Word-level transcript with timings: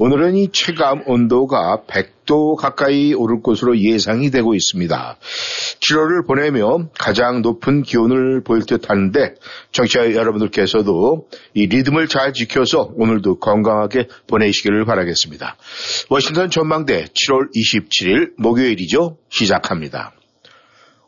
오늘은 0.00 0.36
이 0.36 0.52
체감 0.52 1.02
온도가 1.06 1.82
100도 1.88 2.54
가까이 2.54 3.14
오를 3.14 3.42
것으로 3.42 3.76
예상이 3.78 4.30
되고 4.30 4.54
있습니다. 4.54 5.16
7월을 5.80 6.24
보내며 6.24 6.90
가장 6.96 7.42
높은 7.42 7.82
기온을 7.82 8.44
보일 8.44 8.64
듯 8.64 8.88
하는데 8.88 9.34
청취자 9.72 10.12
여러분들께서도 10.14 11.26
이 11.54 11.66
리듬을 11.66 12.06
잘 12.06 12.32
지켜서 12.32 12.92
오늘도 12.94 13.40
건강하게 13.40 14.06
보내시기를 14.28 14.84
바라겠습니다. 14.84 15.56
워싱턴 16.10 16.50
전망대 16.50 17.06
7월 17.06 17.48
27일 17.52 18.34
목요일이죠. 18.36 19.18
시작합니다. 19.30 20.12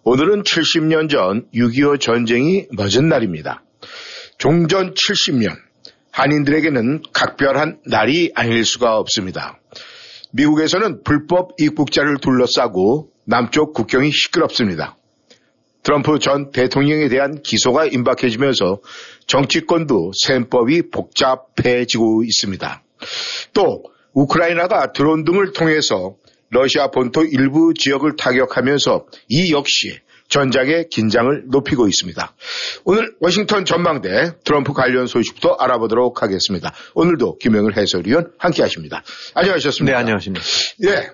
오늘은 0.03 0.43
70년 0.43 1.09
전 1.09 1.47
6.25 1.55 2.01
전쟁이 2.01 2.67
멎은 2.73 3.09
날입니다. 3.09 3.63
종전 4.39 4.95
70년 4.95 5.70
한인들에게는 6.21 7.03
각별한 7.15 7.81
날이 7.87 8.31
아닐 8.35 8.63
수가 8.67 8.99
없습니다. 8.99 9.59
미국에서는 10.33 11.03
불법 11.03 11.53
입국자를 11.59 12.19
둘러싸고 12.19 13.09
남쪽 13.25 13.73
국경이 13.73 14.11
시끄럽습니다. 14.11 14.99
트럼프 15.83 16.19
전 16.19 16.51
대통령에 16.51 17.09
대한 17.09 17.41
기소가 17.43 17.87
임박해지면서 17.87 18.81
정치권도 19.27 20.13
셈법이 20.15 20.91
복잡해지고 20.91 22.25
있습니다. 22.25 22.83
또 23.55 23.83
우크라이나가 24.13 24.93
드론 24.93 25.25
등을 25.25 25.53
통해서 25.53 26.17
러시아 26.51 26.91
본토 26.91 27.25
일부 27.25 27.73
지역을 27.73 28.17
타격하면서 28.17 29.07
이 29.29 29.53
역시 29.55 30.01
전장의 30.31 30.89
긴장을 30.89 31.45
높이고 31.49 31.87
있습니다. 31.87 32.35
오늘 32.85 33.13
워싱턴 33.21 33.65
전망대 33.65 34.33
트럼프 34.45 34.73
관련 34.73 35.07
소식부터 35.07 35.57
알아보도록 35.59 36.23
하겠습니다. 36.23 36.73
오늘도 36.95 37.39
김영을 37.39 37.77
해설위원 37.77 38.33
함께 38.39 38.63
하십니다. 38.63 39.03
안녕하셨습니까? 39.35 39.97
네, 39.97 40.01
안녕하십니까. 40.01 40.45
예. 40.87 41.11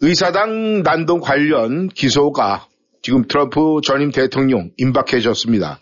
의사당 0.00 0.82
난동 0.82 1.20
관련 1.20 1.88
기소가 1.88 2.66
지금 3.02 3.26
트럼프 3.26 3.80
전임 3.84 4.12
대통령 4.12 4.70
임박해졌습니다. 4.76 5.80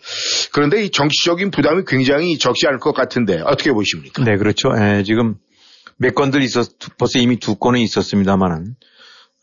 그런데 0.51 0.83
이 0.83 0.89
정치적인 0.89 1.51
부담이 1.51 1.83
굉장히 1.87 2.37
적지 2.37 2.67
않을 2.67 2.79
것 2.79 2.93
같은데 2.93 3.41
어떻게 3.45 3.71
보십니까? 3.71 4.23
네, 4.23 4.37
그렇죠. 4.37 4.69
예, 4.79 5.03
지금 5.03 5.35
몇 5.97 6.15
건들 6.15 6.41
있었, 6.41 6.67
벌써 6.97 7.19
이미 7.19 7.37
두 7.37 7.55
건은 7.55 7.79
있었습니다만은, 7.81 8.75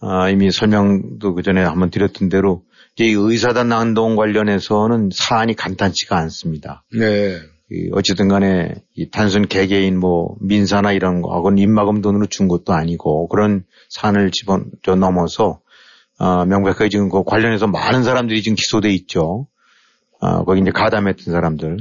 아, 0.00 0.28
이미 0.28 0.50
설명도 0.50 1.34
그 1.34 1.42
전에 1.42 1.62
한번 1.62 1.91
드렸던 1.91 2.28
대로 2.28 2.62
이 3.05 3.13
의사단 3.13 3.69
난동 3.69 4.17
관련해서는 4.17 5.11
사안이 5.13 5.55
간단치가 5.55 6.17
않습니다. 6.19 6.85
네. 6.93 7.39
어찌든 7.93 8.29
간에 8.29 8.75
이 8.95 9.11
단순 9.11 9.47
개개인 9.47 9.99
뭐 9.99 10.37
민사나 10.41 10.93
이런 10.93 11.21
거하고는 11.21 11.59
입막음 11.59 12.01
돈으로 12.01 12.27
준 12.27 12.49
것도 12.49 12.73
아니고 12.73 13.29
그런 13.29 13.65
사안을 13.91 14.31
집어 14.31 14.61
넘어서 14.97 15.61
어, 16.19 16.45
명백하게 16.45 16.89
지금 16.89 17.09
그 17.09 17.23
관련해서 17.25 17.67
많은 17.67 18.03
사람들이 18.03 18.43
지금 18.43 18.57
기소돼 18.57 18.91
있죠. 18.91 19.47
어, 20.21 20.45
거기 20.45 20.61
이제 20.61 20.71
가담했던 20.71 21.33
사람들. 21.33 21.77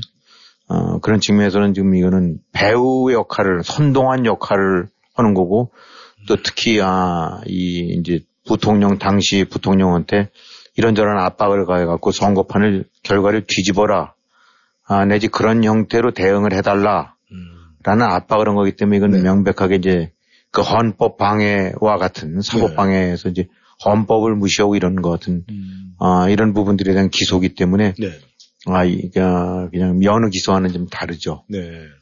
어, 0.68 1.00
그런 1.00 1.20
측면에서는 1.20 1.74
지금 1.74 1.96
이거는 1.96 2.40
배우의 2.52 3.16
역할을 3.16 3.64
선동한 3.64 4.25
역할을 4.25 4.88
하는 5.16 5.34
거고 5.34 5.72
또 6.28 6.36
특히 6.44 6.80
아, 6.81 7.41
이 7.47 7.97
이제 8.00 8.20
부통령 8.46 9.00
당시 9.00 9.46
부통령한테 9.46 10.30
이런저런 10.78 11.20
압박을 11.20 11.66
가해갖고 11.66 12.12
선거판을 12.12 12.86
결과를 13.04 13.46
뒤집어라. 13.48 14.14
아, 14.86 15.06
내지 15.06 15.28
그런 15.28 15.64
형태로 15.64 16.12
대응을 16.14 16.54
해달라. 16.54 17.18
라는 17.88 18.06
압박을 18.06 18.50
한 18.50 18.56
거기 18.56 18.76
때문에 18.76 18.98
이건 18.98 19.12
네. 19.12 19.22
명백하게 19.22 19.76
이제 19.76 20.12
그 20.52 20.62
헌법 20.62 21.18
방해와 21.18 21.98
같은 21.98 22.42
사법 22.42 22.72
네. 22.72 22.76
방해에서 22.76 23.30
이제 23.30 23.48
헌법을 23.86 24.36
무시하고 24.36 24.76
이런 24.76 25.02
것 25.02 25.10
같은 25.10 25.46
음. 25.50 25.94
아, 25.98 26.28
이런 26.30 26.54
부분들에 26.54 26.92
대한 26.92 27.09
기소기 27.09 27.56
때문에 27.56 27.94
네. 27.98 28.12
아, 28.66 28.84
이게 28.84 29.09
그냥 29.09 30.00
면허 30.00 30.28
기소와는 30.30 30.74
좀 30.74 30.88
다르죠. 30.88 31.46
네. 31.48 31.59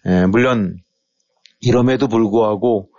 예, 0.07 0.25
물론 0.25 0.77
이럼에도 1.61 2.07
불구하고 2.07 2.89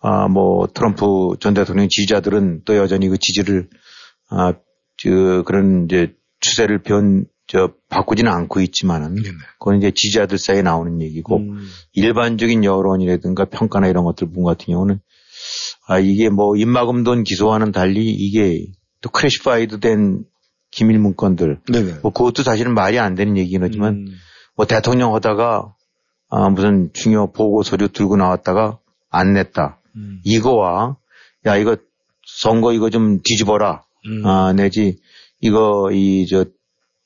아, 0.00 0.26
뭐 0.28 0.66
트럼프 0.66 1.36
전 1.40 1.52
대통령 1.52 1.88
지지자들은 1.90 2.62
또 2.64 2.76
여전히 2.76 3.08
그 3.08 3.18
지지를 3.18 3.68
아, 4.30 4.54
그 5.02 5.42
그런 5.44 5.84
이제 5.84 6.14
추세를 6.40 6.82
변, 6.82 7.26
저, 7.46 7.72
바꾸지는 7.88 8.30
않고 8.30 8.60
있지만은, 8.60 9.14
네네. 9.14 9.36
그건 9.58 9.78
이제 9.78 9.90
지지자들 9.90 10.38
사이에 10.38 10.62
나오는 10.62 11.00
얘기고, 11.02 11.38
음. 11.38 11.68
일반적인 11.92 12.64
여론이라든가 12.64 13.46
평가나 13.46 13.88
이런 13.88 14.04
것들 14.04 14.30
분 14.30 14.44
같은 14.44 14.66
경우는, 14.66 15.00
아, 15.86 15.98
이게 15.98 16.28
뭐, 16.28 16.56
입막음 16.56 17.04
돈 17.04 17.24
기소와는 17.24 17.72
달리 17.72 18.10
이게 18.10 18.66
또 19.00 19.10
classified 19.10 19.80
된 19.80 20.24
기밀 20.70 20.98
문건들, 20.98 21.60
네네. 21.70 21.94
뭐, 22.02 22.12
그것도 22.12 22.42
사실은 22.42 22.74
말이 22.74 22.98
안 22.98 23.14
되는 23.14 23.36
얘기긴 23.36 23.62
하지만, 23.62 23.94
음. 23.94 24.06
뭐, 24.56 24.66
대통령 24.66 25.14
하다가, 25.14 25.74
아, 26.30 26.48
무슨 26.48 26.90
중요 26.92 27.32
보고 27.32 27.62
서류 27.62 27.88
들고 27.88 28.16
나왔다가 28.16 28.78
안 29.10 29.32
냈다. 29.32 29.80
음. 29.96 30.20
이거와, 30.24 30.96
야, 31.46 31.56
이거 31.56 31.76
선거 32.24 32.72
이거 32.72 32.90
좀 32.90 33.20
뒤집어라. 33.24 33.82
음. 34.06 34.26
아, 34.26 34.52
내지 34.52 34.98
이거 35.40 35.90
이저 35.92 36.44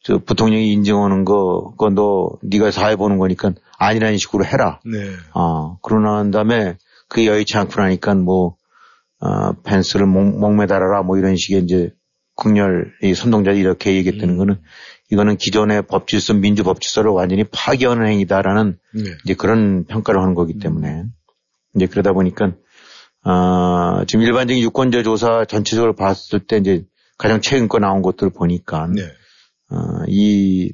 저 0.03 0.19
부통령이 0.19 0.71
인정하는 0.73 1.25
거, 1.25 1.71
그거 1.71 1.91
너 1.91 2.31
네가 2.43 2.71
사회 2.71 2.95
보는 2.95 3.17
거니까 3.19 3.53
아니라는 3.79 4.19
식으로 4.19 4.45
해라. 4.45 4.81
네. 4.85 4.99
아 5.33 5.77
그러고 5.83 6.05
난 6.05 6.31
다음에 6.31 6.77
그 7.09 7.25
여의치 7.25 7.57
않고 7.57 7.81
나니까 7.81 8.15
뭐 8.15 8.57
어, 9.21 9.53
펜스를 9.63 10.07
목, 10.07 10.39
목매달아라 10.39 11.03
뭐 11.03 11.17
이런 11.17 11.37
식의 11.37 11.63
이제 11.63 11.91
극렬 12.37 12.93
이 13.03 13.15
선동자들이 13.15 13.61
이렇게 13.61 13.95
얘기했다는 13.95 14.35
음. 14.35 14.39
거는 14.39 14.57
이거는 15.11 15.37
기존의 15.37 15.87
법질서 15.87 16.35
민주 16.35 16.65
법질서를 16.65 17.11
완전히 17.11 17.45
파괴하는 17.45 18.07
행위다라는 18.07 18.79
네. 18.95 19.03
이제 19.25 19.35
그런 19.35 19.85
평가를 19.85 20.21
하는 20.21 20.35
거기 20.35 20.59
때문에 20.59 21.03
음. 21.03 21.13
이제 21.77 21.87
그러다 21.87 22.13
보니까 22.13 22.53
아, 23.25 24.05
지금 24.07 24.23
일반적인 24.25 24.63
유권자 24.63 25.03
조사 25.03 25.45
전체적으로 25.45 25.95
봤을 25.95 26.41
때 26.41 26.59
이제 26.59 26.85
가장 27.19 27.41
최근 27.41 27.69
거 27.69 27.79
나온 27.79 28.03
것들을 28.03 28.33
보니까 28.33 28.87
네. 28.95 29.03
어, 29.71 30.05
이 30.09 30.73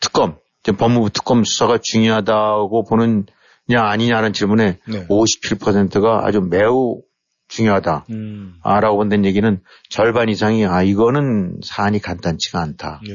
특검, 0.00 0.38
법무부 0.62 1.10
특검 1.10 1.44
수사가 1.44 1.78
중요하다고 1.82 2.84
보는 2.84 3.26
냐 3.68 3.82
아니냐는 3.82 4.32
질문에 4.32 4.78
네. 4.86 5.06
57%가 5.08 6.26
아주 6.26 6.40
매우 6.40 7.02
중요하다. 7.48 8.06
음. 8.10 8.54
아, 8.62 8.80
라고 8.80 8.96
본다는 8.96 9.24
얘기는 9.24 9.60
절반 9.88 10.28
이상이 10.28 10.66
아, 10.66 10.82
이거는 10.82 11.60
사안이 11.62 12.00
간단치가 12.00 12.60
않다. 12.60 13.00
네. 13.06 13.12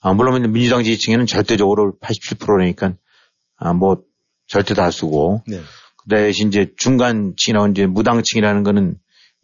아, 0.00 0.12
물론 0.14 0.50
민주당 0.52 0.82
지지층에는 0.82 1.26
절대적으로 1.26 1.94
87%니까 2.00 2.94
아, 3.56 3.72
뭐 3.72 4.02
절대 4.46 4.74
다수고 4.74 5.42
네. 5.46 5.60
대신 6.08 6.48
이제 6.48 6.72
중간층이나 6.76 7.68
이제 7.68 7.86
무당층이라는 7.86 8.62
거는 8.62 8.96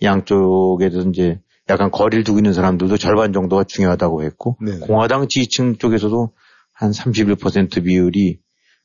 양쪽에서 0.03 1.03
이제 1.11 1.41
약간 1.69 1.91
거리를 1.91 2.25
두고 2.25 2.39
있는 2.39 2.53
사람들도 2.53 2.97
절반 2.99 3.33
정도가 3.33 3.65
중요하다고 3.65 4.23
했고 4.23 4.59
네 4.61 4.79
공화당 4.79 5.29
지지층 5.29 5.77
쪽에서도 5.77 6.33
한 6.73 6.91
31% 6.91 7.85
비율이 7.85 8.39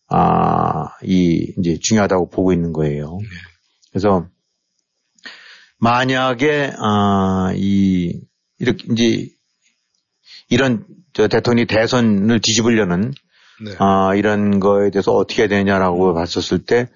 아, 0.10 0.90
이 1.04 1.54
이제 1.58 1.78
중요하다고 1.82 2.30
보고 2.30 2.54
있는 2.54 2.74
거예요. 2.74 3.18
네. 3.22 3.28
그래서 3.92 4.28
만약에 5.78 6.74
아, 6.78 7.54
이 7.56 8.20
이렇게 8.58 8.86
이제 8.92 9.30
이런 10.50 10.86
저 11.14 11.28
대통령이 11.28 11.68
대선을 11.68 12.40
뒤집으려는 12.42 13.14
네. 13.64 13.76
아, 13.80 14.16
이런 14.16 14.60
거에 14.60 14.90
대해서 14.90 15.14
어떻게 15.14 15.44
해야 15.44 15.50
되냐라고 15.50 16.14
봤었을 16.14 16.66
때 16.66 16.88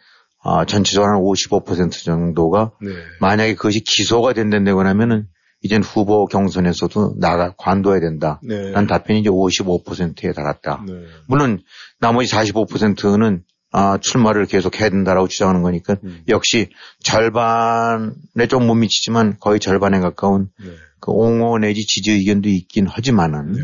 아, 0.44 0.66
전체적으로 0.66 1.12
한 1.12 1.22
55% 1.22 2.04
정도가 2.04 2.72
네. 2.82 2.92
만약에 3.20 3.56
그것이 3.56 3.80
기소가 3.80 4.34
된다고 4.34 4.82
하면은 4.82 5.28
이젠 5.62 5.82
후보 5.82 6.26
경선에서도 6.26 7.16
나가 7.20 7.54
관둬야 7.58 8.02
된다. 8.02 8.42
네. 8.44 8.72
란 8.72 8.86
답변이 8.86 9.22
이제 9.22 9.30
55%에 9.30 10.34
달았다. 10.34 10.84
네. 10.86 10.94
물론 11.28 11.62
나머지 12.00 12.30
45%는 12.34 13.44
아, 13.72 13.98
출마를 13.98 14.46
계속 14.46 14.80
해야 14.80 14.90
된다라고 14.90 15.28
주장하는 15.28 15.64
거니까 15.64 15.96
음. 16.04 16.24
역시 16.28 16.70
절반에 17.04 18.48
좀 18.50 18.68
못 18.68 18.76
미치지만 18.76 19.38
거의 19.40 19.60
절반에 19.60 20.00
가까운 20.00 20.50
네. 20.64 20.70
그 21.00 21.12
옹호 21.12 21.58
내지 21.58 21.86
지지 21.88 22.12
의견도 22.12 22.50
있긴 22.50 22.86
하지만은 22.86 23.54
네. 23.54 23.62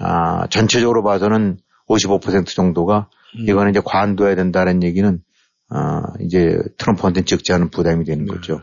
아, 0.00 0.46
전체적으로 0.48 1.02
봐서는 1.04 1.58
55% 1.88 2.48
정도가 2.54 3.08
음. 3.38 3.48
이거는 3.48 3.70
이제 3.70 3.80
관둬야 3.82 4.34
된다는 4.34 4.82
얘기는 4.82 5.20
아, 5.76 6.02
이제 6.20 6.56
트럼프한테는 6.78 7.26
적지 7.26 7.52
않은 7.52 7.70
부담이 7.70 8.04
되는 8.04 8.24
네. 8.26 8.32
거죠. 8.32 8.60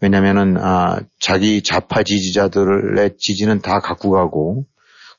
왜냐면은 0.00 0.56
아, 0.58 0.98
자기 1.20 1.62
좌파 1.62 2.02
지지자들의 2.02 3.18
지지는 3.18 3.60
다 3.60 3.78
갖고 3.78 4.10
가고 4.10 4.66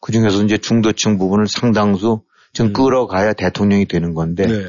그 0.02 0.12
중에서 0.12 0.44
이제 0.44 0.58
중도층 0.58 1.18
부분을 1.18 1.48
상당수 1.48 2.24
좀 2.54 2.68
음. 2.68 2.74
끌어가야 2.74 3.32
대통령이 3.34 3.86
되는 3.86 4.14
건데 4.14 4.46
네. 4.46 4.66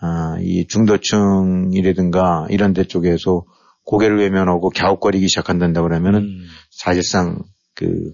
아, 0.00 0.38
이 0.40 0.66
중도층이라든가 0.66 2.46
이런 2.50 2.72
데 2.72 2.82
쪽에서 2.82 3.44
고개를 3.84 4.18
외면하고 4.18 4.70
갸웃거리기 4.70 5.28
시작한다 5.28 5.82
그러면은 5.82 6.22
음. 6.22 6.46
사실상 6.70 7.38
그 7.76 8.12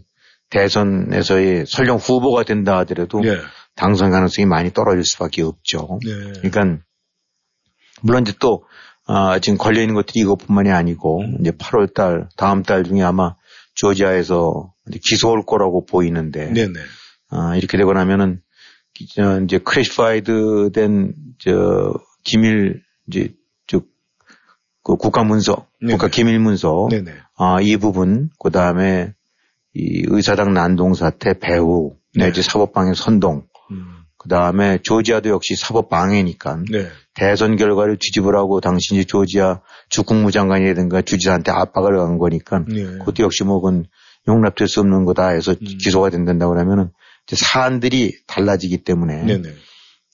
대선에서의 0.51 1.65
설령 1.67 1.97
후보가 1.97 2.43
된다 2.43 2.77
하더라도 2.81 3.21
네. 3.21 3.39
당선 3.75 4.11
가능성이 4.11 4.45
많이 4.45 4.71
떨어질 4.71 5.05
수밖에 5.05 5.41
없죠. 5.41 5.99
네. 6.05 6.51
그러니까 6.51 6.83
물론 8.03 8.23
이제 8.23 8.33
또 8.41 8.65
아, 9.07 9.39
지금 9.41 9.59
걸려 9.59 9.81
있는 9.81 9.95
것들이 9.95 10.21
이것뿐만이 10.21 10.71
아니고 10.71 11.23
음. 11.23 11.37
이제 11.41 11.51
8월 11.51 11.93
달 11.93 12.29
다음 12.37 12.63
달 12.63 12.85
중에 12.85 13.03
아마 13.03 13.35
조지아에서 13.75 14.73
이제 14.89 15.01
기소할 15.03 15.43
거라고 15.47 15.87
보이는데 15.87 16.53
네네. 16.53 16.73
아, 17.31 17.57
이렇게 17.57 17.79
되고 17.79 17.93
나면은 17.93 18.41
이제 19.45 19.59
classified 19.59 20.71
된 20.73 21.15
저 21.43 21.93
기밀 22.23 22.83
이제 23.09 23.35
저그 23.67 24.97
국가 24.97 25.25
문서, 25.25 25.67
네네. 25.81 25.95
국가 25.95 26.07
기밀 26.07 26.39
문서 26.39 26.87
네네. 26.89 27.13
아, 27.37 27.61
이 27.61 27.77
부분 27.77 28.31
그 28.39 28.51
다음에 28.51 29.13
이 29.75 30.05
의사당 30.07 30.55
난동 30.55 30.95
사태 30.95 31.37
배후 31.37 31.97
내지 32.15 32.43
네. 32.43 32.49
사법방해 32.49 32.93
선동 32.95 33.39
음. 33.39 33.43
그 34.23 34.29
다음에 34.29 34.79
조지아도 34.83 35.31
역시 35.31 35.57
사법 35.57 35.89
방해니까 35.89 36.61
네. 36.71 36.89
대선 37.15 37.57
결과를 37.57 37.97
뒤집으라고 37.99 38.61
당신이 38.61 39.05
조지아 39.05 39.61
주 39.89 40.05
국무장관이라든가 40.05 41.03
주지사한테 41.03 41.51
압박을 41.51 41.97
간 41.97 42.19
거니까 42.19 42.65
네. 42.69 42.85
그것도 42.85 43.25
역시 43.25 43.45
뭐 43.45 43.61
그건 43.61 43.87
용납될 44.29 44.69
수 44.69 44.81
없는 44.81 45.05
거다 45.05 45.29
해서 45.29 45.53
음. 45.53 45.79
기소가 45.79 46.11
된다 46.11 46.49
그러면은 46.49 46.91
이제 47.27 47.37
사안들이 47.37 48.13
달라지기 48.27 48.85
때문에 48.85 49.25
네네. 49.25 49.49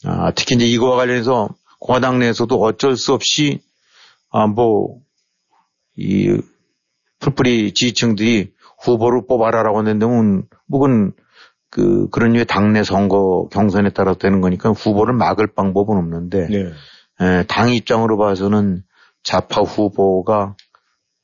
아, 0.04 0.32
특히 0.34 0.56
이제 0.56 0.66
이거와 0.66 0.96
관련해서 0.96 1.48
공화당 1.80 2.18
내에서도 2.18 2.58
어쩔 2.60 2.96
수 2.96 3.12
없이 3.12 3.60
아, 4.30 4.46
뭐, 4.46 5.00
이 5.96 6.38
풀뿌리 7.18 7.72
지지층들이 7.72 8.52
후보를 8.84 9.26
뽑아라라고 9.26 9.78
했는데 9.78 10.06
뭐그건 10.66 11.12
그 11.70 12.08
그런 12.10 12.32
류의 12.32 12.46
당내 12.46 12.82
선거 12.82 13.48
경선에 13.52 13.90
따라 13.90 14.14
되는 14.14 14.40
거니까 14.40 14.70
후보를 14.70 15.14
막을 15.14 15.48
방법은 15.48 15.96
없는데 15.96 16.48
네. 16.48 16.72
에, 17.20 17.42
당 17.44 17.72
입장으로 17.72 18.16
봐서는 18.16 18.82
좌파 19.22 19.62
후보가 19.62 20.56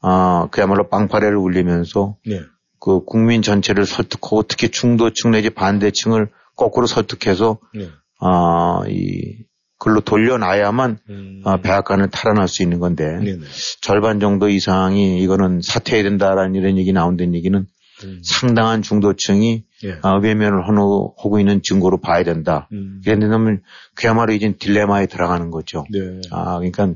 아 0.03 0.49
그야말로 0.51 0.89
빵파레를 0.89 1.37
울리면서 1.37 2.17
네. 2.27 2.41
그 2.79 3.05
국민 3.05 3.41
전체를 3.41 3.87
설득하고 3.87 4.43
특히 4.43 4.69
중도층 4.69 5.31
내지 5.31 5.49
반대층을 5.49 6.31
거꾸로 6.57 6.87
설득해서 6.87 7.59
네. 7.75 7.89
아이 8.21 9.45
글로 9.79 10.01
돌려놔야만 10.01 10.99
음. 11.09 11.43
아, 11.45 11.57
백악관을 11.59 12.11
탈환할 12.11 12.49
수 12.49 12.63
있는 12.63 12.79
건데 12.79 13.19
네네. 13.19 13.41
절반 13.81 14.21
정도 14.21 14.49
이상이 14.49 15.23
이거는 15.23 15.61
사퇴해야 15.63 16.03
된다라는 16.05 16.55
이런 16.55 16.79
얘기 16.79 16.93
나온다는 16.93 17.35
얘기는 17.35 17.67
음. 18.05 18.21
상당한 18.23 18.83
중도층이 18.83 19.65
예. 19.85 19.99
아, 20.03 20.17
외면을 20.17 20.67
하고 20.67 21.15
하고 21.19 21.39
있는 21.39 21.63
증거로 21.63 21.99
봐야 21.99 22.23
된다. 22.25 22.69
음. 22.73 23.01
그런데 23.05 23.27
면 23.27 23.63
그야말로 23.95 24.33
이제 24.33 24.53
딜레마에 24.59 25.07
들어가는 25.07 25.51
거죠. 25.51 25.85
네. 25.91 26.21
아, 26.31 26.59
그러니까 26.59 26.95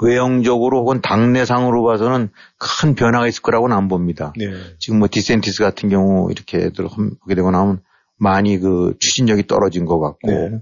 외형적으로 0.00 0.80
혹은 0.80 1.00
당내상으로 1.00 1.84
봐서는 1.84 2.30
큰 2.58 2.94
변화가 2.94 3.26
있을 3.26 3.42
거라고는 3.42 3.76
안 3.76 3.88
봅니다. 3.88 4.32
네. 4.36 4.46
지금 4.78 5.00
뭐 5.00 5.08
디샌티스 5.10 5.62
같은 5.62 5.88
경우 5.88 6.30
이렇게들 6.30 6.86
하게 6.86 7.34
되고 7.34 7.50
나면 7.50 7.80
많이 8.16 8.58
그 8.58 8.94
추진력이 9.00 9.46
떨어진 9.46 9.84
것 9.84 9.98
같고, 10.00 10.30
네. 10.30 10.58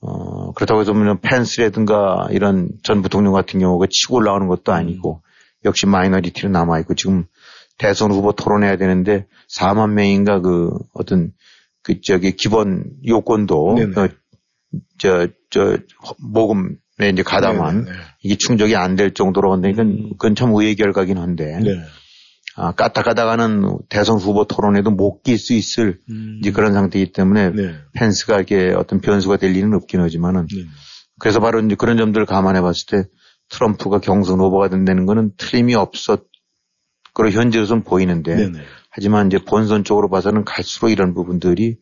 어, 0.00 0.52
그렇다고 0.52 0.80
해서 0.80 0.92
뭐 0.92 1.16
펜스라든가 1.20 2.28
이런 2.30 2.68
전 2.82 3.02
부통령 3.02 3.32
같은 3.32 3.60
경우가 3.60 3.86
치고 3.90 4.16
올라가는 4.16 4.46
것도 4.46 4.72
아니고, 4.72 5.22
역시 5.64 5.86
minority로 5.86 6.48
남아있고, 6.50 6.94
지금 6.94 7.26
대선 7.80 8.12
후보 8.12 8.32
토론해야 8.32 8.76
되는데 8.76 9.26
4만 9.48 9.92
명인가 9.92 10.40
그 10.40 10.70
어떤 10.92 11.32
그 11.82 12.02
저기 12.02 12.32
기본 12.36 12.84
요건도 13.06 13.74
네네. 13.76 14.00
어, 14.00 14.08
저, 14.98 15.28
저, 15.48 15.78
모금에 16.18 17.08
이제 17.10 17.22
가담한 17.22 17.84
네네. 17.86 17.96
이게 18.22 18.36
충족이 18.38 18.76
안 18.76 18.96
될 18.96 19.14
정도로 19.14 19.50
한다니까 19.54 19.84
그건 20.10 20.34
참 20.34 20.50
의외의 20.50 20.76
결과긴 20.76 21.16
한데, 21.16 21.58
네. 21.58 21.80
아, 22.54 22.72
까딱하다가는 22.72 23.78
대선 23.88 24.18
후보 24.18 24.44
토론에도 24.44 24.90
못 24.90 25.22
낄 25.22 25.38
수 25.38 25.54
있을 25.54 25.98
음. 26.10 26.36
이제 26.40 26.52
그런 26.52 26.74
상태이기 26.74 27.12
때문에 27.12 27.50
네. 27.50 27.74
펜스가 27.94 28.42
이게 28.42 28.74
어떤 28.76 29.00
변수가 29.00 29.38
될 29.38 29.52
리는 29.52 29.72
없긴 29.72 30.00
하지만은 30.00 30.46
네. 30.54 30.64
그래서 31.18 31.40
바로 31.40 31.60
이제 31.60 31.76
그런 31.76 31.96
점들을 31.96 32.26
감안해 32.26 32.60
봤을 32.60 32.86
때 32.86 33.08
트럼프가 33.48 34.00
경선 34.00 34.38
후보가 34.38 34.68
된다는 34.68 35.06
거는 35.06 35.32
틀림이 35.38 35.74
없었, 35.74 36.26
그런 37.20 37.32
현재로서는 37.32 37.84
보이는데 37.84 38.34
네네. 38.34 38.58
하지만 38.90 39.26
이제 39.26 39.38
본선 39.38 39.84
쪽으로 39.84 40.08
봐서는 40.08 40.44
갈수록 40.44 40.90
이런 40.90 41.14
부분들이 41.14 41.76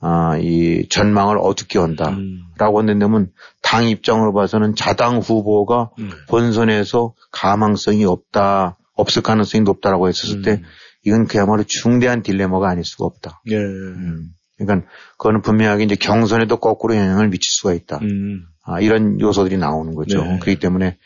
아, 0.00 0.38
이 0.38 0.88
전망을 0.88 1.36
어둡게 1.38 1.78
한다. 1.78 2.08
음. 2.10 2.40
라고 2.58 2.78
한다면 2.78 3.30
당 3.62 3.86
입장으로 3.86 4.32
봐서는 4.32 4.74
자당 4.74 5.18
후보가 5.18 5.90
네. 5.98 6.08
본선에서 6.28 7.14
가망성이 7.30 8.06
없다, 8.06 8.78
없을 8.94 9.22
가능성이 9.22 9.62
높다라고 9.62 10.08
했었을 10.08 10.42
때 10.42 10.52
음. 10.52 10.62
이건 11.04 11.26
그야말로 11.26 11.64
중대한 11.66 12.22
딜레마가 12.22 12.70
아닐 12.70 12.84
수가 12.84 13.04
없다. 13.04 13.42
예. 13.50 13.56
음. 13.56 14.30
그러니까 14.56 14.88
그거는 15.18 15.42
분명하게 15.42 15.84
이제 15.84 15.96
경선에도 15.96 16.56
거꾸로 16.58 16.96
영향을 16.96 17.28
미칠 17.28 17.50
수가 17.50 17.74
있다. 17.74 17.98
음. 18.02 18.46
아, 18.64 18.80
이런 18.80 19.20
요소들이 19.20 19.58
나오는 19.58 19.94
거죠. 19.94 20.22
네. 20.22 20.38
그렇기 20.38 20.60
때문에 20.60 20.96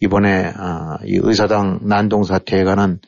이번에 0.00 0.52
아, 0.56 0.98
이 1.04 1.18
의사당 1.22 1.80
난동 1.82 2.22
사태에 2.24 2.62
관한 2.64 3.00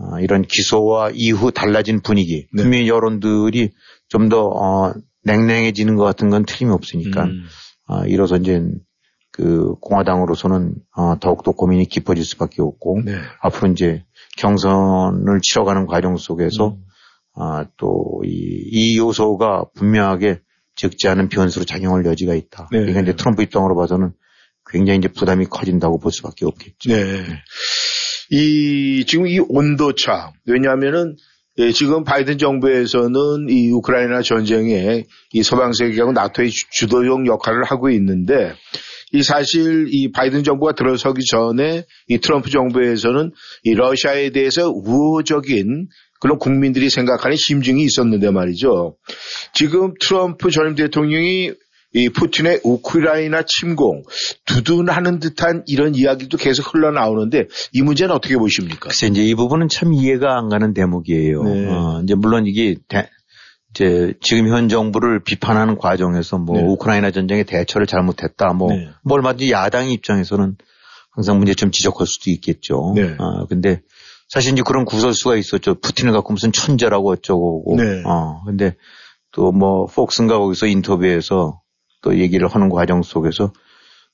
아, 0.00 0.20
이런 0.20 0.42
기소와 0.42 1.10
이후 1.14 1.52
달라진 1.52 2.00
분위기, 2.00 2.46
네. 2.52 2.62
분명히 2.62 2.88
여론들이 2.88 3.72
좀더 4.08 4.46
어, 4.46 4.94
냉랭해지는 5.24 5.96
것 5.96 6.04
같은 6.04 6.30
건 6.30 6.44
틀림이 6.44 6.72
없으니까 6.72 7.24
음. 7.24 7.44
아, 7.86 8.04
이로서 8.06 8.36
이제 8.36 8.62
그 9.32 9.74
공화당으로서는 9.80 10.74
어, 10.96 11.18
더욱더 11.18 11.52
고민이 11.52 11.86
깊어질 11.86 12.24
수밖에 12.24 12.62
없고 12.62 13.02
네. 13.04 13.16
앞으로 13.40 13.72
이제 13.72 14.04
경선을 14.38 15.40
치러가는 15.42 15.86
과정 15.86 16.16
속에서 16.16 16.68
음. 16.68 16.84
아, 17.34 17.66
또 17.76 18.22
이, 18.24 18.30
이 18.30 18.98
요소가 18.98 19.66
분명하게 19.74 20.40
적지 20.74 21.08
않은 21.08 21.28
변수로 21.28 21.64
작용할 21.64 22.04
여지가 22.06 22.34
있다. 22.34 22.68
네. 22.70 22.78
그러니까 22.78 23.00
이제 23.00 23.16
트럼프 23.16 23.42
입장으로 23.42 23.76
봐서는 23.76 24.12
굉장히 24.70 24.98
이제 24.98 25.08
부담이 25.08 25.46
커진다고 25.46 25.98
볼 25.98 26.12
수밖에 26.12 26.44
없겠죠. 26.46 26.90
네. 26.90 27.24
이, 28.30 29.04
지금 29.06 29.26
이 29.26 29.38
온도차. 29.38 30.32
왜냐하면은, 30.46 31.16
예, 31.58 31.72
지금 31.72 32.04
바이든 32.04 32.38
정부에서는 32.38 33.48
이 33.48 33.70
우크라이나 33.70 34.22
전쟁에 34.22 35.04
이 35.32 35.42
서방 35.42 35.72
세계하고 35.72 36.12
나토의 36.12 36.50
주- 36.50 36.66
주도적 36.70 37.26
역할을 37.26 37.64
하고 37.64 37.90
있는데, 37.90 38.52
이 39.12 39.22
사실 39.22 39.86
이 39.90 40.10
바이든 40.10 40.42
정부가 40.44 40.74
들어서기 40.74 41.24
전에 41.30 41.84
이 42.08 42.18
트럼프 42.18 42.50
정부에서는 42.50 43.30
이 43.62 43.74
러시아에 43.74 44.30
대해서 44.30 44.68
우호적인 44.68 45.86
그런 46.20 46.38
국민들이 46.38 46.90
생각하는 46.90 47.36
심증이 47.36 47.84
있었는데 47.84 48.30
말이죠. 48.30 48.96
지금 49.54 49.92
트럼프 50.00 50.50
전임 50.50 50.74
대통령이 50.74 51.52
이 51.96 52.08
푸틴의 52.10 52.60
우크라이나 52.62 53.42
침공 53.46 54.02
두둔하는 54.44 55.18
듯한 55.18 55.62
이런 55.66 55.94
이야기도 55.94 56.36
계속 56.36 56.74
흘러나오는데 56.74 57.46
이 57.72 57.82
문제는 57.82 58.14
어떻게 58.14 58.36
보십니까? 58.36 58.88
글쎄 58.88 59.06
이제 59.06 59.22
이 59.24 59.34
부분은 59.34 59.68
참 59.68 59.92
이해가 59.94 60.36
안 60.36 60.48
가는 60.48 60.74
대목이에요. 60.74 61.42
네. 61.42 61.66
어, 61.70 62.00
이제 62.04 62.14
물론 62.14 62.46
이게 62.46 62.76
대- 62.88 63.08
이제 63.70 64.14
지금 64.20 64.48
현 64.48 64.68
정부를 64.68 65.22
비판하는 65.24 65.76
과정에서 65.78 66.38
뭐 66.38 66.56
네. 66.56 66.62
우크라이나 66.66 67.10
전쟁에 67.10 67.42
대처를 67.44 67.86
잘못했다. 67.86 68.52
뭐, 68.52 68.72
네. 68.72 68.88
뭐 69.02 69.14
얼마든지 69.16 69.50
야당 69.52 69.88
입장에서는 69.90 70.56
항상 71.12 71.38
문제점 71.38 71.70
지적할 71.70 72.06
수도 72.06 72.30
있겠죠. 72.30 72.92
네. 72.94 73.14
아, 73.18 73.46
근데 73.48 73.80
사실 74.28 74.52
이제 74.52 74.62
그런 74.66 74.84
구설수가 74.84 75.36
있었죠. 75.36 75.76
푸틴을 75.80 76.12
갖고 76.12 76.32
무슨 76.34 76.52
천재라고 76.52 77.10
어쩌고. 77.10 77.76
네. 77.78 78.02
어, 78.04 78.42
근데 78.44 78.74
또 79.32 79.50
뭐 79.52 79.86
폭스인가 79.86 80.38
거기서 80.38 80.66
인터뷰에서 80.66 81.60
또 82.06 82.16
얘기를 82.18 82.46
하는 82.46 82.68
과정 82.68 83.02
속에서 83.02 83.52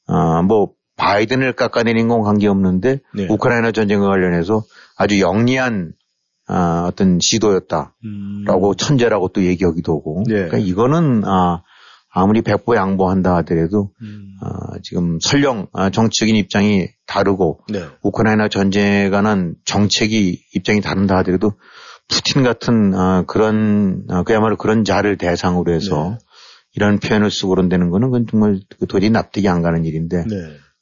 아, 0.06 0.40
뭐 0.40 0.70
바이든을 0.96 1.52
깎아내린 1.52 2.08
건 2.08 2.22
관계없는데 2.22 3.00
네. 3.14 3.26
우크라이나 3.28 3.70
전쟁과 3.70 4.06
관련해서 4.06 4.62
아주 4.96 5.20
영리한 5.20 5.92
아, 6.48 6.86
어떤 6.88 7.18
시도였다라고 7.20 7.90
음. 8.04 8.74
천재라고 8.78 9.28
또 9.28 9.44
얘기하기도 9.44 9.92
하고 9.92 10.22
네. 10.26 10.34
그러니까 10.34 10.56
이거는 10.56 11.22
아, 11.26 11.62
아무리 12.10 12.40
백보 12.40 12.76
양보한다 12.76 13.36
하더라도 13.36 13.90
음. 14.00 14.36
아, 14.40 14.78
지금 14.82 15.18
설령 15.20 15.66
아, 15.74 15.90
정치적인 15.90 16.34
입장이 16.34 16.88
다르고 17.06 17.60
네. 17.68 17.84
우크라이나 18.02 18.48
전쟁에 18.48 19.10
관한 19.10 19.54
정책이 19.66 20.40
입장이 20.54 20.80
다른다 20.80 21.18
하더라도 21.18 21.52
푸틴 22.08 22.42
같은 22.42 22.94
아, 22.94 23.24
그런 23.26 24.04
아, 24.08 24.22
그야말로 24.22 24.56
그런 24.56 24.84
자를 24.84 25.18
대상으로 25.18 25.74
해서 25.74 26.16
네. 26.18 26.31
이런 26.74 26.98
표현을 26.98 27.30
쓰고 27.30 27.50
그런다는 27.50 27.90
거는 27.90 28.08
그건 28.08 28.26
정말 28.30 28.60
그 28.78 28.86
도저히 28.86 29.10
납득이 29.10 29.48
안 29.48 29.62
가는 29.62 29.84
일인데 29.84 30.24
네. 30.28 30.36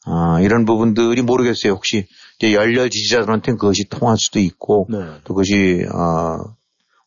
아, 0.06 0.40
이런 0.40 0.64
부분들이 0.64 1.23
모르겠어요. 1.23 1.73
혹시 1.73 2.06
이제 2.38 2.54
열렬 2.54 2.90
지지자들한테는 2.90 3.59
그것이 3.59 3.88
통할 3.88 4.16
수도 4.18 4.38
있고 4.38 4.87
네. 4.90 4.99
또 5.25 5.35
그것이 5.35 5.85
아, 5.92 6.38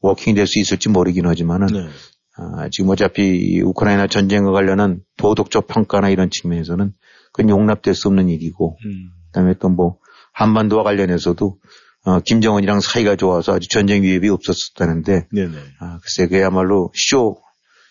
워킹이 0.01 0.35
될 0.35 0.47
수 0.47 0.59
있을지 0.59 0.89
모르긴 0.89 1.25
하지만은 1.27 1.67
네. 1.67 1.87
아, 2.35 2.67
지금 2.71 2.89
어차피 2.89 3.21
이 3.37 3.61
우크라이나 3.61 4.07
전쟁과 4.07 4.51
관련한 4.51 5.01
도덕적 5.17 5.67
평가나 5.67 6.09
이런 6.09 6.29
측면에서는 6.29 6.91
그건 7.31 7.49
용납될 7.49 7.95
수 7.95 8.07
없는 8.09 8.29
일이고 8.29 8.77
음. 8.85 9.09
그다음에 9.27 9.55
또 9.59 9.69
뭐 9.69 9.97
한반도와 10.33 10.83
관련해서도 10.83 11.57
어, 12.05 12.19
김정은이랑 12.19 12.81
사이가 12.81 13.15
좋아서 13.15 13.53
아주 13.53 13.69
전쟁 13.69 14.03
위협이 14.03 14.27
없었었다는데 14.29 15.27
네네. 15.31 15.57
아, 15.79 15.99
글쎄 16.01 16.27
그야말로 16.27 16.91
쇼 16.95 17.37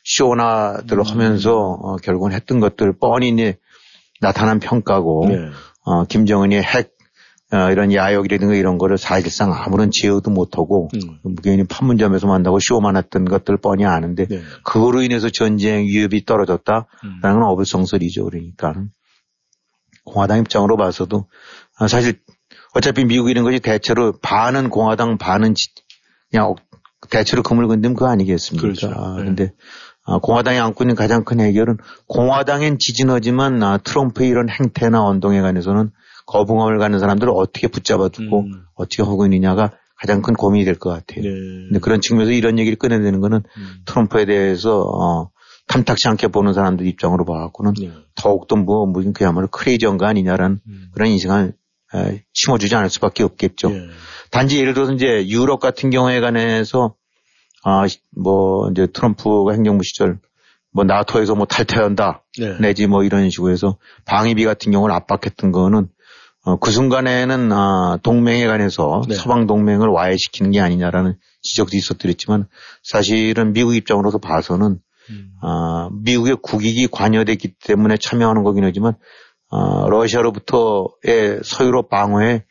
쇼나들을 0.04 1.02
음. 1.02 1.06
하면서 1.06 1.56
어, 1.56 1.96
결국은 1.96 2.32
했던 2.32 2.60
것들 2.60 2.92
뻔히 2.98 3.54
나타난 4.20 4.60
평가고 4.60 5.26
네. 5.28 5.48
어, 5.84 6.04
김정은이 6.04 6.56
핵 6.56 6.92
어, 7.52 7.70
이런 7.70 7.92
야욕이라든가 7.92 8.54
이런 8.54 8.78
거를 8.78 8.96
사실상 8.96 9.52
아무런 9.52 9.90
제어도 9.92 10.30
못하고 10.30 10.88
음. 10.94 11.18
무게인이 11.22 11.64
판문점에서 11.64 12.26
만나고 12.26 12.58
쇼만 12.60 12.96
했던 12.96 13.24
것들 13.26 13.58
뻔히 13.58 13.84
아는데 13.84 14.26
네. 14.26 14.40
그거로 14.64 15.02
인해서 15.02 15.28
전쟁 15.28 15.84
위협이 15.84 16.24
떨어졌다라는 16.24 16.86
음. 17.04 17.20
건 17.20 17.42
어불성설이죠. 17.42 18.24
그러니까 18.24 18.74
공화당 20.04 20.38
입장으로 20.40 20.76
봐서도 20.76 21.26
아, 21.78 21.88
사실 21.88 22.20
어차피 22.74 23.04
미국 23.04 23.28
이런 23.30 23.44
것이 23.44 23.60
대체로 23.60 24.14
반은 24.22 24.70
공화당 24.70 25.18
반은 25.18 25.54
지- 25.54 25.68
그냥 26.30 26.46
어- 26.50 26.56
대체로 27.10 27.42
금을 27.42 27.68
건드면 27.68 27.94
그거 27.94 28.08
아니겠습니까? 28.08 28.62
그렇죠. 28.62 28.90
아, 28.96 29.16
네. 29.18 29.24
근데 29.24 29.44
아, 29.44 29.48
공화당이 30.22 30.58
안고 30.58 30.84
있는 30.84 30.94
가장 30.94 31.24
큰 31.24 31.40
해결은 31.40 31.76
공화당엔 32.08 32.78
지진하지만 32.78 33.62
아, 33.62 33.78
트럼프의 33.78 34.28
이런 34.28 34.48
행태나 34.48 35.02
언동에 35.04 35.40
관해서는 35.40 35.90
거부감을 36.26 36.78
갖는 36.78 36.98
사람들을 36.98 37.32
어떻게 37.34 37.68
붙잡아두고 37.68 38.40
음. 38.40 38.64
어떻게 38.74 39.02
하고 39.02 39.24
있느냐가 39.26 39.72
가장 39.96 40.22
큰 40.22 40.34
고민이 40.34 40.64
될 40.64 40.74
것 40.76 40.90
같아요. 40.90 41.22
네. 41.22 41.30
근데 41.68 41.78
그런 41.78 42.00
측면에서 42.00 42.32
이런 42.32 42.58
얘기를 42.58 42.76
꺼내내는 42.76 43.20
거는 43.20 43.38
음. 43.56 43.74
트럼프에 43.86 44.24
대해서 44.24 44.80
어, 44.82 45.30
탐탁치 45.68 46.08
않게 46.08 46.28
보는 46.28 46.52
사람들 46.54 46.86
입장으로 46.86 47.24
봐갖고는 47.24 47.74
네. 47.80 47.92
더욱더 48.16 48.56
뭐 48.56 48.84
무슨 48.86 49.12
그야말로 49.12 49.46
크레이지한 49.48 49.98
거 49.98 50.06
아니냐라는 50.06 50.60
음. 50.66 50.88
그런 50.92 51.08
인식을 51.10 51.52
에, 51.94 52.22
심어주지 52.32 52.74
않을 52.74 52.90
수밖에 52.90 53.22
없겠죠. 53.22 53.70
예. 53.70 53.88
단지 54.30 54.58
예를 54.58 54.74
들어서 54.74 54.92
이제 54.92 55.28
유럽 55.28 55.60
같은 55.60 55.90
경우에 55.90 56.20
관해서 56.20 56.94
아, 57.64 57.86
시- 57.86 58.00
뭐 58.16 58.70
이제 58.70 58.86
트럼프가 58.86 59.52
행정부 59.52 59.84
시절 59.84 60.18
뭐 60.72 60.84
나토에서 60.84 61.34
뭐 61.34 61.46
탈퇴한다 61.46 62.24
네. 62.38 62.58
내지 62.58 62.86
뭐 62.86 63.04
이런 63.04 63.28
식으로 63.30 63.52
해서 63.52 63.76
방위비 64.06 64.44
같은 64.44 64.72
경우를 64.72 64.94
압박했던 64.94 65.52
거는 65.52 65.88
어, 66.44 66.56
그 66.58 66.70
순간에는 66.72 67.52
아, 67.52 67.98
동맹에 68.02 68.46
관해서 68.46 69.02
네. 69.08 69.14
서방 69.14 69.46
동맹을 69.46 69.88
와해시키는 69.88 70.50
게 70.50 70.60
아니냐라는 70.60 71.16
지적도 71.42 71.76
있었더랬지만 71.76 72.48
사실은 72.82 73.52
미국 73.52 73.76
입장으로서 73.76 74.18
봐서는 74.18 74.78
음. 75.10 75.30
아, 75.40 75.88
미국의 75.92 76.38
국익이 76.42 76.88
관여됐기 76.88 77.54
때문에 77.64 77.96
참여하는 77.96 78.42
거긴 78.42 78.64
하지만 78.64 78.94
아, 79.50 79.86
러시아로부터의 79.88 81.40
서유럽 81.44 81.90
방어에 81.90 82.44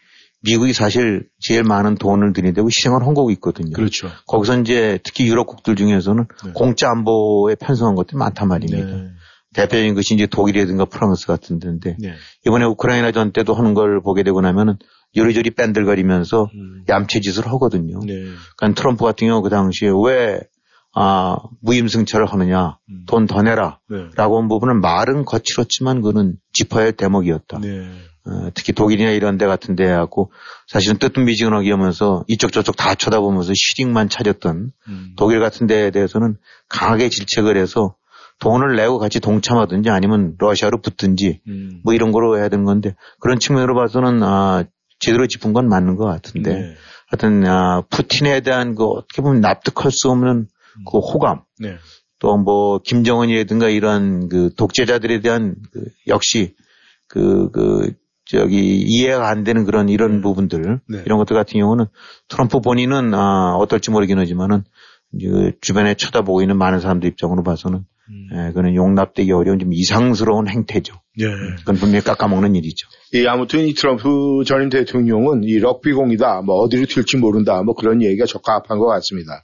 미국이 0.44 0.74
사실 0.74 1.28
제일 1.40 1.64
많은 1.64 1.96
돈을 1.96 2.34
들이대고 2.34 2.68
희생을 2.68 3.06
한 3.06 3.14
거고 3.14 3.32
있거든요. 3.32 3.72
그렇죠. 3.74 4.10
거기서 4.28 4.60
이제 4.62 5.00
특히 5.04 5.28
유럽국들 5.28 5.76
중에서는 5.76 6.26
네. 6.46 6.52
공짜 6.54 6.90
안보에 6.90 7.56
편성한 7.56 7.96
것들이 7.96 8.18
많단 8.18 8.48
말입니다. 8.48 8.86
네. 8.86 9.10
대표적인 9.54 9.96
것이 9.96 10.14
이제 10.16 10.26
독일이라든가 10.28 10.86
프랑스 10.86 11.28
같은 11.28 11.60
데인데 11.60 11.98
네. 12.00 12.14
이번에 12.46 12.66
우크라이나 12.66 13.12
전 13.12 13.32
때도 13.32 13.54
하는 13.54 13.74
걸 13.74 14.02
보게 14.02 14.24
되고 14.24 14.42
나면은 14.42 14.78
요리조리 15.16 15.52
뺀들거리면서 15.52 16.50
음. 16.56 16.86
얌체짓을 16.88 17.46
하거든요. 17.48 18.00
네. 18.00 18.14
그러니까 18.58 18.82
트럼프 18.82 19.04
같은 19.04 19.28
경우 19.28 19.42
그 19.42 19.50
당시에 19.50 19.90
왜 20.06 20.40
아, 20.94 21.38
무임승차를 21.62 22.26
하느냐, 22.26 22.78
음. 22.90 23.06
돈더 23.08 23.44
내라. 23.44 23.80
네. 23.90 24.08
라고 24.16 24.42
한 24.42 24.50
부분은 24.50 24.82
말은 24.82 25.24
거칠었지만 25.24 26.02
그는 26.02 26.36
할 26.72 26.92
대목이었다. 26.92 27.60
네. 28.26 28.32
어, 28.32 28.52
특히 28.54 28.74
독일이나 28.74 29.12
이런 29.12 29.38
데 29.38 29.46
같은 29.46 29.76
데 29.76 29.86
하고 29.86 30.32
사실은 30.68 30.98
뜨뜻미지근하게 30.98 31.72
하면서 31.72 32.24
이쪽 32.28 32.52
저쪽 32.52 32.76
다 32.76 32.96
쳐다보면서 32.96 33.54
시링만 33.56 34.10
차렸던 34.10 34.72
음. 34.88 35.14
독일 35.18 35.40
같은 35.40 35.68
데에 35.68 35.92
대해서는 35.92 36.38
강하게 36.70 37.10
질책을 37.10 37.58
해서 37.58 37.96
돈을 38.40 38.76
내고 38.76 38.98
같이 38.98 39.20
동참하든지 39.20 39.90
아니면 39.90 40.36
러시아로 40.40 40.82
붙든지 40.82 41.42
음. 41.48 41.82
뭐 41.84 41.94
이런 41.94 42.12
거로 42.12 42.38
해야 42.38 42.50
되는 42.50 42.66
건데 42.66 42.96
그런 43.20 43.40
측면으로 43.40 43.76
봐서는 43.76 44.24
아, 44.24 44.64
제대로 45.00 45.28
짚은 45.28 45.54
건 45.54 45.68
맞는 45.68 45.96
것 45.96 46.06
같은데 46.06 46.54
네. 46.54 46.76
하여튼 47.08 47.46
아, 47.46 47.84
푸틴에 47.90 48.42
대한 48.42 48.76
그 48.76 48.86
어떻게 48.86 49.22
보면 49.22 49.42
납득할 49.42 49.92
수 49.92 50.10
없는 50.10 50.48
그 50.90 50.98
호감 50.98 51.44
네. 51.60 51.76
또뭐 52.20 52.80
김정은이라든가 52.84 53.70
이런 53.70 54.30
그 54.30 54.54
독재자들에 54.56 55.22
대한 55.22 55.56
그 55.72 55.86
역시 56.08 56.56
그, 57.12 57.50
그, 57.52 57.94
저기 58.32 58.82
이해가 58.82 59.28
안 59.28 59.44
되는 59.44 59.66
그런 59.66 59.90
이런 59.90 60.22
부분들 60.22 60.80
네. 60.88 61.04
이런 61.06 61.18
것들 61.18 61.36
같은 61.36 61.60
경우는 61.60 61.86
트럼프 62.30 62.62
본인은 62.62 63.14
아, 63.14 63.56
어떨지 63.56 63.92
모르긴 63.92 64.20
하지만은 64.20 64.64
이제 65.14 65.28
그 65.28 65.52
주변에 65.60 65.96
쳐다보고 65.96 66.42
있는 66.42 66.58
많은 66.58 66.80
사람들 66.80 67.10
입장으로 67.10 67.44
봐서는 67.44 67.80
음. 68.10 68.30
예, 68.34 68.54
그는 68.54 68.76
용납되기 68.76 69.32
어려운 69.32 69.60
좀 69.60 69.74
이상스러운 69.74 70.48
행태죠. 70.48 70.94
예. 71.20 71.26
그건 71.60 71.76
분명히 71.76 72.04
깎아먹는 72.04 72.56
일이죠. 72.56 72.88
이 73.14 73.26
아무튼 73.28 73.66
이 73.68 73.74
트럼프 73.74 74.44
전임 74.46 74.70
대통령은 74.70 75.44
이 75.44 75.60
럭비공이다, 75.60 76.42
뭐 76.42 76.56
어디로 76.62 76.86
튈지 76.86 77.18
모른다, 77.18 77.62
뭐 77.64 77.76
그런 77.76 78.02
얘기가 78.02 78.26
적합한 78.26 78.80
것 78.80 78.86
같습니다. 78.88 79.44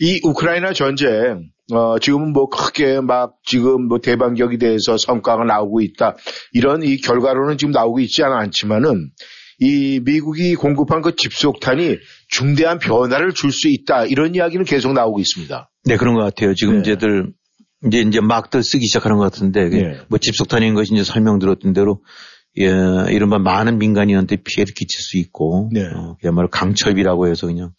이 0.00 0.20
우크라이나 0.24 0.72
전쟁, 0.72 1.50
어, 1.72 1.98
지금은 1.98 2.32
뭐 2.32 2.48
크게 2.48 3.00
막 3.00 3.36
지금 3.44 3.88
뭐 3.88 3.98
대반격이 3.98 4.58
돼서 4.58 4.96
성과가 4.98 5.44
나오고 5.44 5.80
있다. 5.80 6.16
이런 6.52 6.82
이 6.82 6.98
결과로는 6.98 7.56
지금 7.58 7.72
나오고 7.72 8.00
있지 8.00 8.22
않지만은 8.22 9.10
이 9.60 10.00
미국이 10.04 10.56
공급한 10.56 11.00
그 11.00 11.16
집속탄이 11.16 11.98
중대한 12.28 12.78
변화를 12.78 13.32
줄 13.32 13.50
수 13.50 13.68
있다. 13.68 14.04
이런 14.04 14.34
이야기는 14.34 14.64
계속 14.64 14.92
나오고 14.92 15.20
있습니다. 15.20 15.70
네, 15.86 15.96
그런 15.96 16.14
것 16.14 16.22
같아요. 16.22 16.54
지금 16.54 16.74
네. 16.74 16.80
이제들 16.80 17.32
이제 17.86 18.00
이제 18.00 18.20
막들 18.20 18.62
쓰기 18.62 18.86
시작하는 18.86 19.16
것 19.16 19.24
같은데 19.24 19.68
네. 19.68 20.00
뭐 20.08 20.18
집속탄인 20.18 20.74
것이 20.74 20.92
이제 20.94 21.04
설명 21.04 21.38
들었던 21.38 21.72
대로 21.72 22.02
예, 22.58 22.66
이른바 23.10 23.38
많은 23.38 23.78
민간인한테 23.78 24.36
피해를 24.36 24.74
끼칠 24.74 25.00
수 25.00 25.18
있고 25.18 25.70
네. 25.72 25.82
어, 25.84 26.16
그야말로 26.20 26.48
강철비라고 26.48 27.28
해서 27.28 27.46
그냥 27.46 27.72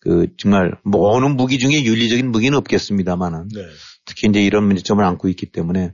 그 0.00 0.28
정말 0.38 0.72
뭐 0.84 1.10
어느 1.14 1.26
무기 1.26 1.58
중에 1.58 1.82
윤리적인 1.84 2.30
무기는 2.30 2.56
없겠습니다만은 2.58 3.48
네. 3.54 3.60
특히 4.04 4.28
이제 4.28 4.40
이런 4.42 4.64
문제점을 4.66 5.02
안고 5.04 5.28
있기 5.28 5.46
때문에 5.46 5.92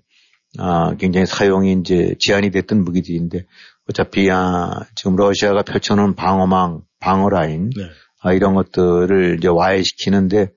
아, 0.59 0.95
굉장히 0.97 1.27
사용이 1.27 1.73
이제 1.81 2.15
제한이 2.21 2.51
됐던 2.51 2.85
무기들인데 2.85 3.47
어차피 3.89 4.31
아, 4.31 4.71
지금 4.95 5.17
러시아가 5.17 5.63
펼쳐놓은 5.63 6.15
방어망, 6.15 6.83
방어 7.01 7.29
라인 7.29 7.71
네. 7.77 7.83
아, 8.21 8.33
이런 8.33 8.55
것들을 8.55 9.37
이제 9.39 9.49
와해시키는데 9.49 10.51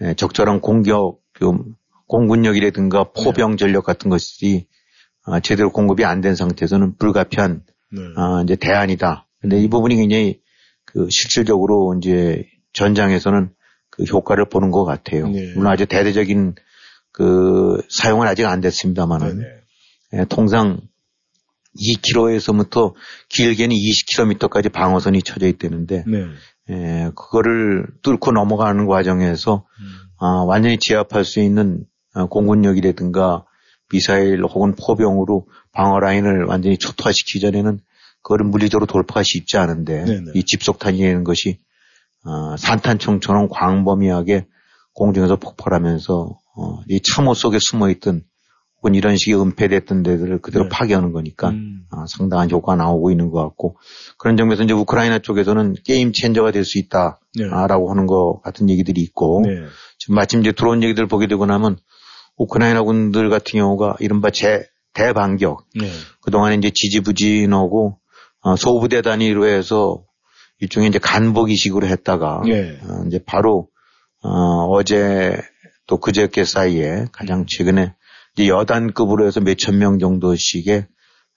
에, 0.00 0.14
적절한 0.14 0.60
공격, 0.60 1.20
그 1.32 1.50
공군력이라든가 2.08 3.12
포병 3.12 3.56
전력 3.56 3.84
같은 3.84 4.10
것이 4.10 4.66
아, 5.24 5.40
제대로 5.40 5.70
공급이 5.70 6.04
안 6.04 6.20
된 6.20 6.34
상태에서는 6.34 6.96
불가피한 6.98 7.62
네. 7.92 8.00
아, 8.16 8.42
이제 8.44 8.56
대안이다. 8.56 9.26
근데 9.40 9.60
이 9.60 9.68
부분이 9.68 9.96
굉장히 9.96 10.40
그 10.84 11.08
실질적으로 11.10 11.94
이제 11.98 12.44
전장에서는 12.78 13.50
그 13.90 14.04
효과를 14.04 14.48
보는 14.48 14.70
것 14.70 14.84
같아요. 14.84 15.28
네. 15.28 15.52
물론 15.54 15.72
아주 15.72 15.86
대대적인 15.86 16.54
그 17.12 17.82
사용은 17.90 18.28
아직 18.28 18.46
안 18.46 18.60
됐습니다만은 18.60 19.38
네네. 19.38 19.48
예, 20.14 20.24
통상 20.28 20.80
2km에서부터 21.76 22.94
길게는 23.28 23.74
20km까지 23.74 24.72
방어선이 24.72 25.22
쳐져 25.22 25.48
있다는데 25.48 26.04
네. 26.06 26.26
예, 26.70 27.10
그거를 27.16 27.86
뚫고 28.02 28.30
넘어가는 28.32 28.86
과정에서 28.86 29.66
음. 29.80 29.86
아, 30.20 30.44
완전히 30.46 30.78
제압할 30.78 31.24
수 31.24 31.40
있는 31.40 31.84
아, 32.14 32.26
공군력이라든가 32.26 33.44
미사일 33.90 34.44
혹은 34.44 34.74
포병으로 34.76 35.48
방어 35.72 35.98
라인을 35.98 36.44
완전히 36.44 36.78
초토화시키기 36.78 37.40
전에는 37.40 37.80
그거를 38.22 38.46
물리적으로 38.46 38.86
돌파가 38.86 39.22
쉽지 39.24 39.56
않은데 39.56 40.04
네네. 40.04 40.32
이 40.34 40.44
집속탄이라는 40.44 41.24
것이 41.24 41.58
어, 42.28 42.56
산탄총처럼 42.58 43.48
광범위하게 43.48 44.46
공중에서 44.92 45.36
폭발하면서 45.36 46.38
어, 46.56 46.80
이 46.88 47.00
참호 47.00 47.32
속에 47.32 47.58
숨어있던 47.58 48.22
혹은 48.76 48.94
이런 48.94 49.16
식의 49.16 49.40
은폐됐던 49.40 50.02
데들을 50.02 50.40
그대로 50.40 50.64
네. 50.64 50.68
파괴하는 50.70 51.12
거니까 51.12 51.48
음. 51.50 51.86
어, 51.90 52.04
상당한 52.06 52.50
효과가 52.50 52.76
나오고 52.76 53.10
있는 53.10 53.30
것 53.30 53.42
같고 53.42 53.76
그런 54.18 54.36
점에서 54.36 54.62
이제 54.62 54.74
우크라이나 54.74 55.20
쪽에서는 55.20 55.76
게임 55.84 56.12
체인저가 56.12 56.50
될 56.50 56.64
수 56.64 56.78
있다라고 56.78 57.16
네. 57.34 57.88
하는 57.88 58.06
것 58.06 58.40
같은 58.44 58.68
얘기들이 58.68 59.00
있고 59.00 59.42
네. 59.44 59.64
지금 59.98 60.16
마침 60.16 60.40
이제 60.40 60.52
들어온 60.52 60.82
얘기들 60.82 61.06
보게 61.06 61.26
되고 61.28 61.46
나면 61.46 61.78
우크라이나 62.36 62.82
군들 62.82 63.30
같은 63.30 63.58
경우가 63.58 63.96
이른바 64.00 64.30
제 64.30 64.64
대반격 64.92 65.64
네. 65.80 65.90
그동안에 66.20 66.56
이제 66.56 66.70
지지부진하고 66.70 67.98
어, 68.42 68.56
소부대 68.56 69.00
단위로 69.02 69.46
해서 69.46 70.04
일종의 70.60 70.88
이제 70.88 70.98
간보기식으로 70.98 71.86
했다가 71.86 72.42
네. 72.44 72.78
어, 72.82 73.04
이제 73.06 73.20
바로 73.24 73.68
어, 74.22 74.82
제 74.82 75.38
또 75.88 75.96
그저께 75.98 76.44
사이에 76.44 77.06
가장 77.12 77.46
최근에 77.46 77.94
이제 78.34 78.46
여단급으로 78.46 79.26
해서 79.26 79.40
몇천 79.40 79.78
명 79.78 79.98
정도씩의 79.98 80.86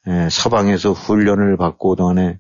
에, 0.08 0.30
서방에서 0.30 0.92
훈련을 0.92 1.58
받고 1.58 1.96
그동안에 1.96 2.38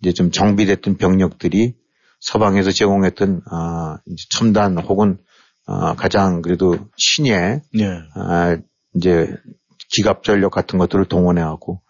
이제 0.00 0.12
좀 0.12 0.30
정비됐던 0.30 0.98
병력들이 0.98 1.74
서방에서 2.20 2.70
제공했던 2.70 3.42
아, 3.50 3.98
이제 4.06 4.24
첨단 4.30 4.78
혹은 4.78 5.18
아, 5.66 5.94
가장 5.94 6.42
그래도 6.42 6.76
신의 6.96 7.62
네. 7.72 7.98
아, 8.14 8.58
이제 8.94 9.34
기갑 9.94 10.22
전력 10.22 10.50
같은 10.50 10.78
것들을 10.78 11.06
동원해하고 11.06 11.80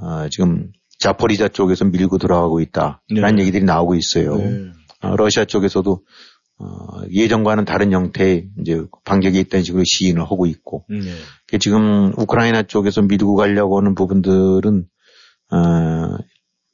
아, 0.00 0.28
지금 0.30 0.70
자포리자 0.98 1.48
쪽에서 1.48 1.84
밀고 1.84 2.18
들어가고 2.18 2.60
있다라는 2.60 3.36
네. 3.36 3.42
얘기들이 3.42 3.64
나오고 3.64 3.94
있어요. 3.94 4.36
네. 4.36 4.72
아, 5.00 5.14
러시아 5.16 5.44
쪽에서도 5.44 6.02
어, 6.60 6.66
예전과는 7.12 7.64
다른 7.64 7.92
형태의 7.92 8.48
이제 8.60 8.82
반격이 9.04 9.38
있다는 9.38 9.62
식으로 9.62 9.84
시인을 9.86 10.22
하고 10.22 10.46
있고 10.46 10.84
네. 10.88 11.58
지금 11.58 12.12
우크라이나 12.16 12.64
쪽에서 12.64 13.02
밀고 13.02 13.36
가려고 13.36 13.78
하는 13.78 13.94
부분들은 13.94 14.86
어, 15.52 16.18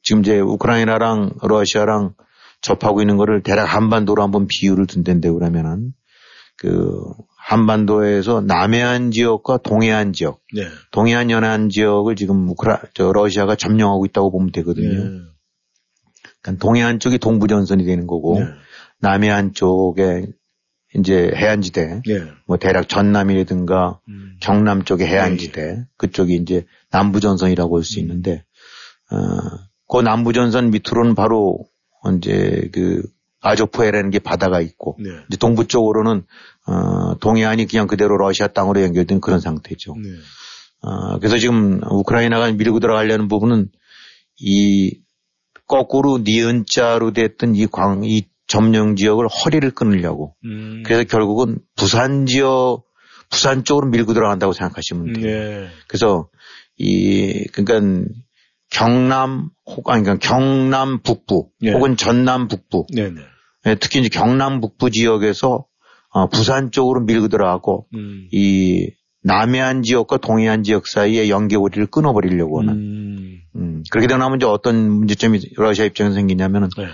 지금 0.01 0.21
이제 0.21 0.39
우크라이나랑 0.39 1.33
러시아랑 1.41 2.13
접하고 2.61 3.01
있는 3.01 3.17
거를 3.17 3.43
대략 3.43 3.65
한반도로 3.65 4.23
한번 4.23 4.47
비유를 4.47 4.87
둔댄데 4.87 5.29
그러면은 5.31 5.93
그 6.57 7.01
한반도에서 7.37 8.41
남해안 8.41 9.11
지역과 9.11 9.57
동해안 9.57 10.13
지역, 10.13 10.41
네. 10.53 10.63
동해안 10.91 11.29
연안 11.29 11.69
지역을 11.69 12.15
지금 12.15 12.49
우크라 12.49 12.81
저 12.93 13.11
러시아가 13.11 13.55
점령하고 13.55 14.05
있다고 14.05 14.31
보면 14.31 14.51
되거든요. 14.51 15.03
네. 15.03 15.19
그러니까 16.41 16.65
동해안 16.65 16.99
쪽이 16.99 17.17
동부 17.19 17.47
전선이 17.47 17.85
되는 17.85 18.07
거고 18.07 18.39
네. 18.39 18.45
남해안 18.99 19.53
쪽에 19.53 20.27
이제 20.97 21.31
해안지대, 21.35 22.01
네. 22.05 22.23
뭐 22.47 22.57
대략 22.57 22.87
전남이라든가 22.87 23.99
음. 24.07 24.37
경남 24.39 24.83
쪽의 24.83 25.07
해안지대, 25.07 25.61
네. 25.61 25.83
그쪽이 25.97 26.35
이제 26.35 26.65
남부 26.89 27.19
전선이라고 27.19 27.77
할 27.77 27.83
수 27.83 27.99
있는데, 27.99 28.45
어, 29.11 29.17
그 29.89 30.01
남부 30.01 30.31
전선 30.31 30.71
밑으로는 30.71 31.15
바로 31.15 31.65
이제 32.17 32.69
그 32.71 33.03
아조프해라는 33.45 34.09
게 34.09 34.19
바다가 34.19 34.59
있고 34.59 34.97
네. 34.99 35.09
이제 35.27 35.37
동부 35.37 35.67
쪽으로는 35.67 36.23
어, 36.67 37.17
동해안이 37.19 37.67
그냥 37.67 37.87
그대로 37.87 38.17
러시아 38.17 38.47
땅으로 38.47 38.81
연결된 38.81 39.21
그런 39.21 39.39
상태죠. 39.39 39.95
네. 39.95 40.09
어, 40.81 41.19
그래서 41.19 41.37
지금 41.37 41.79
우크라이나가 41.89 42.51
밀고 42.51 42.79
들어가려는 42.79 43.27
부분은 43.27 43.69
이 44.37 44.99
거꾸로 45.67 46.19
니은자로 46.19 47.13
됐던 47.13 47.55
이 47.55 47.67
광, 47.67 48.03
이 48.03 48.23
점령 48.47 48.95
지역을 48.95 49.27
허리를 49.27 49.69
끊으려고. 49.71 50.35
음. 50.45 50.83
그래서 50.85 51.03
결국은 51.03 51.59
부산 51.75 52.25
지역, 52.25 52.83
부산 53.29 53.63
쪽으로 53.63 53.87
밀고 53.87 54.13
들어간다고 54.13 54.53
생각하시면 54.53 55.13
돼요. 55.13 55.25
네. 55.25 55.67
그래서 55.87 56.29
이, 56.77 57.45
그러니까 57.53 58.05
경남 58.69 59.49
혹 59.65 59.89
아니 59.89 60.03
그러니까 60.03 60.27
경남 60.27 61.01
북부 61.01 61.49
네. 61.61 61.71
혹은 61.71 61.95
전남 61.95 62.47
북부 62.47 62.85
네, 62.93 63.09
네. 63.09 63.21
예, 63.21 63.25
특히 63.79 63.99
이제 63.99 64.09
경남 64.09 64.61
북부 64.61 64.91
지역에서 64.91 65.65
어, 66.09 66.29
부산 66.29 66.71
쪽으로 66.71 67.01
밀고 67.01 67.27
들어가고 67.27 67.87
음. 67.95 68.27
이 68.31 68.89
남해안 69.23 69.81
지역과 69.81 70.17
동해안 70.17 70.63
지역 70.63 70.87
사이에 70.87 71.29
연계고리를 71.29 71.87
끊어버리려고 71.87 72.61
하는. 72.61 72.73
음. 72.73 73.41
음. 73.55 73.83
그렇게 73.89 74.07
되면 74.07 74.35
이제 74.35 74.45
어떤 74.45 74.89
문제점이 74.91 75.39
러시아 75.57 75.85
입장에서 75.85 76.13
생기냐면은 76.13 76.69
네. 76.77 76.85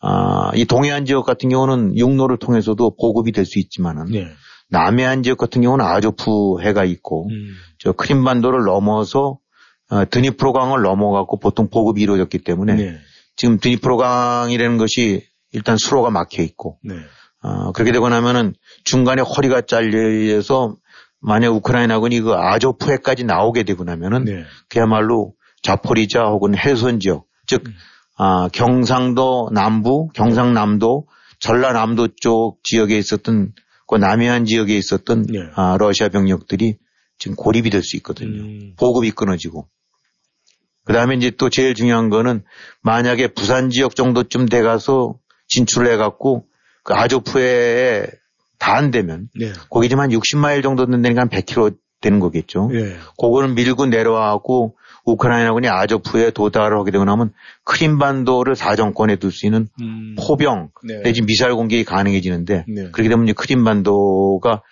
아, 0.00 0.50
이 0.54 0.64
동해안 0.64 1.04
지역 1.04 1.24
같은 1.24 1.48
경우는 1.48 1.96
육로를 1.96 2.38
통해서도 2.38 2.96
보급이 2.96 3.32
될 3.32 3.46
수 3.46 3.58
있지만은 3.58 4.06
네. 4.06 4.26
남해안 4.68 5.22
지역 5.22 5.38
같은 5.38 5.62
경우는 5.62 5.84
아조프 5.84 6.60
해가 6.60 6.84
있고 6.84 7.28
음. 7.30 7.54
저 7.78 7.92
크림반도를 7.92 8.64
넘어서 8.64 9.38
어, 9.88 10.04
드니프로강을 10.10 10.82
넘어가고 10.82 11.38
보통 11.38 11.70
보급이 11.70 12.02
이루어졌기 12.02 12.38
때문에 12.38 12.74
네. 12.74 12.96
지금 13.36 13.58
드니프로강이라는 13.58 14.76
것이 14.78 15.22
일단 15.56 15.76
수로가 15.76 16.10
막혀 16.10 16.42
있고 16.42 16.78
네. 16.84 16.94
어, 17.42 17.72
그렇게 17.72 17.92
되고 17.92 18.08
나면은 18.08 18.54
중간에 18.84 19.22
허리가 19.22 19.62
잘려서 19.62 20.76
만약 21.20 21.54
우크라이나군이 21.54 22.20
그 22.20 22.34
아조프해까지 22.34 23.24
나오게 23.24 23.62
되고 23.62 23.84
나면은 23.84 24.24
네. 24.24 24.44
그야말로 24.68 25.34
자포리자 25.62 26.24
혹은 26.24 26.56
해선 26.56 27.00
지역 27.00 27.26
즉 27.46 27.62
음. 27.66 27.72
아, 28.18 28.48
경상도 28.52 29.50
남부, 29.52 30.08
경상남도, 30.14 31.06
전라남도 31.38 32.08
쪽 32.20 32.62
지역에 32.64 32.96
있었던 32.96 33.52
그 33.86 33.96
남해안 33.96 34.46
지역에 34.46 34.76
있었던 34.76 35.26
네. 35.28 35.40
아, 35.54 35.76
러시아 35.78 36.08
병력들이 36.08 36.76
지금 37.18 37.36
고립이 37.36 37.70
될 37.70 37.82
수 37.82 37.96
있거든요. 37.96 38.42
음. 38.42 38.74
보급이 38.78 39.10
끊어지고. 39.10 39.68
그 40.84 40.92
다음에 40.92 41.16
이제 41.16 41.30
또 41.30 41.50
제일 41.50 41.74
중요한 41.74 42.10
거는 42.10 42.44
만약에 42.82 43.28
부산 43.28 43.70
지역 43.70 43.96
정도쯤 43.96 44.46
돼 44.46 44.62
가서 44.62 45.18
진출을 45.48 45.92
해갖고 45.92 46.44
그 46.82 46.94
아조프에 46.94 48.06
다 48.58 48.76
안 48.76 48.90
되면 48.90 49.28
네. 49.34 49.52
거기 49.70 49.88
좀한 49.88 50.10
60마일 50.10 50.62
정도 50.62 50.86
된다니까 50.86 51.22
한 51.22 51.28
100km 51.28 51.76
되는 52.00 52.20
거겠죠. 52.20 52.68
네. 52.72 52.96
그거는 53.18 53.54
밀고 53.54 53.86
내려와갖고 53.86 54.76
우크라이나군이 55.04 55.68
아조프에 55.68 56.30
도달을 56.30 56.78
하게 56.78 56.90
되고 56.90 57.04
나면 57.04 57.32
크림반도를 57.64 58.56
사정권에 58.56 59.16
둘 59.16 59.30
수 59.30 59.46
있는 59.46 59.68
음. 59.80 60.16
포병 60.18 60.70
네. 60.84 61.02
내지 61.02 61.22
미사일 61.22 61.54
공격이 61.54 61.84
가능해지는데 61.84 62.64
네. 62.68 62.90
그렇게 62.90 63.08
되면 63.08 63.24
이제 63.24 63.32
크림반도가 63.32 64.62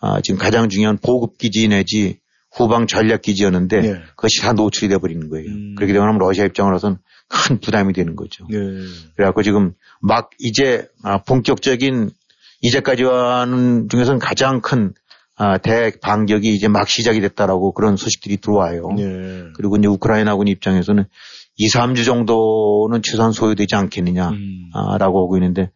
아, 0.00 0.20
지금 0.22 0.38
가장 0.38 0.68
중요한 0.68 0.98
보급 0.98 1.38
기지 1.38 1.68
내지 1.68 2.18
후방 2.52 2.86
전략 2.86 3.22
기지였는데 3.22 3.80
네. 3.80 3.94
그것이 4.10 4.40
다 4.42 4.52
노출이 4.52 4.88
돼 4.88 4.98
버리는 4.98 5.28
거예요. 5.28 5.48
음. 5.48 5.74
그렇게 5.76 5.92
되면 5.92 6.18
러시아 6.18 6.44
입장으로서는 6.44 6.98
큰 7.34 7.58
부담이 7.60 7.92
되는 7.92 8.16
거죠. 8.16 8.46
네. 8.48 8.58
그래갖고 9.16 9.42
지금 9.42 9.74
막 10.00 10.30
이제 10.38 10.86
아, 11.02 11.18
본격적인 11.18 12.10
이제까지 12.62 13.04
와는 13.04 13.88
중에서는 13.88 14.18
가장 14.18 14.60
큰 14.60 14.94
아, 15.36 15.58
대반격이 15.58 16.54
이제 16.54 16.68
막 16.68 16.88
시작이 16.88 17.20
됐다라고 17.20 17.72
그런 17.74 17.96
소식들이 17.96 18.36
들어와요. 18.36 18.88
네. 18.96 19.44
그리고 19.56 19.76
이제 19.76 19.88
우크라이나군 19.88 20.46
입장에서는 20.48 21.04
2, 21.56 21.68
3주 21.68 22.04
정도는 22.04 23.02
최소한 23.02 23.32
소요되지 23.32 23.74
않겠느냐라고 23.74 24.34
음. 24.36 24.70
아, 24.74 24.96
하고 25.00 25.36
있는데 25.36 25.70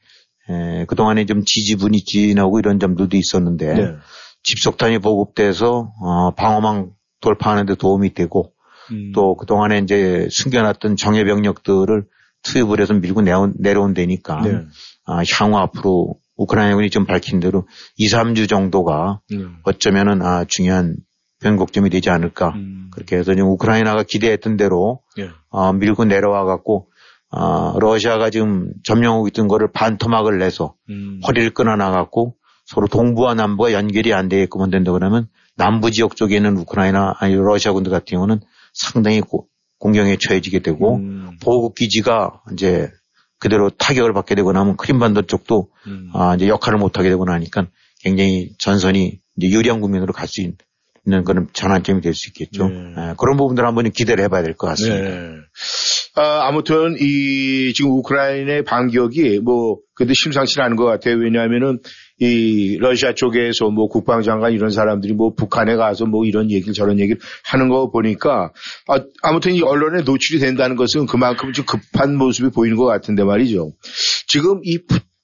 에, 0.48 0.84
그동안에 0.86 1.26
좀 1.26 1.44
지지분이 1.44 2.04
지나고 2.04 2.58
이런 2.58 2.78
점들도 2.78 3.16
있었는데 3.16 3.74
네. 3.74 3.94
집속탄이 4.44 5.00
보급돼서 5.00 5.92
어, 6.00 6.30
방어망 6.34 6.92
돌파하는 7.20 7.66
데 7.66 7.74
도움이 7.74 8.14
되고 8.14 8.52
음. 8.92 9.12
또 9.14 9.36
그동안에 9.36 9.78
이제 9.78 10.28
숨겨놨던 10.30 10.96
정예 10.96 11.24
병력들을 11.24 12.04
투입을 12.42 12.80
해서 12.80 12.94
밀고 12.94 13.22
내온, 13.22 13.54
내려온 13.58 13.94
데니까 13.94 14.40
네. 14.42 14.64
아, 15.04 15.22
향후 15.38 15.58
앞으로 15.58 16.16
우크라이나군이 16.36 16.90
좀 16.90 17.04
밝힌 17.04 17.40
대로 17.40 17.66
2, 17.96 18.06
3주 18.06 18.48
정도가 18.48 19.20
음. 19.32 19.58
어쩌면은 19.64 20.22
아, 20.22 20.44
중요한 20.44 20.96
변곡점이 21.40 21.90
되지 21.90 22.10
않을까. 22.10 22.50
음. 22.50 22.90
그렇게 22.92 23.16
해서 23.16 23.34
지금 23.34 23.48
우크라이나가 23.50 24.02
기대했던 24.02 24.56
대로 24.56 25.00
예. 25.18 25.30
아, 25.50 25.72
밀고 25.72 26.04
내려와 26.04 26.44
갖고 26.44 26.88
아, 27.30 27.74
러시아가 27.78 28.30
지금 28.30 28.72
점령하고 28.84 29.28
있던 29.28 29.48
거를 29.48 29.70
반토막을 29.72 30.38
내서 30.38 30.74
음. 30.88 31.20
허리를 31.26 31.50
끊어나 31.50 31.90
갖고 31.90 32.34
서로 32.64 32.86
동부와 32.86 33.34
남부가 33.34 33.72
연결이 33.72 34.12
안 34.12 34.28
되게끔 34.28 34.60
한다 34.60 34.78
그러면 34.92 35.28
남부 35.56 35.90
지역 35.90 36.16
쪽에 36.16 36.36
있는 36.36 36.56
우크라이나 36.56 37.14
아니 37.18 37.34
러시아 37.34 37.72
군들 37.72 37.90
같은 37.90 38.16
경우는 38.16 38.40
상당히 38.78 39.20
고, 39.20 39.48
공경에 39.78 40.16
처해지게 40.16 40.60
되고 40.60 40.96
음. 40.96 41.36
보급 41.42 41.74
기지가 41.74 42.42
이제 42.52 42.88
그대로 43.38 43.70
타격을 43.70 44.12
받게 44.12 44.34
되고 44.34 44.52
나면 44.52 44.76
크림반도 44.76 45.22
쪽도 45.22 45.70
음. 45.86 46.10
아, 46.14 46.34
이제 46.34 46.48
역할을 46.48 46.78
못 46.78 46.98
하게 46.98 47.08
되고 47.08 47.24
나니까 47.24 47.66
굉장히 48.00 48.50
전선이 48.58 49.20
이제 49.36 49.48
유리한 49.48 49.80
국면으로 49.80 50.12
갈 50.12 50.26
수 50.26 50.40
있는 50.40 51.24
그런 51.24 51.48
전환점이 51.52 52.00
될 52.00 52.14
수 52.14 52.28
있겠죠. 52.30 52.68
네. 52.68 52.74
예, 52.96 53.14
그런 53.18 53.36
부분들 53.36 53.64
한번 53.66 53.90
기대를 53.90 54.24
해봐야 54.24 54.42
될 54.42 54.54
것 54.54 54.66
같습니다. 54.68 55.08
네. 55.08 55.30
아, 56.16 56.48
아무튼 56.48 56.96
이 56.98 57.72
지금 57.74 57.92
우크라이나의 57.92 58.64
반격이 58.64 59.40
뭐 59.40 59.78
근데 59.94 60.12
심상치 60.14 60.60
않은 60.60 60.76
것 60.76 60.84
같아요. 60.84 61.16
왜냐하면은 61.16 61.78
이 62.20 62.78
러시아 62.78 63.14
쪽에서 63.14 63.70
뭐 63.70 63.88
국방장관 63.88 64.52
이런 64.52 64.70
사람들이 64.70 65.12
뭐 65.14 65.34
북한에 65.34 65.76
가서 65.76 66.06
뭐 66.06 66.24
이런 66.24 66.50
얘기를 66.50 66.74
저런 66.74 66.98
얘기를 66.98 67.20
하는 67.44 67.68
거 67.68 67.90
보니까 67.90 68.52
아, 68.88 69.00
아무튼 69.22 69.54
이 69.54 69.62
언론에 69.62 70.02
노출이 70.02 70.40
된다는 70.40 70.76
것은 70.76 71.06
그만큼 71.06 71.52
좀 71.52 71.64
급한 71.64 72.16
모습이 72.16 72.50
보이는 72.50 72.76
것 72.76 72.86
같은데 72.86 73.22
말이죠. 73.24 73.72
지금 74.26 74.60
이 74.64 74.78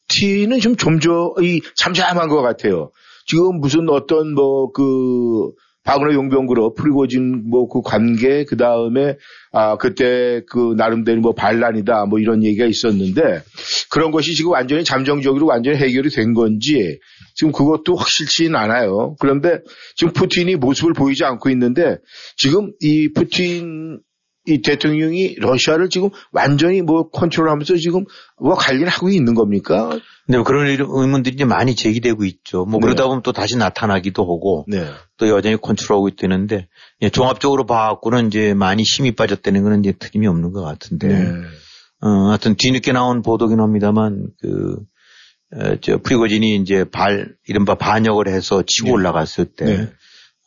푸틴은 0.08 0.60
좀 0.60 0.76
좀저 0.76 1.34
이 1.42 1.60
잠잠한 1.76 2.28
것 2.28 2.42
같아요. 2.42 2.90
지금 3.26 3.58
무슨 3.58 3.88
어떤 3.88 4.34
뭐 4.34 4.70
그 4.72 5.52
바그너 5.84 6.14
용병그룹 6.14 6.74
프리고진 6.76 7.48
뭐 7.50 7.68
그 7.68 7.82
관계 7.82 8.44
그 8.44 8.56
다음에 8.56 9.16
아 9.52 9.76
그때 9.76 10.42
그 10.48 10.74
나름대로 10.76 11.20
뭐 11.20 11.32
반란이다 11.32 12.06
뭐 12.06 12.18
이런 12.18 12.42
얘기가 12.42 12.66
있었는데 12.66 13.42
그런 13.90 14.10
것이 14.10 14.34
지금 14.34 14.52
완전히 14.52 14.84
잠정적으로 14.84 15.46
완전히 15.46 15.76
해결이 15.76 16.10
된 16.10 16.34
건지 16.34 16.98
지금 17.34 17.52
그것도 17.52 17.96
확실치는 17.96 18.54
않아요. 18.54 19.16
그런데 19.18 19.58
지금 19.96 20.12
푸틴이 20.12 20.56
모습을 20.56 20.92
보이지 20.92 21.24
않고 21.24 21.50
있는데 21.50 21.98
지금 22.36 22.72
이 22.80 23.12
푸틴 23.12 24.00
이 24.46 24.60
대통령이 24.60 25.36
러시아를 25.38 25.88
지금 25.88 26.10
완전히 26.30 26.82
뭐 26.82 27.08
컨트롤하면서 27.08 27.76
지금 27.76 28.04
뭐 28.38 28.54
관리를 28.54 28.88
하고 28.88 29.08
있는 29.08 29.34
겁니까? 29.34 29.98
뭐 30.28 30.42
그런 30.42 30.66
의- 30.66 30.76
의문들이 30.80 31.34
이제 31.34 31.44
많이 31.46 31.74
제기되고 31.74 32.24
있죠. 32.26 32.66
뭐 32.66 32.78
네. 32.78 32.86
그러다 32.86 33.06
보면 33.06 33.22
또 33.22 33.32
다시 33.32 33.56
나타나기도 33.56 34.22
하고 34.22 34.64
네. 34.68 34.86
또 35.16 35.28
여전히 35.28 35.56
컨트롤하고 35.60 36.08
있다는데 36.08 36.68
예, 37.02 37.08
종합적으로 37.10 37.64
봐갖고는 37.64 38.26
이제 38.26 38.52
많이 38.52 38.82
힘이 38.82 39.12
빠졌다는 39.12 39.62
거는 39.62 39.80
이제 39.80 39.92
틀림이 39.92 40.26
없는 40.26 40.52
것 40.52 40.62
같은데. 40.62 41.08
네. 41.08 41.30
어, 42.00 42.28
하여튼 42.28 42.54
뒤늦게 42.58 42.92
나온 42.92 43.22
보도긴 43.22 43.60
합니다만 43.60 44.26
그, 44.42 44.76
에, 45.56 45.78
저, 45.80 45.96
프리고진이 45.96 46.56
이제 46.56 46.84
발, 46.84 47.34
이른바 47.48 47.76
반역을 47.76 48.28
해서 48.28 48.62
치고 48.66 48.88
네. 48.88 48.92
올라갔을 48.92 49.46
때 49.46 49.64
네. 49.64 49.90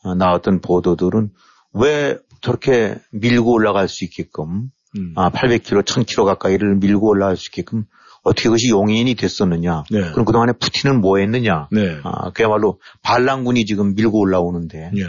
어, 0.04 0.14
나왔던 0.14 0.60
보도들은 0.60 1.30
왜 1.74 2.16
저렇게 2.40 2.96
밀고 3.12 3.52
올라갈 3.52 3.88
수 3.88 4.04
있게끔 4.04 4.70
음. 4.96 5.12
아, 5.16 5.30
800km, 5.30 5.82
1000km 5.84 6.24
가까이를 6.24 6.76
밀고 6.76 7.08
올라갈 7.08 7.36
수 7.36 7.48
있게끔 7.48 7.84
어떻게 8.22 8.44
그것이 8.44 8.68
용인이 8.70 9.14
됐었느냐. 9.14 9.84
네. 9.90 10.00
그럼 10.12 10.24
그동안에 10.24 10.52
푸틴은 10.52 11.00
뭐 11.00 11.18
했느냐. 11.18 11.68
네. 11.70 11.98
아, 12.04 12.30
그야말로 12.32 12.80
반란군이 13.02 13.64
지금 13.64 13.94
밀고 13.94 14.18
올라오는데. 14.18 14.90
예. 14.96 15.02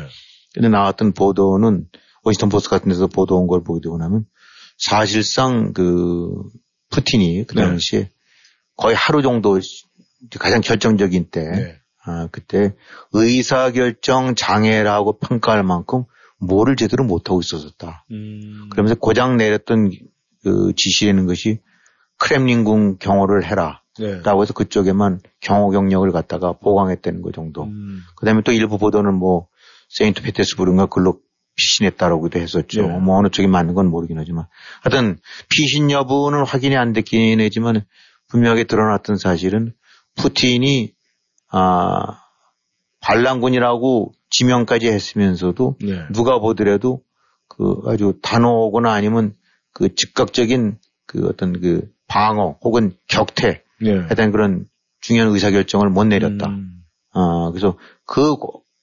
근데 0.53 0.69
나왔던 0.69 1.13
보도는 1.13 1.85
워싱턴 2.23 2.49
포스트 2.49 2.69
같은 2.69 2.89
데서 2.89 3.07
보도 3.07 3.37
온 3.37 3.47
걸 3.47 3.63
보게 3.63 3.81
되고 3.81 3.97
나면 3.97 4.25
사실상 4.77 5.73
그 5.73 6.29
푸틴이 6.89 7.45
그 7.45 7.55
네. 7.55 7.63
당시에 7.63 8.09
거의 8.75 8.95
하루 8.95 9.21
정도 9.21 9.59
가장 10.39 10.61
결정적인 10.61 11.29
때 11.31 11.43
네. 11.51 11.75
아, 12.05 12.27
그때 12.31 12.73
의사결정 13.11 14.35
장애라고 14.35 15.19
평가할 15.19 15.63
만큼 15.63 16.03
뭐를 16.39 16.75
제대로 16.75 17.03
못하고 17.03 17.39
있었다. 17.39 18.05
음. 18.11 18.67
그러면서 18.69 18.95
고장 18.95 19.37
내렸던 19.37 19.91
그 20.43 20.73
지시라는 20.75 21.25
것이 21.25 21.59
크렘린궁 22.17 22.97
경호를 22.99 23.45
해라. 23.45 23.81
네. 23.97 24.21
라고 24.21 24.41
해서 24.41 24.53
그쪽에만 24.53 25.19
경호 25.41 25.71
경력을 25.71 26.09
갖다가 26.11 26.53
보강했다는 26.53 27.21
거 27.21 27.31
정도. 27.31 27.63
음. 27.65 28.01
그 28.15 28.25
다음에 28.25 28.41
또 28.43 28.51
일부 28.51 28.77
보도는 28.77 29.13
뭐, 29.13 29.47
세인트 29.89 30.21
페테스부르인가 30.21 30.85
글로 30.85 31.19
피신했다라고도 31.55 32.39
했었죠. 32.39 32.83
네. 32.83 32.97
뭐 32.99 33.17
어느 33.17 33.27
쪽이 33.29 33.47
맞는 33.47 33.73
건 33.73 33.87
모르긴 33.87 34.17
하지만. 34.17 34.45
하여튼 34.81 35.17
피신 35.49 35.91
여부는 35.91 36.45
확인이 36.45 36.77
안 36.77 36.93
됐긴 36.93 37.41
하지만 37.41 37.83
분명하게 38.29 38.65
드러났던 38.65 39.17
사실은 39.17 39.73
푸틴이, 40.15 40.93
아, 41.51 42.21
반란군이라고 43.01 44.13
지명까지 44.29 44.87
했으면서도 44.87 45.77
네. 45.81 46.01
누가 46.11 46.39
보더라도 46.39 47.01
그 47.47 47.81
아주 47.85 48.19
단호하거나 48.21 48.91
아니면 48.91 49.35
그 49.73 49.93
즉각적인 49.95 50.77
그 51.05 51.27
어떤 51.27 51.59
그 51.59 51.89
방어 52.07 52.57
혹은 52.61 52.93
격퇴 53.07 53.63
네. 53.81 53.97
하여튼 53.97 54.31
그런 54.31 54.65
중요한 55.01 55.31
의사결정을 55.31 55.89
못 55.89 56.03
내렸다. 56.05 56.47
음. 56.47 56.83
아, 57.13 57.49
그래서 57.51 57.77
그, 58.05 58.35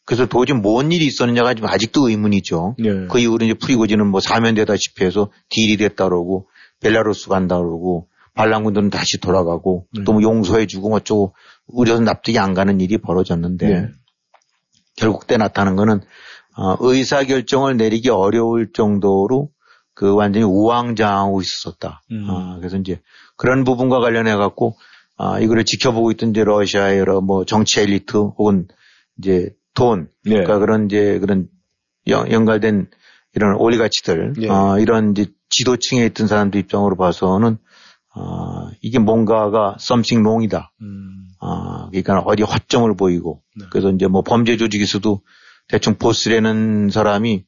그래서 0.04 0.26
도저히 0.26 0.58
뭔 0.58 0.92
일이 0.92 1.06
있었느냐가 1.06 1.54
지금 1.54 1.68
아직도 1.68 2.08
의문이죠. 2.08 2.76
네. 2.78 3.06
그 3.08 3.18
이후로 3.18 3.44
이제 3.44 3.54
프리고지는 3.54 4.06
뭐 4.06 4.20
사면되다시피 4.20 5.04
해서 5.04 5.30
딜이 5.50 5.76
됐다 5.76 6.04
그러고 6.04 6.48
벨라루스 6.80 7.28
간다 7.28 7.58
그러고 7.58 8.08
반란군들은 8.34 8.90
다시 8.90 9.18
돌아가고 9.18 9.86
네. 9.92 10.04
또뭐 10.04 10.22
용서해주고 10.22 10.88
뭐 10.88 10.98
어쩌고 10.98 11.34
우려서 11.66 12.02
납득이 12.02 12.38
안 12.38 12.54
가는 12.54 12.80
일이 12.80 12.98
벌어졌는데 12.98 13.68
네. 13.68 13.88
결국 14.96 15.26
때 15.26 15.36
나타난 15.36 15.76
거는 15.76 16.00
어, 16.56 16.76
의사 16.80 17.22
결정을 17.22 17.76
내리기 17.76 18.08
어려울 18.08 18.72
정도로 18.72 19.50
그 19.94 20.14
완전히 20.14 20.44
우왕좌왕하고 20.44 21.40
있었다. 21.40 22.02
음. 22.10 22.26
아, 22.28 22.56
그래서 22.58 22.76
이제 22.76 23.00
그런 23.36 23.64
부분과 23.64 24.00
관련해 24.00 24.36
갖고 24.36 24.76
아, 25.16 25.38
이거를 25.40 25.64
지켜보고 25.64 26.10
있던 26.12 26.30
이제 26.30 26.44
러시아의 26.44 26.98
여러 26.98 27.20
뭐 27.20 27.44
정치 27.44 27.80
엘리트 27.80 28.16
혹은 28.16 28.68
이제 29.18 29.50
돈, 29.74 30.08
네. 30.24 30.30
그러니까 30.30 30.58
그런 30.58 30.86
이제 30.86 31.18
그런 31.18 31.48
연, 32.08 32.30
연관된 32.30 32.88
이런 33.34 33.56
올리가치들, 33.56 34.34
예. 34.40 34.48
아, 34.50 34.78
이런 34.78 35.12
이제 35.12 35.26
지도층에 35.50 36.04
있던 36.06 36.26
사람들 36.26 36.58
입장으로 36.60 36.96
봐서는 36.96 37.58
아, 38.18 38.70
이게 38.80 38.98
뭔가가 38.98 39.76
something 39.78 40.26
wrong이다. 40.26 40.72
음. 40.80 41.28
아, 41.40 41.88
그러니까 41.90 42.20
어디 42.20 42.42
허점을 42.42 42.94
보이고 42.96 43.42
네. 43.56 43.66
그래서 43.70 43.90
이제 43.90 44.06
뭐 44.06 44.22
범죄 44.22 44.56
조직에서도 44.56 45.20
대충 45.68 45.96
보스라는 45.96 46.88
사람이 46.90 47.44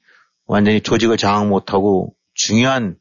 완전히 0.46 0.81
조직을 0.81 1.16
장악 1.16 1.48
못하고 1.48 2.14
중요한 2.35 2.96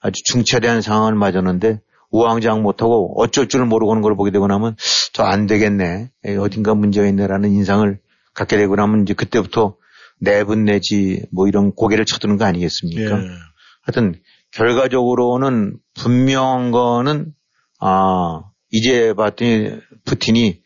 아주 0.00 0.22
중차대한 0.24 0.80
상황을 0.80 1.14
맞았는데 1.14 1.80
우왕좌왕 2.10 2.62
못하고 2.62 3.20
어쩔 3.22 3.48
줄 3.48 3.64
모르고 3.66 3.94
는걸 3.94 4.16
보게 4.16 4.30
되고 4.30 4.46
나면 4.46 4.76
저 5.12 5.24
안 5.24 5.46
되겠네. 5.46 6.10
어딘가 6.40 6.74
문제가 6.74 7.06
있네라는 7.08 7.50
인상을 7.50 7.98
갖게 8.34 8.56
되고 8.56 8.74
나면 8.76 9.02
이제 9.02 9.14
그때부터 9.14 9.76
내분 10.20 10.64
내지 10.64 11.24
뭐 11.32 11.48
이런 11.48 11.72
고개를 11.72 12.04
쳐드는 12.06 12.36
거 12.36 12.44
아니겠습니까? 12.46 13.22
예. 13.22 13.28
하여튼 13.82 14.14
결과적으로는 14.52 15.76
분명한 15.94 16.70
거는 16.70 17.32
아 17.80 18.42
이제 18.70 19.14
봤더니 19.14 19.72
푸틴이 20.04 20.60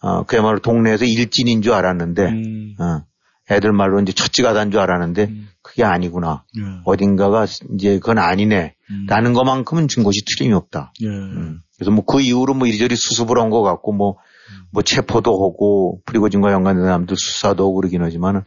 아 0.00 0.24
그야말로 0.24 0.58
동네에서 0.60 1.04
일진인 1.04 1.62
줄 1.62 1.72
알았는데 1.72 2.28
음. 2.28 2.74
어, 2.78 3.04
애들 3.50 3.72
말로 3.72 4.00
이제 4.00 4.12
첫째가 4.12 4.52
단 4.54 4.70
줄 4.70 4.80
알았는데 4.80 5.24
음. 5.24 5.48
그게 5.62 5.84
아니구나 5.84 6.44
예. 6.58 6.62
어딘가가 6.84 7.46
이제 7.74 7.98
그건 7.98 8.18
아니네 8.18 8.74
음. 8.90 9.06
라는 9.08 9.32
것만큼은 9.32 9.88
준 9.88 10.02
것이 10.04 10.22
틀림이 10.24 10.54
없다. 10.54 10.92
예. 11.02 11.06
음. 11.06 11.60
그래서 11.76 11.90
뭐 11.90 12.04
그 12.04 12.20
이후로 12.20 12.54
뭐 12.54 12.66
이리저리 12.66 12.94
수습을 12.96 13.38
한 13.38 13.50
것 13.50 13.62
같고 13.62 13.92
뭐, 13.92 14.12
음. 14.12 14.64
뭐 14.72 14.82
체포도 14.82 15.32
하고 15.32 16.00
프리고진과 16.06 16.52
연관된 16.52 16.84
사람들 16.84 17.16
수사도 17.16 17.64
하고 17.64 17.74
그러긴 17.76 18.02
하지만은 18.02 18.42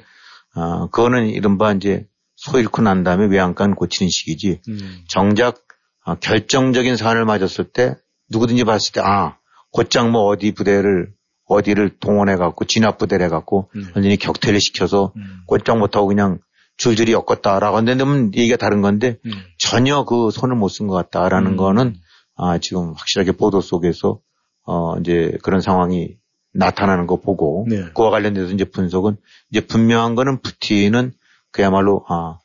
아 0.53 0.87
그거는 0.91 1.27
이른바 1.27 1.71
이제 1.73 2.05
소 2.45 2.59
잃고 2.59 2.81
난 2.81 3.03
다음에 3.03 3.25
외양간 3.25 3.75
고치는 3.75 4.09
시기지 4.09 4.61
음. 4.69 5.03
정작 5.07 5.63
아, 6.03 6.15
결정적인 6.15 6.95
사안을 6.97 7.25
맞았을 7.25 7.65
때 7.65 7.95
누구든지 8.29 8.63
봤을 8.63 8.93
때 8.93 9.01
아 9.01 9.37
곧장 9.71 10.11
뭐 10.11 10.25
어디 10.27 10.53
부대를 10.53 11.11
어디를 11.47 11.97
동원해 11.99 12.35
갖고 12.37 12.65
진압 12.65 12.97
부대를 12.97 13.25
해 13.25 13.29
갖고 13.29 13.69
음. 13.75 13.91
완전히 13.95 14.17
격퇴를 14.17 14.59
시켜서 14.61 15.11
음. 15.15 15.41
곧장 15.47 15.79
못하고 15.79 16.07
그냥 16.07 16.39
줄줄이 16.77 17.13
엮었다라고 17.13 17.77
한다면 17.77 18.31
얘기가 18.35 18.57
다른 18.57 18.81
건데 18.81 19.17
음. 19.25 19.31
전혀 19.57 20.03
그 20.05 20.29
손을 20.31 20.55
못 20.55 20.69
쓴 20.69 20.87
것 20.87 20.95
같다라는 20.95 21.51
음. 21.51 21.57
거는 21.57 21.95
아 22.35 22.57
지금 22.59 22.93
확실하게 22.95 23.31
보도 23.33 23.61
속에서 23.61 24.19
어 24.65 24.97
이제 24.99 25.37
그런 25.41 25.61
상황이 25.61 26.15
나타나는 26.53 27.07
거 27.07 27.17
보고 27.17 27.65
네. 27.69 27.85
그와 27.93 28.09
관련돼서 28.11 28.51
이제 28.53 28.65
분석은 28.65 29.17
이제 29.51 29.61
분명한 29.61 30.15
거는 30.15 30.41
푸틴은 30.41 31.13
그야말로 31.55 32.03
아 32.09 32.39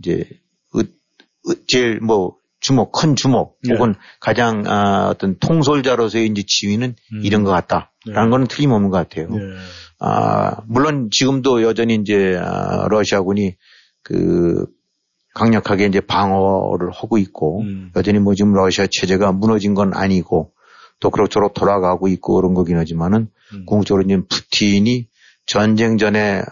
이제 0.00 0.28
으, 0.74 0.80
으, 0.80 1.66
제일 1.68 2.00
뭐 2.00 2.34
주목 2.58 2.90
큰 2.90 3.14
주목 3.14 3.58
네. 3.62 3.72
혹은 3.72 3.94
가장 4.18 4.64
아, 4.66 5.08
어떤 5.08 5.38
통솔자로서의 5.38 6.26
이제 6.26 6.42
지위는 6.44 6.96
음. 7.12 7.20
이런 7.22 7.44
것 7.44 7.52
같다라는 7.52 7.90
네. 8.06 8.12
거는 8.12 8.46
틀림없는 8.48 8.90
것 8.90 8.96
같아요. 8.96 9.28
예. 9.30 9.56
아, 10.00 10.62
물론 10.66 11.10
지금도 11.12 11.62
여전히 11.62 11.94
이제 11.94 12.36
아, 12.42 12.88
러시아군이 12.88 13.54
그 14.02 14.66
강력하게 15.34 15.86
이제 15.86 16.00
방어를 16.00 16.90
하고 16.90 17.18
있고 17.18 17.60
음. 17.60 17.92
여전히 17.94 18.18
뭐 18.18 18.34
지금 18.34 18.52
러시아 18.52 18.88
체제가 18.90 19.30
무너진 19.30 19.74
건 19.74 19.94
아니고 19.94 20.50
또 20.98 21.10
그럭저럭 21.10 21.54
돌아가고 21.54 22.08
있고 22.08 22.34
그런 22.34 22.54
거긴 22.54 22.78
하지만 22.78 23.14
은 23.14 23.28
음. 23.52 23.64
궁극적으로 23.66 24.02
이제 24.04 24.18
푸틴이 24.28 25.06
전쟁 25.46 25.98
전에 25.98 26.42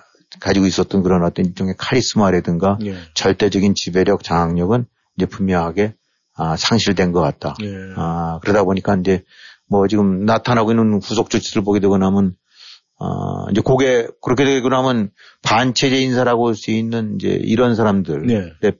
가지고 0.41 0.67
있었던 0.67 1.03
그런 1.03 1.25
어떤 1.25 1.47
일종의 1.47 1.75
카리스마라든가 1.79 2.79
예. 2.85 2.97
절대적인 3.15 3.75
지배력, 3.75 4.23
장악력은 4.23 4.87
이제 5.17 5.27
분명하게 5.27 5.95
아, 6.37 6.57
상실된 6.57 7.13
것 7.13 7.21
같다. 7.21 7.55
예. 7.63 7.73
아, 7.97 8.41
그러다 8.43 8.65
보니까 8.65 8.97
이제 8.97 9.23
뭐 9.69 9.87
지금 9.87 10.25
나타나고 10.25 10.73
있는 10.73 11.01
후속 11.03 11.31
조치를 11.31 11.63
보게 11.63 11.81
되고 11.81 11.97
나면 11.99 12.35
아, 12.99 13.47
이제 13.51 13.61
그게 13.65 14.09
그렇게 14.21 14.45
되고 14.45 14.69
나면 14.69 15.11
반체제 15.43 16.01
인사라고 16.01 16.49
할 16.49 16.55
수 16.55 16.71
있는 16.71 17.17
이제 17.17 17.29
이런 17.29 17.75
사람들 17.75 18.27
네. 18.27 18.73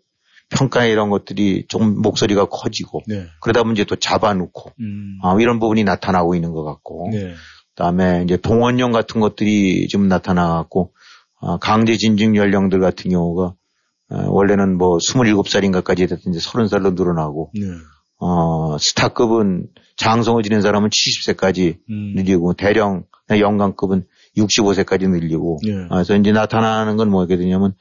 평가 0.51 0.85
이런 0.85 1.11
것들이 1.11 1.67
조금 1.69 2.01
목소리가 2.01 2.47
커지고 2.47 3.03
네. 3.07 3.27
그러다 3.41 3.63
보면 3.63 3.75
이제 3.75 3.85
또 3.85 3.97
잡아놓고 3.97 4.73
음. 4.81 5.19
아, 5.23 5.37
이런 5.41 5.59
부분이 5.59 5.85
나타나고 5.85 6.35
있는 6.35 6.53
것 6.53 6.65
같고 6.65 7.09
네. 7.13 7.35
그다음에 7.71 8.23
이제 8.25 8.37
동원령 8.37 8.93
같은 8.93 9.21
것들이 9.21 9.89
좀 9.89 10.07
나타나갖고 10.07 10.93
아, 10.95 11.04
강제 11.61 11.97
진중 11.97 12.37
연령들 12.37 12.81
같은 12.81 13.11
경우가 13.11 13.55
어, 14.11 14.25
원래는 14.29 14.77
뭐 14.77 14.99
27살인가까지 14.99 16.09
됐던 16.09 16.35
이제 16.35 16.39
30살로 16.39 16.95
늘어나고 16.95 17.51
네. 17.55 17.67
어, 18.19 18.77
스타급은 18.79 19.69
장성을 19.97 20.43
지낸 20.43 20.63
사람은 20.63 20.91
70세까지 20.91 21.79
음. 21.91 22.13
늘리고 22.17 22.55
대령 22.55 23.05
영광급은 23.31 24.07
65세까지 24.37 25.09
늘리고 25.09 25.61
예. 25.67 25.75
아, 25.85 25.95
그래서 25.95 26.17
이제 26.17 26.33
나타나는 26.33 26.97
건 26.97 27.11
뭐게 27.11 27.37
되냐면 27.37 27.75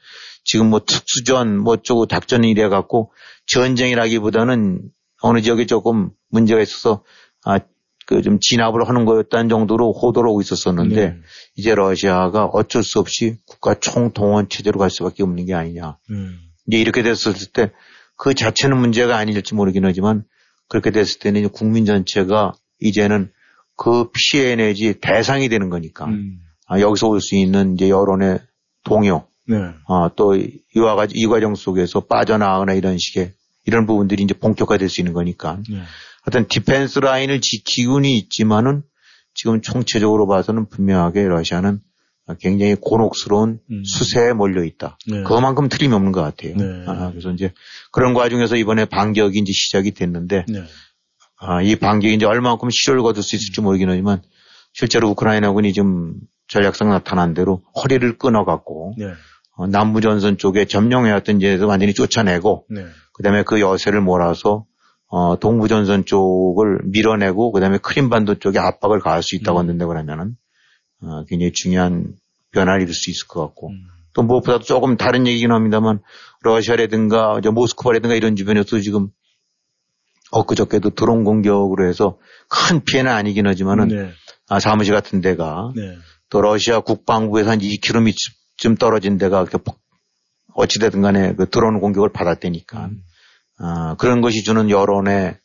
지금 0.44 0.70
뭐 0.70 0.80
특수전 0.84 1.58
뭐 1.58 1.74
어쩌고 1.74 2.06
작전이 2.06 2.50
이래 2.50 2.68
갖고 2.68 3.12
전쟁이라기보다는 3.46 4.82
어느 5.22 5.40
지역에 5.40 5.66
조금 5.66 6.10
문제가 6.30 6.60
있어서 6.62 7.02
아, 7.44 7.58
그 8.06 8.22
좀 8.22 8.38
진압을 8.40 8.88
하는 8.88 9.04
거였다는 9.04 9.48
정도로 9.48 9.92
호도를 9.92 10.28
하고 10.28 10.40
있었었는데 10.40 10.94
네. 10.94 11.16
이제 11.56 11.74
러시아가 11.74 12.44
어쩔 12.46 12.82
수 12.82 12.98
없이 12.98 13.36
국가 13.46 13.74
총동원 13.74 14.48
체제로 14.48 14.78
갈 14.78 14.90
수밖에 14.90 15.22
없는 15.22 15.46
게 15.46 15.54
아니냐. 15.54 15.96
음. 16.10 16.38
이제 16.66 16.78
이렇게 16.78 17.02
됐을 17.02 17.32
때 17.52 17.70
그 18.16 18.34
자체는 18.34 18.78
문제가 18.78 19.16
아닐지 19.16 19.54
모르긴 19.54 19.84
하지만 19.84 20.24
그렇게 20.68 20.90
됐을 20.90 21.18
때는 21.18 21.40
이제 21.40 21.50
국민 21.52 21.84
전체가 21.84 22.52
이제는 22.80 23.30
그 23.76 24.08
피해 24.12 24.54
내지 24.56 24.94
대상이 25.00 25.48
되는 25.48 25.68
거니까 25.68 26.06
음. 26.06 26.38
아, 26.66 26.80
여기서 26.80 27.08
올 27.08 27.20
수 27.20 27.34
있는 27.34 27.74
이제 27.74 27.88
여론의 27.88 28.38
동요, 28.84 29.26
네. 29.48 29.56
아, 29.88 30.10
또 30.16 30.36
이와 30.74 30.94
같이 30.94 31.14
이 31.16 31.26
과정 31.26 31.54
속에서 31.54 32.00
빠져나가거나 32.00 32.74
이런 32.74 32.96
식의 32.98 33.32
이런 33.66 33.86
부분들이 33.86 34.22
이제 34.22 34.34
본격화될 34.34 34.88
수 34.88 35.00
있는 35.00 35.12
거니까 35.12 35.58
네. 35.68 35.82
어떤 36.26 36.46
defense 36.48 37.00
line을 37.00 37.40
지키고는 37.40 38.08
있지만은 38.08 38.82
지금 39.34 39.60
총체적으로 39.60 40.26
봐서는 40.26 40.68
분명하게 40.68 41.26
러시아는 41.28 41.80
굉장히 42.40 42.76
곤혹스러운 42.80 43.60
음. 43.70 43.84
수세에 43.84 44.32
몰려 44.32 44.64
있다. 44.64 44.98
네. 45.06 45.22
그만큼 45.24 45.68
틀림이 45.68 45.94
없는 45.94 46.12
것 46.12 46.22
같아요. 46.22 46.56
네. 46.56 46.84
아, 46.86 47.10
그래서 47.10 47.30
이제 47.32 47.52
그런 47.92 48.14
과정에서 48.14 48.56
이번에 48.56 48.86
반격이 48.86 49.38
이제 49.38 49.52
시작이 49.52 49.90
됐는데 49.90 50.46
네. 50.48 50.64
아, 51.38 51.60
이 51.60 51.76
반격이 51.76 52.14
이제 52.14 52.24
얼마만큼 52.24 52.70
실효를 52.70 53.02
거둘 53.02 53.22
수 53.22 53.36
있을지 53.36 53.60
모르긴 53.60 53.90
하지만 53.90 54.22
실제로 54.72 55.10
우크라이나군이 55.10 55.74
좀 55.74 56.14
전략상 56.48 56.88
나타난 56.88 57.34
대로 57.34 57.62
허리를 57.82 58.16
끊어갖고 58.16 58.94
네. 58.96 59.12
어, 59.56 59.66
남부전선 59.66 60.38
쪽에 60.38 60.64
점령해왔던 60.64 61.38
데에서 61.38 61.66
완전히 61.66 61.92
쫓아내고 61.92 62.66
네. 62.70 62.86
그다음에 63.12 63.42
그 63.42 63.60
여세를 63.60 64.00
몰아서 64.00 64.64
어, 65.16 65.38
동부전선 65.38 66.06
쪽을 66.06 66.80
밀어내고 66.86 67.52
그다음에 67.52 67.78
크림반도 67.78 68.40
쪽에 68.40 68.58
압박을 68.58 68.98
가할 68.98 69.22
수 69.22 69.36
있다고 69.36 69.60
음. 69.60 69.68
한다고 69.68 69.90
그러면은 69.90 70.36
어, 71.02 71.24
굉장히 71.28 71.52
중요한 71.52 72.16
변화를 72.50 72.82
이룰 72.82 72.92
수 72.94 73.12
있을 73.12 73.28
것 73.28 73.40
같고 73.46 73.68
음. 73.68 73.86
또 74.12 74.24
무엇보다도 74.24 74.64
조금 74.64 74.96
다른 74.96 75.28
얘기긴 75.28 75.52
합니다만 75.52 76.00
러시아라든가 76.42 77.36
이제 77.38 77.48
모스크바라든가 77.48 78.16
이런 78.16 78.34
주변에서 78.34 78.80
지금 78.80 79.10
엊그저께도 80.32 80.90
드론 80.90 81.22
공격으로 81.22 81.88
해서 81.88 82.18
큰 82.48 82.82
피해는 82.82 83.12
아니긴 83.12 83.46
하지만은 83.46 83.86
네. 83.86 84.10
아, 84.48 84.58
사무실 84.58 84.94
같은 84.94 85.20
데가 85.20 85.70
네. 85.76 85.96
또 86.28 86.40
러시아 86.40 86.80
국방부에서 86.80 87.52
한 87.52 87.60
2km쯤 87.60 88.80
떨어진 88.80 89.16
데가 89.16 89.42
이렇게 89.42 89.58
폭- 89.58 89.78
어찌되든 90.54 91.02
간에 91.02 91.36
그 91.36 91.48
드론 91.48 91.78
공격을 91.78 92.10
받았다니까 92.12 92.86
음. 92.86 93.02
아, 93.58 93.94
그런 93.98 94.20
것이 94.20 94.42
주는 94.42 94.70
여론의 94.70 95.36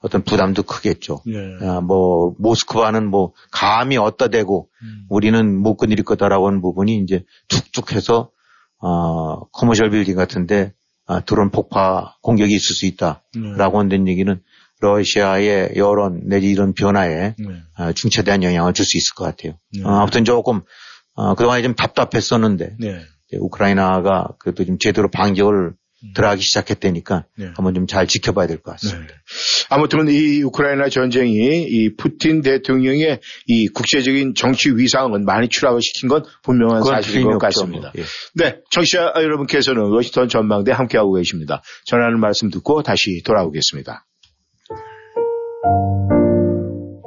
어떤 0.00 0.22
부담도 0.22 0.62
크겠죠. 0.62 1.22
네. 1.26 1.66
아, 1.66 1.80
뭐 1.80 2.34
모스크바는 2.38 3.08
뭐 3.10 3.32
감히 3.50 3.96
어디다 3.96 4.28
대고 4.28 4.68
음. 4.82 5.06
우리는 5.08 5.56
못 5.60 5.76
건드릴 5.76 6.04
거다라고 6.04 6.46
하는 6.46 6.60
부분이 6.60 6.98
이제 6.98 7.24
툭툭 7.48 7.92
해서 7.92 8.30
어, 8.78 9.46
commercial 9.50 9.90
빌딩 9.90 10.14
같은데 10.16 10.72
아, 11.06 11.20
드론 11.20 11.50
폭파 11.50 12.16
공격이 12.22 12.54
있을 12.54 12.74
수 12.74 12.86
있다라고 12.86 13.22
네. 13.34 13.56
한다는 13.58 14.08
얘기는 14.08 14.40
러시아의 14.80 15.72
여론 15.76 16.20
내지 16.28 16.50
이런 16.50 16.74
변화에 16.74 17.34
네. 17.38 17.62
아, 17.76 17.92
중차대한 17.92 18.42
영향을 18.42 18.74
줄 18.74 18.84
수 18.84 18.98
있을 18.98 19.14
것 19.14 19.24
같아요. 19.24 19.54
네. 19.72 19.82
어, 19.82 19.88
아무튼 19.88 20.24
조금 20.24 20.60
어, 21.14 21.34
그동안에 21.34 21.62
좀 21.62 21.74
답답했었는데 21.74 22.76
네. 22.78 23.00
우크라이나가 23.38 24.28
그래도 24.38 24.64
좀 24.64 24.78
제대로 24.78 25.10
반격을 25.10 25.54
음. 25.54 25.74
들어가기 26.14 26.42
시작했다니까 26.42 27.24
네. 27.36 27.46
한번 27.56 27.74
좀 27.74 27.86
잘 27.86 28.06
지켜봐야 28.06 28.46
될 28.46 28.58
것 28.58 28.72
같습니다. 28.72 29.06
네. 29.06 29.14
아무튼 29.70 30.08
이 30.08 30.42
우크라이나 30.42 30.88
전쟁이 30.88 31.62
이 31.62 31.94
푸틴 31.96 32.42
대통령의 32.42 33.20
이 33.46 33.68
국제적인 33.68 34.34
정치 34.34 34.70
위상은 34.70 35.24
많이 35.24 35.48
추락을 35.48 35.80
시킨 35.82 36.08
건 36.08 36.24
분명한 36.42 36.82
사실인 36.82 37.24
것. 37.30 37.38
같습니다. 37.38 37.92
예. 37.96 38.02
네, 38.34 38.58
청취자 38.70 39.12
여러분께서는 39.16 39.82
워싱턴 39.82 40.28
전망대 40.28 40.72
함께하고 40.72 41.12
계십니다. 41.14 41.62
전하는 41.84 42.18
말씀 42.18 42.50
듣고 42.50 42.82
다시 42.82 43.22
돌아오겠습니다. 43.24 44.04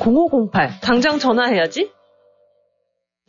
703-206-0508. 0.01 0.81
당장 0.81 1.19
전화해야지. 1.19 1.91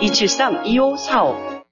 273-2545. 0.00 1.62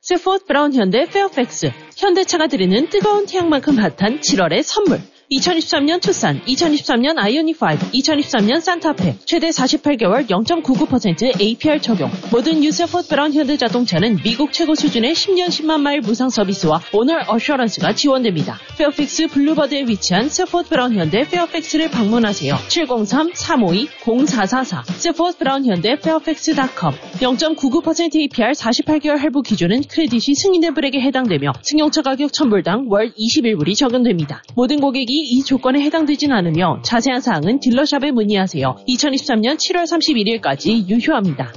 Safford 0.00 0.44
Brown 0.46 0.72
현대 0.74 1.06
페어팩스. 1.06 1.70
현대차가 1.96 2.46
드리는 2.46 2.88
뜨거운 2.88 3.26
태양만큼 3.26 3.78
핫한 3.78 4.20
7월의 4.20 4.62
선물. 4.62 5.00
2023년 5.30 6.00
투싼, 6.00 6.40
2023년 6.44 7.16
아이오닉5, 7.16 7.92
2023년 7.92 8.60
산타페, 8.60 9.14
최대 9.24 9.50
48개월 9.50 10.28
0.99% 10.28 11.40
APR 11.40 11.80
적용. 11.80 12.10
모든 12.32 12.64
유 12.64 12.73
Safford 12.73 13.06
Brown 13.06 13.32
현대 13.32 13.56
자동차는 13.56 14.18
미국 14.24 14.52
최고 14.52 14.74
수준의 14.74 15.14
10년 15.14 15.46
10만 15.46 15.82
마일 15.82 16.00
무상 16.00 16.30
서비스와 16.30 16.82
Owner 16.92 17.20
Assurance가 17.28 17.94
지원됩니다. 17.94 18.58
페어팩스 18.76 19.28
Boulevard에 19.28 19.82
위치한 19.82 20.28
Safford 20.28 20.68
Brown 20.68 20.96
현대 20.96 21.22
페어팩스를 21.22 21.92
방문하세요. 21.92 22.56
703-352-0444 22.66 24.82
Safford 24.84 25.38
Brown 25.38 25.64
현대 25.64 25.96
페어팩스.com 25.96 26.94
0.99% 27.20 28.16
APR 28.16 28.50
48개월 28.50 29.18
할부 29.18 29.42
기준은 29.42 29.82
크레딧이 29.82 30.34
승인된 30.34 30.74
불에게 30.74 31.00
해당되며 31.00 31.52
승용차 31.62 32.02
가격 32.02 32.32
1000불당 32.32 32.90
월 32.90 33.12
21불이 33.12 33.76
적용됩니다. 33.76 34.42
모든 34.56 34.80
고객이 34.80 35.19
이 35.22 35.42
조건에 35.42 35.80
해당되진 35.82 36.32
않으며 36.32 36.80
자세한 36.82 37.20
사항은 37.20 37.60
딜러샵에 37.60 38.10
문의하세요. 38.12 38.76
2023년 38.88 39.56
7월 39.56 39.84
31일까지 39.84 40.88
유효합니다. 40.88 41.52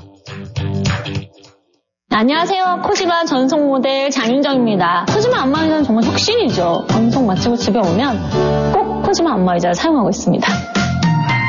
안녕하세요. 2.10 2.82
코지마 2.86 3.26
전속 3.26 3.66
모델 3.66 4.12
장윤정입니다. 4.12 5.08
코지마 5.14 5.42
안마의자는 5.42 5.84
정말 5.84 6.04
혁신이죠. 6.06 6.86
방송 6.88 7.26
마치고 7.26 7.56
집에 7.56 7.80
오면 7.80 8.72
꼭 8.72 9.02
코지마 9.04 9.34
안마의자를 9.34 9.74
사용하고 9.74 10.10
있습니다. 10.10 10.73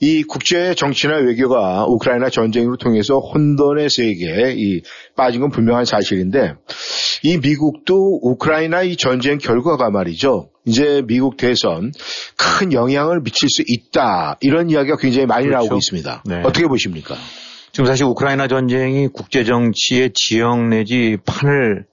이 0.00 0.22
국제 0.24 0.74
정치나 0.74 1.16
외교가 1.16 1.86
우크라이나 1.86 2.28
전쟁으로 2.28 2.76
통해서 2.76 3.18
혼돈의 3.18 3.88
세계에 3.88 4.54
이 4.56 4.82
빠진 5.16 5.40
건 5.40 5.50
분명한 5.50 5.84
사실인데 5.84 6.54
이 7.22 7.38
미국도 7.38 8.20
우크라이나 8.22 8.82
이 8.82 8.96
전쟁 8.96 9.38
결과가 9.38 9.90
말이죠. 9.90 10.50
이제 10.66 11.02
미국 11.06 11.36
대선 11.36 11.92
큰 12.36 12.72
영향을 12.72 13.22
미칠 13.22 13.48
수 13.48 13.62
있다. 13.66 14.36
이런 14.40 14.68
이야기가 14.68 14.96
굉장히 14.96 15.26
많이 15.26 15.46
그렇죠. 15.46 15.58
나오고 15.64 15.76
있습니다. 15.76 16.22
네. 16.26 16.42
어떻게 16.44 16.66
보십니까? 16.66 17.14
지금 17.72 17.86
사실 17.86 18.04
우크라이나 18.06 18.48
전쟁이 18.48 19.08
국제 19.08 19.44
정치의 19.44 20.10
지형 20.14 20.70
내지 20.70 21.18
판을 21.24 21.86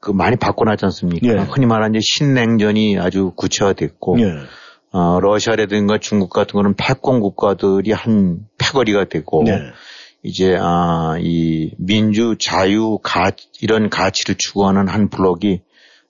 그 0.00 0.10
많이 0.10 0.36
바꿔놨지 0.36 0.84
않습니까? 0.86 1.28
예. 1.28 1.46
흔히 1.48 1.64
말하는 1.66 1.94
이제 1.94 2.00
신냉전이 2.02 2.98
아주 2.98 3.32
구체화됐고, 3.36 4.20
예. 4.20 4.32
어, 4.92 5.20
러시아라든가 5.20 5.98
중국 5.98 6.30
같은 6.30 6.52
거는 6.52 6.74
패권 6.76 7.20
국가들이 7.20 7.92
한 7.92 8.40
패거리가 8.58 9.06
되고, 9.06 9.42
네. 9.44 9.58
이제 10.22 10.56
아, 10.58 11.16
이 11.18 11.72
민주, 11.78 12.36
자유, 12.38 12.98
가 13.02 13.32
이런 13.60 13.90
가치를 13.90 14.36
추구하는 14.36 14.88
한 14.88 15.08
블록이 15.08 15.62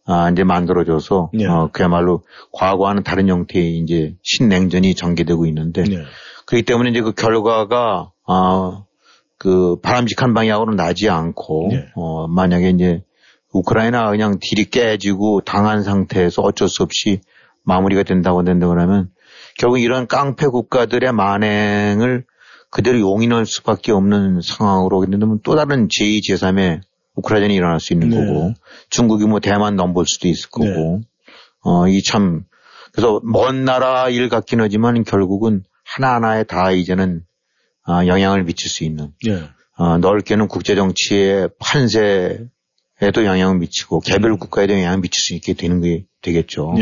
아, 0.04 0.30
이제 0.30 0.44
만들어져서 0.44 1.30
네. 1.32 1.46
어, 1.46 1.70
그야말로 1.72 2.22
과거와는 2.52 3.04
다른 3.04 3.28
형태의 3.28 3.78
이제 3.78 4.14
신냉전이 4.22 4.94
전개되고 4.94 5.46
있는데 5.46 5.84
네. 5.84 6.02
그렇기 6.46 6.64
때문에 6.64 6.90
이제 6.90 7.00
그 7.00 7.12
결과가 7.12 8.10
아, 8.26 8.84
그 9.38 9.76
바람직한 9.80 10.34
방향으로 10.34 10.74
나지 10.74 11.08
않고 11.08 11.68
네. 11.70 11.86
어, 11.94 12.26
만약에 12.28 12.70
이제 12.70 13.02
우크라이나 13.52 14.10
그냥 14.10 14.38
딜이 14.40 14.66
깨지고 14.66 15.42
당한 15.42 15.82
상태에서 15.82 16.42
어쩔 16.42 16.68
수 16.68 16.82
없이 16.82 17.20
마무리가 17.64 18.02
된다고 18.02 18.42
된다 18.44 18.66
그러면 18.68 19.10
결국 19.58 19.78
이런 19.78 20.06
깡패 20.06 20.46
국가들의 20.46 21.12
만행을 21.12 22.24
그대로 22.70 23.00
용인할 23.00 23.44
수밖에 23.46 23.92
없는 23.92 24.40
상황으로 24.40 24.98
오게 24.98 25.10
된다면 25.10 25.40
또 25.42 25.54
다른 25.54 25.88
제2, 25.88 26.20
제3의 26.20 26.80
우크라이나전이 27.16 27.54
일어날 27.54 27.80
수 27.80 27.92
있는 27.92 28.08
네. 28.08 28.16
거고 28.16 28.54
중국이 28.88 29.26
뭐 29.26 29.40
대만 29.40 29.76
넘볼 29.76 30.06
수도 30.06 30.28
있을 30.28 30.48
거고 30.50 31.02
어, 31.64 31.86
이 31.88 32.02
참 32.02 32.44
그래서 32.92 33.20
먼 33.24 33.64
나라 33.64 34.08
일 34.08 34.28
같긴 34.28 34.60
하지만 34.60 35.04
결국은 35.04 35.62
하나하나에 35.84 36.44
다 36.44 36.70
이제는 36.72 37.22
아, 37.84 38.06
영향을 38.06 38.44
미칠 38.44 38.70
수 38.70 38.84
있는 38.84 39.12
예. 39.26 39.48
어, 39.76 39.98
넓게는 39.98 40.46
국제 40.48 40.74
정치의 40.74 41.48
판세에도 41.58 43.24
영향을 43.24 43.58
미치고 43.58 44.00
개별 44.00 44.36
국가에도 44.36 44.74
영향을 44.74 45.00
미칠 45.00 45.20
수 45.22 45.34
있게 45.34 45.54
되는 45.54 45.80
게 45.80 46.04
되겠죠. 46.22 46.74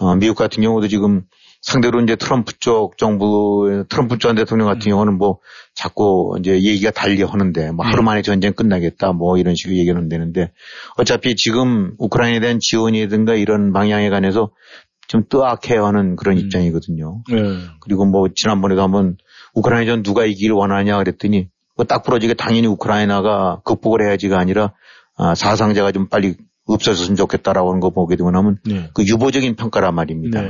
예. 0.00 0.04
어, 0.04 0.14
미국 0.16 0.36
같은 0.36 0.62
경우도 0.62 0.88
지금 0.88 1.22
상대로 1.60 2.00
이제 2.00 2.14
트럼프 2.14 2.52
쪽 2.60 2.96
정부, 2.98 3.84
트럼프 3.88 4.18
전 4.18 4.36
대통령 4.36 4.68
같은 4.68 4.90
경우는 4.90 5.18
뭐 5.18 5.38
자꾸 5.74 6.36
이제 6.38 6.52
얘기가 6.52 6.90
달리 6.92 7.22
하는데 7.22 7.72
뭐 7.72 7.84
하루 7.84 8.02
만에 8.02 8.22
전쟁 8.22 8.52
끝나겠다 8.52 9.12
뭐 9.12 9.38
이런 9.38 9.54
식으로 9.56 9.76
얘기는 9.76 10.08
되는데 10.08 10.52
어차피 10.96 11.34
지금 11.34 11.94
우크라이나에 11.98 12.40
대한 12.40 12.58
지원이든가 12.60 13.34
이런 13.34 13.72
방향에 13.72 14.08
관해서 14.10 14.50
좀 15.08 15.24
뜨악해 15.28 15.76
하는 15.76 16.16
그런 16.16 16.36
입장이거든요. 16.38 17.22
예. 17.32 17.36
그리고 17.80 18.04
뭐 18.04 18.28
지난번에도 18.34 18.82
한번 18.82 19.16
우크라이나 19.54 19.90
전 19.90 20.02
누가 20.02 20.24
이기를 20.24 20.54
원하냐 20.54 20.96
그랬더니 20.98 21.48
뭐 21.78 21.86
딱 21.86 22.02
부러지게 22.02 22.34
당연히 22.34 22.66
우크라이나가 22.66 23.60
극복을 23.64 24.02
해야지가 24.02 24.38
아니라 24.38 24.74
아, 25.16 25.34
사상자가 25.34 25.92
좀 25.92 26.08
빨리 26.08 26.36
없어졌으면 26.74 27.16
좋겠다라고 27.16 27.70
하는 27.70 27.80
거 27.80 27.90
보게 27.90 28.16
되고 28.16 28.30
나면 28.30 28.58
네. 28.64 28.90
그 28.94 29.04
유보적인 29.04 29.56
평가란 29.56 29.94
말입니다. 29.94 30.42
네. 30.42 30.48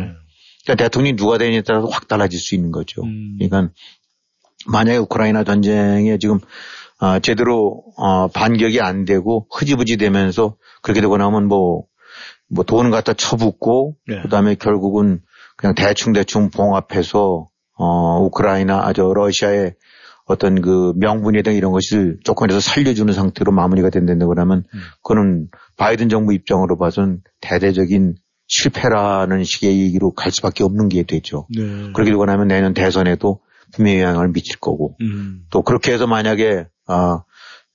그러니까 0.64 0.84
대통령이 0.84 1.16
누가 1.16 1.38
되느냐에 1.38 1.62
따라서 1.62 1.86
확 1.88 2.08
달라질 2.08 2.38
수 2.38 2.54
있는 2.54 2.72
거죠. 2.72 3.02
음. 3.02 3.38
그러니까 3.38 3.72
만약에 4.66 4.98
우크라이나 4.98 5.44
전쟁에 5.44 6.18
지금 6.18 6.40
아, 7.00 7.20
제대로 7.20 7.84
어, 7.96 8.28
반격이 8.28 8.80
안 8.80 9.04
되고 9.04 9.46
흐지부지 9.54 9.96
되면서 9.96 10.56
그렇게 10.82 11.00
되고 11.00 11.16
나면 11.16 11.46
뭐, 11.46 11.84
뭐 12.50 12.64
돈을 12.64 12.90
갖다 12.90 13.12
쳐붓고 13.12 13.94
네. 14.08 14.20
그다음에 14.22 14.56
결국은 14.56 15.20
그냥 15.56 15.74
대충 15.74 16.12
대충 16.12 16.50
봉합해서 16.50 17.46
어, 17.78 18.20
우크라이나, 18.24 18.84
아, 18.84 18.92
저, 18.92 19.12
러시아의 19.14 19.74
어떤 20.28 20.60
그 20.60 20.92
명분이나 20.96 21.52
이런 21.52 21.72
것을 21.72 22.18
조건에서 22.22 22.60
살려주는 22.60 23.12
상태로 23.12 23.50
마무리가 23.50 23.88
된다고 23.90 24.28
그러면 24.28 24.64
음. 24.74 24.80
그거는 25.02 25.48
바이든 25.76 26.10
정부 26.10 26.34
입장으로 26.34 26.76
봐서는 26.76 27.22
대대적인 27.40 28.14
실패라는 28.46 29.44
식의 29.44 29.80
얘기로 29.80 30.12
갈 30.12 30.30
수밖에 30.30 30.64
없는 30.64 30.88
게 30.88 31.02
되죠. 31.02 31.46
네. 31.54 31.92
그렇게 31.94 32.10
되고 32.10 32.24
나면 32.24 32.48
내년 32.48 32.74
대선에도 32.74 33.40
분명히 33.74 34.00
영향을 34.00 34.32
미칠 34.32 34.58
거고 34.58 34.96
음. 35.00 35.44
또 35.50 35.62
그렇게 35.62 35.92
해서 35.92 36.06
만약에 36.06 36.66
아 36.86 37.22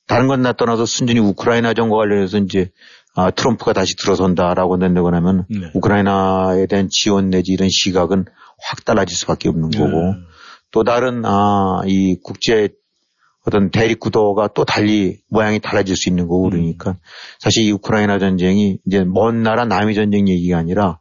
다른 0.07 0.27
건 0.27 0.41
나 0.41 0.53
떠나서 0.53 0.85
순전히 0.85 1.19
우크라이나 1.19 1.73
정과 1.73 1.95
관련해서 1.97 2.37
이제 2.39 2.69
아 3.15 3.31
트럼프가 3.31 3.73
다시 3.73 3.95
들어선다라고 3.95 4.77
된다고 4.79 5.07
하면 5.13 5.45
네. 5.49 5.71
우크라이나에 5.73 6.65
대한 6.67 6.87
지원 6.91 7.29
내지 7.29 7.51
이런 7.51 7.69
시각은 7.69 8.25
확 8.63 8.85
달라질 8.85 9.15
수밖에 9.17 9.49
없는 9.49 9.69
네. 9.71 9.79
거고 9.79 10.13
또 10.73 10.83
다른 10.83 11.23
아 11.25 11.81
이 11.85 12.17
국제 12.21 12.69
어떤 13.45 13.71
대립 13.71 13.99
구도가 13.99 14.49
또 14.55 14.63
달리 14.63 15.19
모양이 15.29 15.59
달라질 15.59 15.95
수 15.97 16.07
있는 16.09 16.27
거고 16.27 16.49
그러니까 16.49 16.97
사실 17.39 17.63
이 17.63 17.71
우크라이나 17.71 18.17
전쟁이 18.17 18.77
이제 18.85 19.03
먼 19.03 19.43
나라 19.43 19.65
남의 19.65 19.95
전쟁 19.95 20.27
얘기가 20.29 20.57
아니라 20.57 20.99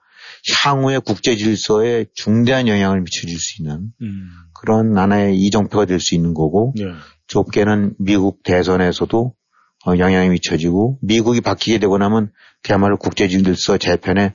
향후의 0.65 1.03
국제 1.03 1.37
질서에 1.37 2.07
중대한 2.15 2.67
영향을 2.67 3.01
미쳐줄 3.03 3.39
수 3.39 3.63
있는 3.63 3.93
음. 4.03 4.29
그런 4.55 4.99
하나의 4.99 5.37
이정표가 5.39 5.85
될 5.85 6.01
수 6.01 6.17
있는 6.17 6.35
거고 6.35 6.75
예. 6.81 6.85
좁게는 7.29 7.95
미국 8.01 8.43
대선에서도 8.43 9.35
어, 9.87 9.99
영향이 9.99 10.31
미쳐지고 10.31 10.99
미국이 11.01 11.41
바뀌게 11.41 11.79
되고 11.79 11.97
나면 11.97 12.33
그야말로 12.63 12.97
국제 12.97 13.29
질서 13.29 13.79
재편에 13.79 14.35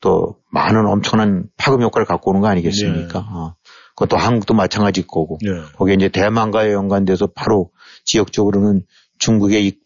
또 0.00 0.36
많은 0.52 0.86
엄청난 0.86 1.44
파급 1.56 1.80
효과를 1.80 2.04
갖고 2.06 2.30
오는 2.30 2.42
거 2.42 2.48
아니겠습니까? 2.48 3.18
네. 3.18 3.26
어. 3.30 3.56
그것도 3.96 4.16
한국도 4.16 4.54
마찬가지일 4.54 5.06
거고 5.06 5.38
네. 5.42 5.50
거기에 5.76 5.94
이제 5.94 6.08
대만과의 6.08 6.72
연관돼서 6.72 7.28
바로 7.34 7.70
지역적으로는 8.04 8.84
중국의 9.18 9.66
이 9.66 9.78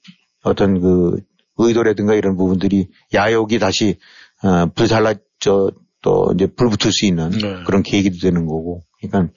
어떤 0.42 0.80
그 0.80 1.16
의도라든가 1.56 2.14
이런 2.14 2.36
부분들이 2.36 2.88
야욕이 3.14 3.58
다시 3.60 3.98
어, 4.42 4.66
불살라 4.74 5.14
저또 5.38 6.32
이제 6.34 6.46
불붙을 6.46 6.92
수 6.92 7.06
있는 7.06 7.30
네. 7.30 7.62
그런 7.64 7.82
계기도 7.82 8.18
되는 8.18 8.46
거고 8.46 8.82
그러니까 9.00 9.32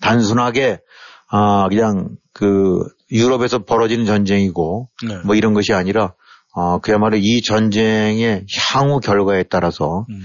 단순하게 0.00 0.80
아 1.30 1.68
그냥 1.68 2.16
그 2.32 2.82
유럽에서 3.10 3.64
벌어지는 3.64 4.06
전쟁이고 4.06 4.88
네. 5.06 5.16
뭐 5.24 5.34
이런 5.34 5.52
것이 5.52 5.72
아니라 5.72 6.14
어 6.56 6.78
그야말로 6.78 7.16
이 7.16 7.42
전쟁의 7.42 8.46
향후 8.72 9.00
결과에 9.00 9.42
따라서 9.42 10.06
음. 10.08 10.20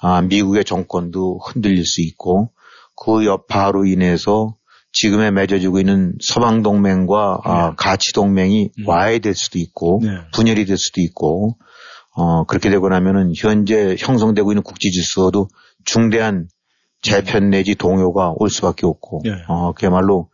아 0.00 0.22
미국의 0.22 0.64
정권도 0.64 1.40
흔들릴 1.44 1.84
수 1.84 2.00
있고 2.00 2.50
그 2.96 3.24
여파로 3.24 3.86
인해서 3.86 4.56
지금에 4.92 5.32
맺어지고 5.32 5.80
있는 5.80 6.14
서방 6.20 6.62
동맹과 6.62 7.40
아, 7.42 7.74
가치 7.74 8.12
동맹이 8.12 8.70
와해될 8.86 9.34
수도 9.34 9.58
있고 9.58 10.00
네. 10.02 10.10
분열이 10.32 10.66
될 10.66 10.78
수도 10.78 11.00
있고 11.00 11.58
어 12.16 12.44
그렇게 12.44 12.70
되고 12.70 12.88
나면은 12.88 13.32
현재 13.36 13.96
형성되고 13.98 14.52
있는 14.52 14.62
국제 14.62 14.90
질서도 14.90 15.48
중대한 15.84 16.48
재편 17.02 17.50
내지 17.50 17.74
동요가 17.74 18.32
올 18.36 18.50
수밖에 18.50 18.86
없고 18.86 19.22
네. 19.24 19.30
어 19.48 19.72
그야말로 19.72 20.30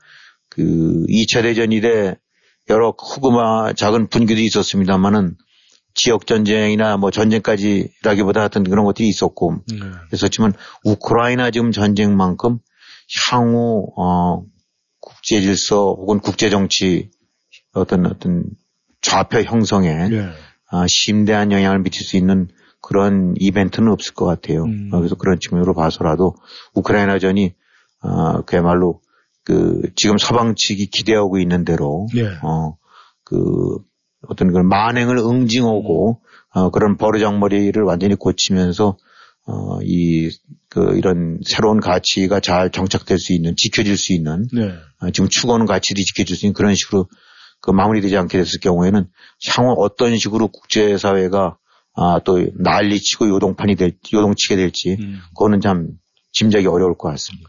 그 0.50 1.06
2차 1.08 1.42
대전 1.42 1.72
이래 1.72 2.16
여러 2.68 2.92
크고마 2.92 3.72
작은 3.72 4.08
분기도 4.08 4.42
있었습니다만은 4.42 5.36
지역 6.02 6.26
전쟁이나 6.26 6.96
뭐 6.96 7.10
전쟁까지라기보다 7.10 8.40
하여튼 8.40 8.64
그런 8.64 8.86
것들이 8.86 9.06
있었고 9.06 9.56
네. 9.68 9.76
있었지만 10.14 10.54
우크라이나 10.82 11.50
지금 11.50 11.72
전쟁만큼 11.72 12.58
향후 13.30 13.92
어 13.98 14.42
국제 14.98 15.42
질서 15.42 15.94
혹은 15.98 16.20
국제 16.20 16.48
정치 16.48 17.10
어떤 17.74 18.06
어떤 18.06 18.44
좌표 19.02 19.42
형성에 19.42 20.08
네. 20.08 20.30
아, 20.70 20.86
심대한 20.88 21.52
영향을 21.52 21.82
미칠 21.82 22.06
수 22.06 22.16
있는 22.16 22.48
그런 22.80 23.34
이벤트는 23.38 23.92
없을 23.92 24.14
것 24.14 24.24
같아요. 24.24 24.64
음. 24.64 24.88
어, 24.94 24.98
그래서 24.98 25.16
그런 25.16 25.38
측면으로 25.38 25.74
봐서라도 25.74 26.34
우크라이나전이 26.74 27.52
아, 28.00 28.40
그야말로 28.46 29.02
그 29.44 29.82
지금 29.96 30.16
서방 30.16 30.54
측이 30.56 30.86
기대하고 30.86 31.38
있는 31.38 31.66
대로 31.66 32.06
네. 32.14 32.22
어, 32.42 32.78
그 33.22 33.78
어떤 34.28 34.52
그런 34.52 34.68
만행을 34.68 35.18
응징하고 35.18 36.20
어, 36.52 36.70
그런 36.70 36.96
버르장머리를 36.96 37.80
완전히 37.82 38.14
고치면서 38.14 38.96
어, 39.46 39.80
이, 39.82 40.30
그, 40.68 40.96
이런 40.96 41.38
새로운 41.44 41.80
가치가 41.80 42.40
잘 42.40 42.70
정착될 42.70 43.18
수 43.18 43.32
있는, 43.32 43.54
지켜질 43.56 43.96
수 43.96 44.12
있는, 44.12 44.46
네. 44.52 44.74
어, 45.00 45.10
지금 45.10 45.28
추구하는 45.28 45.66
가치들이 45.66 46.04
지켜질 46.04 46.36
수 46.36 46.46
있는 46.46 46.54
그런 46.54 46.74
식으로 46.74 47.08
그 47.60 47.70
마무리되지 47.70 48.16
않게 48.16 48.38
됐을 48.38 48.60
경우에는 48.60 49.06
향후 49.48 49.74
어떤 49.78 50.16
식으로 50.16 50.48
국제사회가 50.48 51.56
아, 51.96 52.20
또 52.24 52.46
난리치고 52.54 53.28
요동판이 53.28 53.74
될, 53.74 53.92
요동치게 54.12 54.56
될지, 54.56 54.96
그거는 55.30 55.60
참 55.60 55.88
짐작이 56.32 56.66
어려울 56.66 56.96
것 56.96 57.08
같습니다. 57.08 57.48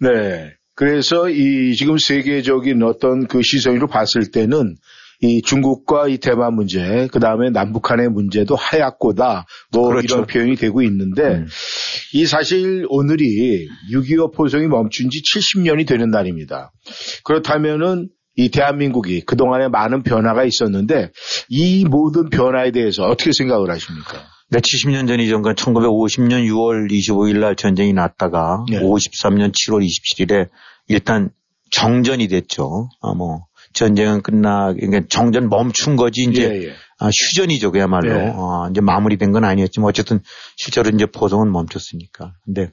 네. 0.00 0.52
그래서 0.74 1.30
이 1.30 1.74
지금 1.74 1.96
세계적인 1.96 2.82
어떤 2.82 3.26
그 3.26 3.40
시선으로 3.42 3.86
봤을 3.86 4.30
때는 4.30 4.76
이 5.22 5.42
중국과 5.42 6.08
이 6.08 6.18
대만 6.18 6.54
문제, 6.54 7.08
그 7.12 7.20
다음에 7.20 7.50
남북한의 7.50 8.10
문제도 8.10 8.54
하얗고다, 8.54 9.46
뭐 9.72 9.88
그렇죠. 9.88 10.14
이런 10.14 10.26
표현이 10.26 10.56
되고 10.56 10.82
있는데, 10.82 11.22
음. 11.22 11.46
이 12.12 12.26
사실 12.26 12.86
오늘이 12.88 13.68
6.25 13.92 14.34
포성이 14.34 14.66
멈춘 14.66 15.10
지 15.10 15.22
70년이 15.22 15.86
되는 15.86 16.10
날입니다. 16.10 16.72
그렇다면은 17.24 18.08
이 18.36 18.50
대한민국이 18.50 19.22
그동안에 19.22 19.68
많은 19.68 20.02
변화가 20.02 20.44
있었는데, 20.44 21.10
이 21.48 21.84
모든 21.86 22.28
변화에 22.28 22.70
대해서 22.70 23.04
어떻게 23.04 23.32
생각을 23.32 23.70
하십니까? 23.70 24.24
네, 24.48 24.60
70년 24.60 25.08
전이죠. 25.08 25.42
그러니까 25.42 25.54
1950년 25.54 26.46
6월 26.46 26.90
25일 26.90 27.40
날 27.40 27.56
전쟁이 27.56 27.92
났다가 27.92 28.64
네. 28.70 28.78
53년 28.78 29.52
7월 29.52 29.84
27일에 29.84 30.48
일단 30.88 31.30
정전이 31.72 32.28
됐죠. 32.28 32.88
아, 33.02 33.12
뭐, 33.14 33.45
전쟁은 33.76 34.22
끝나, 34.22 34.72
그러니까 34.72 35.02
정전 35.08 35.48
멈춘 35.48 35.96
거지, 35.96 36.22
이제, 36.22 36.42
예, 36.42 36.64
예. 36.64 36.72
아, 36.98 37.08
휴전이죠, 37.08 37.70
그야말로. 37.70 38.12
네. 38.12 38.32
아, 38.34 38.68
이제 38.70 38.80
마무리된 38.80 39.30
건 39.30 39.44
아니었지만, 39.44 39.88
어쨌든 39.88 40.20
실제로 40.56 40.90
이제 40.90 41.06
포성은 41.06 41.52
멈췄으니까. 41.52 42.32
근데, 42.44 42.72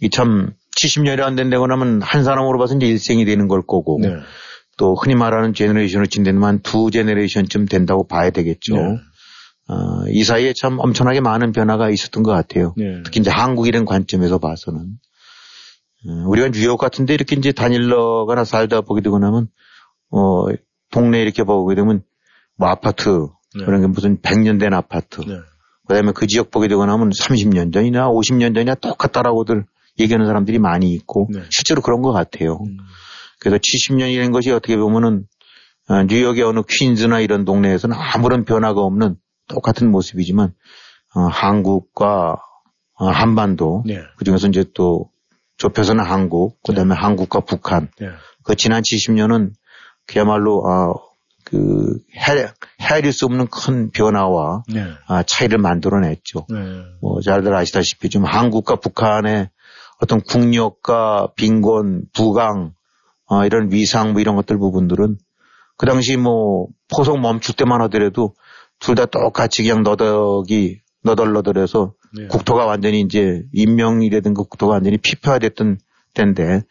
이 0.00 0.10
참, 0.10 0.52
70년이 0.76 1.20
안 1.20 1.36
된다고 1.36 1.64
하면 1.70 2.02
한 2.02 2.24
사람으로 2.24 2.58
봐서 2.58 2.74
이제 2.74 2.86
일생이 2.86 3.24
되는 3.24 3.46
걸 3.46 3.60
거고, 3.60 4.00
네. 4.02 4.16
또 4.78 4.94
흔히 4.94 5.14
말하는 5.14 5.52
generation을 5.54 6.06
친다면 6.06 6.42
한두 6.42 6.90
제너레이션쯤 6.90 7.66
된다고 7.66 8.06
봐야 8.08 8.30
되겠죠. 8.30 8.74
네. 8.74 8.82
어, 9.68 10.08
이 10.08 10.24
사이에 10.24 10.54
참 10.54 10.78
엄청나게 10.80 11.20
많은 11.20 11.52
변화가 11.52 11.90
있었던 11.90 12.22
것 12.22 12.32
같아요. 12.32 12.74
네. 12.76 13.02
특히 13.04 13.20
이제 13.20 13.30
한국이라는 13.30 13.84
관점에서 13.84 14.38
봐서는. 14.38 14.80
어, 16.08 16.12
우리가 16.26 16.48
뉴욕 16.48 16.78
같은데 16.78 17.14
이렇게 17.14 17.36
이제 17.36 17.52
다닐러가 17.52 18.34
나 18.34 18.44
살다 18.44 18.80
보게 18.80 19.02
되고 19.02 19.18
나면, 19.18 19.48
어, 20.12 20.46
동네 20.90 21.20
이렇게 21.22 21.42
보게 21.42 21.74
되면, 21.74 22.02
뭐 22.56 22.68
아파트, 22.68 23.28
네. 23.58 23.64
그런 23.64 23.80
게 23.80 23.86
무슨 23.86 24.20
100년 24.20 24.60
된 24.60 24.72
아파트. 24.74 25.20
네. 25.22 25.38
그 25.88 25.94
다음에 25.94 26.12
그 26.14 26.26
지역 26.26 26.50
보게 26.50 26.68
되고 26.68 26.86
나면 26.86 27.10
30년 27.10 27.72
전이나 27.72 28.08
50년 28.08 28.54
전이나 28.54 28.76
똑같다라고들 28.76 29.64
얘기하는 29.98 30.26
사람들이 30.26 30.58
많이 30.58 30.92
있고, 30.94 31.28
네. 31.32 31.40
실제로 31.50 31.82
그런 31.82 32.02
것 32.02 32.12
같아요. 32.12 32.58
음. 32.64 32.76
그래서 33.40 33.58
70년이 33.58 34.20
된 34.20 34.30
것이 34.30 34.52
어떻게 34.52 34.76
보면은 34.76 35.26
어, 35.88 36.04
뉴욕의 36.04 36.44
어느 36.44 36.60
퀸즈나 36.66 37.20
이런 37.20 37.44
동네에서는 37.44 37.96
아무런 37.98 38.44
변화가 38.44 38.80
없는 38.80 39.16
똑같은 39.48 39.90
모습이지만 39.90 40.54
어, 41.14 41.20
한국과 41.20 42.36
어, 42.94 43.06
한반도 43.08 43.82
네. 43.84 44.00
그중에서 44.16 44.48
이제 44.48 44.64
또 44.74 45.10
좁혀서는 45.56 46.04
한국 46.04 46.62
그 46.62 46.72
다음에 46.72 46.94
한국과 46.94 47.40
북한 47.40 47.90
네. 47.98 48.08
그 48.44 48.54
지난 48.54 48.82
70년은 48.82 49.52
그야말로 50.12 50.62
아, 50.68 50.94
그 51.44 51.98
헤, 52.14 52.46
헤아릴 52.80 53.12
수 53.12 53.24
없는 53.26 53.46
큰 53.48 53.90
변화와 53.90 54.62
네. 54.68 54.84
아, 55.06 55.22
차이를 55.22 55.58
만들어냈죠. 55.58 56.46
네. 56.48 56.56
뭐 57.00 57.20
잘들 57.20 57.54
아시다시피 57.54 58.10
지금 58.10 58.26
한국과 58.26 58.76
북한의 58.76 59.48
어떤 60.00 60.20
국력과 60.20 61.28
빈곤, 61.36 62.04
부강, 62.12 62.72
어, 63.26 63.44
이런 63.46 63.70
위상 63.72 64.12
뭐 64.12 64.20
이런 64.20 64.36
것들 64.36 64.58
부분들은 64.58 65.16
그 65.78 65.86
당시 65.86 66.16
뭐 66.16 66.66
포석 66.94 67.18
멈출 67.20 67.54
때만 67.54 67.80
하더라도 67.82 68.34
둘 68.78 68.94
다 68.96 69.06
똑같이 69.06 69.62
그냥 69.62 69.82
너덕이 69.82 70.80
너덜너덜해서 71.04 71.94
네. 72.14 72.26
국토가 72.26 72.66
완전히 72.66 73.00
이제 73.00 73.42
인명이라든가 73.52 74.42
국토가 74.42 74.74
완전히 74.74 74.98
피폐화됐던 74.98 75.78
때인데 76.14 76.62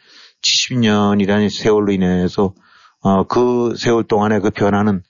70년이라는 0.44 1.50
세월로 1.50 1.94
인해서 1.94 2.54
어, 3.02 3.24
그 3.26 3.76
세월 3.78 4.04
동안에 4.04 4.39
그 4.39 4.49
변화는 4.49 5.02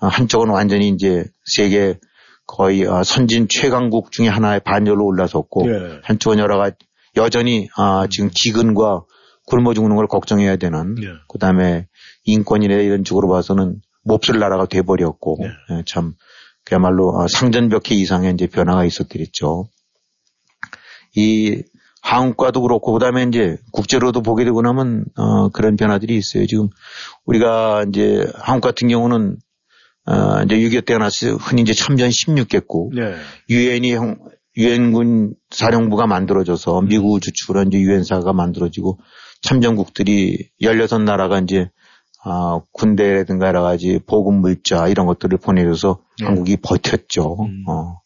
어, 0.00 0.06
한쪽은 0.06 0.48
완전히 0.48 0.88
이제 0.88 1.24
세계 1.44 1.98
거의 2.46 2.84
어, 2.84 3.02
선진 3.04 3.48
최강국 3.48 4.12
중에 4.12 4.28
하나의 4.28 4.60
반열로 4.60 5.04
올라섰고 5.04 5.66
네. 5.66 6.00
한쪽은 6.02 6.38
여러 6.38 6.58
가지 6.58 6.76
여전히 7.16 7.68
아, 7.76 8.06
지금 8.08 8.30
기근과 8.32 9.04
굶어 9.46 9.74
죽는 9.74 9.96
걸 9.96 10.06
걱정해야 10.06 10.56
되는 10.56 10.94
네. 10.94 11.06
그다음에 11.28 11.86
인권이나 12.24 12.74
이런 12.74 13.04
쪽으로 13.04 13.28
봐서는 13.28 13.80
몹쓸 14.04 14.38
나라가 14.38 14.66
돼버렸고 14.66 15.38
네. 15.40 15.48
예, 15.70 15.82
참 15.86 16.14
그야말로 16.64 17.20
아, 17.20 17.26
상전벽해 17.28 17.94
이상의 17.94 18.32
이제 18.34 18.46
변화가 18.46 18.84
있었더랬죠. 18.84 19.68
이 21.16 21.62
한국과도 22.02 22.62
그렇고 22.62 22.92
그다음에 22.92 23.24
이제 23.24 23.56
국제로도 23.72 24.22
보게 24.22 24.44
되고 24.44 24.62
나면 24.62 25.04
어, 25.16 25.48
그런 25.50 25.76
변화들이 25.76 26.16
있어요. 26.16 26.46
지금 26.46 26.68
우리가 27.26 27.84
이제 27.88 28.26
한국 28.34 28.68
같은 28.68 28.88
경우는 28.88 29.36
어, 30.06 30.42
이제 30.44 30.56
6.25 30.56 30.86
때가 30.86 30.98
났어요. 30.98 31.34
흔히 31.34 31.62
이제 31.62 31.72
참전 31.72 32.08
16개국 32.08 32.94
네. 32.94 33.14
유엔이 33.48 33.94
형, 33.94 34.18
유엔군 34.56 35.34
사령부가 35.50 36.06
만들어져서 36.06 36.82
미국 36.82 37.20
주축으로 37.20 37.62
이제 37.62 37.78
유엔사가 37.78 38.32
만들어지고 38.32 38.98
참전국들이 39.42 40.50
16나라가 40.60 41.42
이제 41.42 41.70
아, 42.22 42.60
군대라든가 42.72 43.48
여러 43.48 43.62
가지 43.62 43.98
보급 44.06 44.34
물자 44.34 44.88
이런 44.88 45.06
것들을 45.06 45.38
보내줘서 45.38 46.00
네. 46.18 46.26
한국이 46.26 46.56
버텼죠. 46.58 47.44
음. 47.44 47.64
어, 47.66 48.00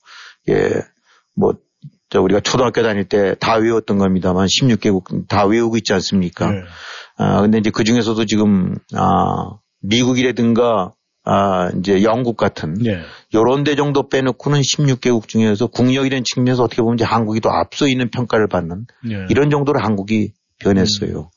예, 0.49 0.71
뭐, 1.35 1.55
저 2.15 2.23
우리가 2.23 2.39
초등학교 2.39 2.81
다닐 2.85 3.05
때 3.07 3.35
다 3.41 3.57
외웠던 3.57 3.99
겁니다만 3.99 4.47
16개국 4.47 5.27
다 5.27 5.47
외우고 5.47 5.77
있지 5.77 5.93
않습니까? 5.95 6.49
네. 6.49 6.61
아, 7.17 7.41
근데 7.41 7.59
이제 7.59 7.71
그 7.71 7.83
중에서도 7.83 8.25
지금, 8.27 8.77
아, 8.95 9.59
미국이라든가 9.83 10.93
아, 11.25 11.71
이제 11.77 12.05
영국 12.05 12.37
같은 12.37 12.75
네. 12.75 13.01
요런 13.35 13.65
데 13.65 13.75
정도 13.75 14.09
빼놓고는 14.09 14.61
16개국 14.61 15.27
중에서 15.27 15.67
국력이라는 15.67 16.23
측면에서 16.23 16.63
어떻게 16.63 16.83
보면 16.83 16.95
이제 16.95 17.05
한국이 17.05 17.41
더 17.41 17.49
앞서 17.49 17.89
있는 17.89 18.11
평가를 18.11 18.47
받는 18.47 18.87
네. 19.03 19.27
이런 19.29 19.51
정도로 19.51 19.81
한국이 19.81 20.35
변했어요. 20.61 21.31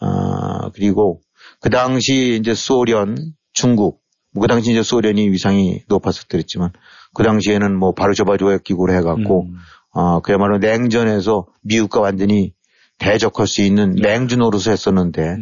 아, 0.00 0.68
그리고 0.74 1.22
그 1.60 1.70
당시 1.70 2.36
이제 2.38 2.54
소련, 2.54 3.16
중국, 3.54 4.02
뭐그 4.34 4.48
당시 4.48 4.72
이제 4.72 4.82
소련이 4.82 5.30
위상이 5.30 5.80
높았을 5.88 6.28
때였지만 6.28 6.72
그 7.14 7.22
당시에는 7.22 7.74
뭐 7.74 7.94
바르쇼바 7.94 8.36
조약 8.36 8.64
기구를 8.64 8.94
해갖고 8.98 9.48
아, 9.92 10.20
그야말로 10.22 10.58
냉전에서 10.58 11.46
미국과 11.62 12.00
완전히 12.00 12.52
대적할 12.98 13.46
수 13.46 13.62
있는 13.62 13.94
냉주 13.94 14.36
노릇을 14.36 14.72
했었는데 14.72 15.38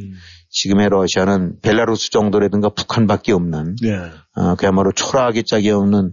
지금의 0.51 0.89
러시아는 0.89 1.61
벨라루스 1.61 2.11
정도라든가 2.11 2.71
북한밖에 2.71 3.33
없는 3.33 3.77
네. 3.83 3.99
어, 4.35 4.55
그야말로 4.55 4.93
초라하게 4.93 5.43
짝이 5.43 5.71
없는 5.71 6.13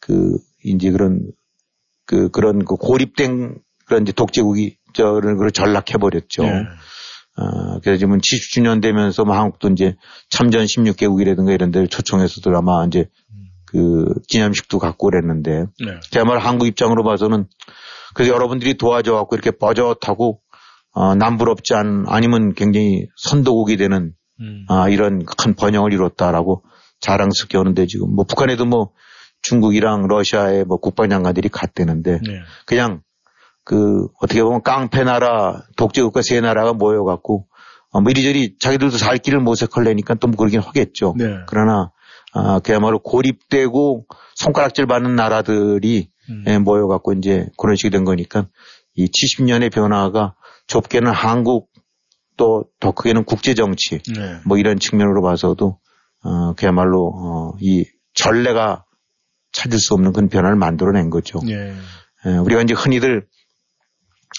그 0.00 0.38
이제 0.64 0.90
그런 0.90 1.30
그 2.06 2.30
그런 2.30 2.64
그 2.64 2.76
고립된 2.76 3.58
그런 3.86 4.02
이제 4.02 4.12
독재국이 4.12 4.76
저를 4.94 5.36
그 5.36 5.50
전락해 5.52 5.98
버렸죠. 5.98 6.42
네. 6.42 6.50
어, 7.38 7.80
그래서 7.80 7.98
지금 7.98 8.18
70주년 8.18 8.80
되면서 8.80 9.24
뭐 9.24 9.36
한국도 9.36 9.68
이제 9.68 9.94
참전 10.30 10.64
16개국이라든가 10.64 11.52
이런 11.52 11.70
데를 11.70 11.86
초청해서도 11.86 12.56
아마 12.56 12.84
이제 12.86 13.08
그 13.66 14.06
기념식도 14.28 14.78
갖고 14.78 15.10
그랬는데 15.10 15.66
네. 15.84 16.00
그야말로 16.12 16.40
한국 16.40 16.66
입장으로 16.66 17.04
봐서는 17.04 17.46
그래서 18.14 18.32
여러분들이 18.32 18.78
도와줘 18.78 19.12
갖고 19.12 19.36
이렇게 19.36 19.50
버젓하고 19.50 20.40
어, 20.92 21.14
남부럽지 21.14 21.74
않, 21.74 22.04
아니면 22.08 22.54
굉장히 22.54 23.06
선도국이 23.16 23.76
되는 23.76 24.12
아, 24.68 24.88
이런 24.88 25.24
큰 25.24 25.54
번영을 25.54 25.92
이뤘다라고 25.92 26.62
자랑스럽게 27.00 27.58
하는데 27.58 27.86
지금 27.86 28.14
뭐 28.14 28.24
북한에도 28.24 28.64
뭐 28.64 28.92
중국이랑 29.42 30.06
러시아의 30.08 30.64
뭐 30.64 30.78
국방장관들이 30.78 31.48
갔대는데 31.50 32.20
네. 32.26 32.40
그냥 32.64 33.02
그 33.64 34.06
어떻게 34.20 34.42
보면 34.42 34.62
깡패 34.62 35.04
나라 35.04 35.62
독재국가 35.76 36.22
세 36.22 36.40
나라가 36.40 36.72
모여갖고 36.72 37.46
어, 37.90 38.00
뭐 38.00 38.10
이리저리 38.10 38.56
자기들도 38.58 38.96
살 38.96 39.18
길을 39.18 39.40
모색하려니까 39.40 40.14
또 40.14 40.28
뭐 40.28 40.36
그러긴 40.36 40.60
하겠죠. 40.60 41.14
네. 41.18 41.38
그러나 41.46 41.90
아, 42.32 42.60
그야말로 42.60 42.98
고립되고 42.98 44.06
손가락질 44.34 44.86
받는 44.86 45.16
나라들이 45.16 46.10
예, 46.46 46.58
모여갖고 46.58 47.12
이제 47.12 47.46
그런 47.56 47.76
식이 47.76 47.90
된 47.90 48.04
거니까 48.04 48.48
이 48.94 49.06
70년의 49.06 49.72
변화가 49.72 50.34
좁게는 50.66 51.12
한국 51.12 51.70
또 52.36 52.64
더 52.80 52.92
크게는 52.92 53.24
국제 53.24 53.54
정치 53.54 53.98
네. 54.14 54.40
뭐 54.44 54.58
이런 54.58 54.78
측면으로 54.78 55.22
봐서도 55.22 55.78
어, 56.22 56.54
그야말로 56.54 57.12
어, 57.14 57.56
이 57.60 57.84
전례가 58.14 58.84
찾을 59.52 59.78
수 59.78 59.94
없는 59.94 60.12
그런 60.12 60.28
변화를 60.28 60.56
만들어낸 60.56 61.10
거죠. 61.10 61.40
네. 61.44 61.74
예, 62.26 62.30
우리가 62.36 62.62
이제 62.62 62.74
흔히들 62.74 63.26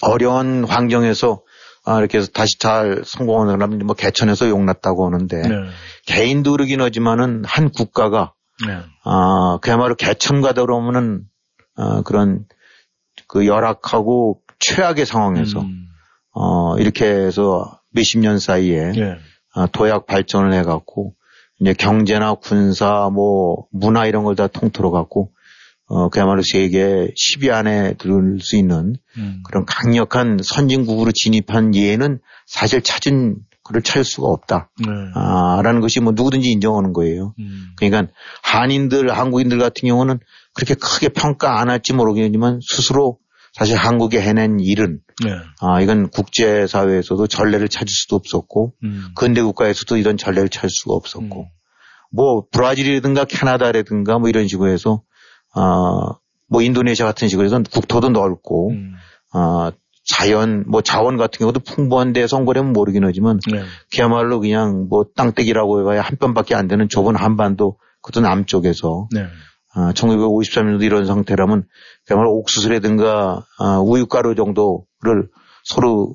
어려운 0.02 0.64
환경에서 0.64 1.42
아, 1.88 1.98
이렇게 2.00 2.18
해서 2.18 2.28
다시 2.32 2.58
잘 2.58 3.02
성공하는 3.04 3.52
사람은 3.52 3.86
뭐 3.86 3.94
개천에서 3.94 4.48
용났다고 4.48 5.06
하는데 5.06 5.40
네. 5.40 5.54
개인도 6.06 6.52
그러긴 6.52 6.82
하지만은 6.82 7.44
한 7.46 7.70
국가가 7.70 8.34
네. 8.66 8.78
아, 9.04 9.58
그야말로 9.62 9.94
개천 9.94 10.42
가다 10.42 10.62
그러면은 10.62 11.22
어, 11.76 12.02
그런 12.02 12.44
그 13.26 13.46
열악하고 13.46 14.40
최악의 14.58 15.06
상황에서 15.06 15.64
어, 16.34 16.76
이렇게 16.78 17.06
해서 17.06 17.80
몇십 17.90 18.20
년 18.20 18.38
사이에 18.38 18.92
네. 18.92 19.16
아, 19.54 19.66
도약 19.66 20.06
발전을 20.06 20.52
해갖고 20.52 21.14
이제 21.60 21.72
경제나 21.72 22.34
군사 22.34 23.08
뭐 23.12 23.66
문화 23.72 24.06
이런 24.06 24.24
걸 24.24 24.34
다 24.34 24.46
통틀어 24.46 24.90
갖고 24.90 25.32
어, 25.88 26.10
그야말로 26.10 26.42
세계 26.42 27.08
10위 27.16 27.50
안에 27.50 27.94
들수 27.98 28.56
있는 28.56 28.94
음. 29.16 29.42
그런 29.44 29.64
강력한 29.64 30.38
선진국으로 30.42 31.12
진입한 31.12 31.74
예는 31.74 32.20
사실 32.46 32.82
찾은 32.82 33.36
그를 33.64 33.82
찾을 33.82 34.04
수가 34.04 34.28
없다. 34.28 34.70
네. 34.78 34.86
아, 35.14 35.60
라는 35.62 35.80
것이 35.80 36.00
뭐 36.00 36.12
누구든지 36.14 36.50
인정하는 36.50 36.92
거예요. 36.92 37.34
음. 37.38 37.68
그러니까 37.76 38.12
한인들, 38.42 39.10
한국인들 39.10 39.58
같은 39.58 39.88
경우는 39.88 40.20
그렇게 40.54 40.74
크게 40.74 41.08
평가 41.08 41.60
안 41.60 41.70
할지 41.70 41.92
모르겠지만 41.92 42.60
스스로 42.62 43.18
사실 43.54 43.76
한국에 43.76 44.20
해낸 44.20 44.60
일은 44.60 45.00
네. 45.24 45.30
아, 45.60 45.80
이건 45.80 46.10
국제사회에서도 46.10 47.26
전례를 47.26 47.68
찾을 47.68 47.88
수도 47.88 48.16
없었고 48.16 48.74
음. 48.84 49.08
근대 49.14 49.42
국가에서도 49.42 49.96
이런 49.96 50.16
전례를 50.16 50.48
찾을 50.48 50.68
수가 50.70 50.94
없었고 50.94 51.48
뭐 52.10 52.44
브라질이라든가 52.50 53.24
캐나다라든가 53.24 54.18
뭐 54.18 54.28
이런 54.28 54.48
식으로 54.48 54.70
해서 54.70 55.02
아, 55.58 56.14
뭐 56.48 56.62
인도네시아 56.62 57.04
같은 57.06 57.28
식으로 57.28 57.44
해서 57.44 57.60
국토도 57.70 58.10
넓고 58.10 58.72
아, 59.32 59.72
자연 60.08 60.64
뭐 60.66 60.80
자원 60.80 61.16
같은 61.16 61.38
경우도 61.38 61.60
풍부한데 61.60 62.26
선거라면 62.26 62.72
모르긴 62.72 63.04
하지만 63.04 63.38
네. 63.52 63.62
그야말로 63.92 64.40
그냥 64.40 64.86
뭐 64.88 65.04
땅떼기라고 65.14 65.80
해봐야 65.80 66.00
한 66.00 66.16
편밖에 66.16 66.54
안 66.54 66.66
되는 66.66 66.88
좁은 66.88 67.14
한반도 67.14 67.78
그것도 68.00 68.22
남쪽에서 68.22 69.08
네. 69.12 69.26
아, 69.74 69.92
1953년도 69.92 70.82
이런 70.82 71.04
상태라면 71.04 71.64
그야말로 72.06 72.32
옥수수라든가 72.36 73.44
아, 73.58 73.78
우유가루 73.80 74.34
정도를 74.34 75.28
서로 75.64 76.14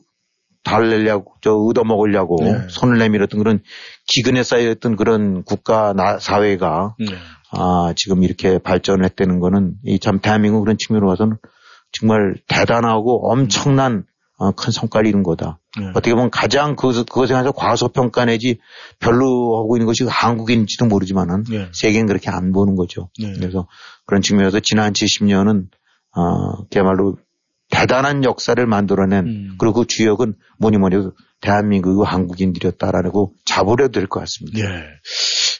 달래려고 0.63 1.35
저 1.41 1.53
얻어먹으려고 1.53 2.37
네. 2.41 2.67
손을 2.69 2.97
내밀었던 2.97 3.37
그런 3.37 3.61
기근에 4.07 4.43
쌓여있던 4.43 4.95
그런 4.95 5.43
국가 5.43 5.93
나, 5.93 6.17
사회가 6.17 6.95
네. 6.99 7.05
아, 7.55 7.93
지금 7.95 8.23
이렇게 8.23 8.57
발전을 8.57 9.05
했다는 9.05 9.39
거는 9.39 9.75
이 9.85 9.99
참 9.99 10.19
대한민국 10.19 10.61
그런 10.61 10.77
측면으로 10.77 11.09
봐서는 11.09 11.37
정말 11.91 12.35
대단하고 12.47 13.31
엄청난 13.31 14.05
어, 14.37 14.51
큰 14.51 14.71
성과를 14.71 15.07
이룬 15.07 15.23
거다. 15.23 15.59
네. 15.79 15.87
어떻게 15.91 16.13
보면 16.13 16.31
가장 16.31 16.75
그, 16.75 16.91
그것에 16.91 17.33
관해서 17.33 17.51
과소평가 17.51 18.25
내지 18.25 18.59
별로 18.99 19.57
하고 19.59 19.77
있는 19.77 19.85
것이 19.85 20.03
한국인지도 20.03 20.85
모르지만은 20.87 21.43
네. 21.49 21.69
세계는 21.71 22.07
그렇게 22.07 22.29
안 22.31 22.51
보는 22.51 22.75
거죠. 22.75 23.09
네. 23.19 23.31
그래서 23.33 23.67
그런 24.05 24.21
측면에서 24.21 24.59
지난 24.59 24.91
70년은 24.93 25.67
어, 26.15 26.65
그야말로 26.71 27.17
대단한 27.69 28.23
역사를 28.23 28.63
만들어낸 28.65 29.25
음. 29.25 29.55
그리고 29.59 29.81
그 29.81 29.87
주역은 29.87 30.35
뭐니 30.59 30.77
뭐니 30.77 30.95
해도 30.95 31.13
대한민국 31.43 32.03
한국인들이었다라고 32.03 33.33
자부려도 33.43 33.91
될것 33.91 34.21
같습니다. 34.21 34.59
예. 34.59 34.85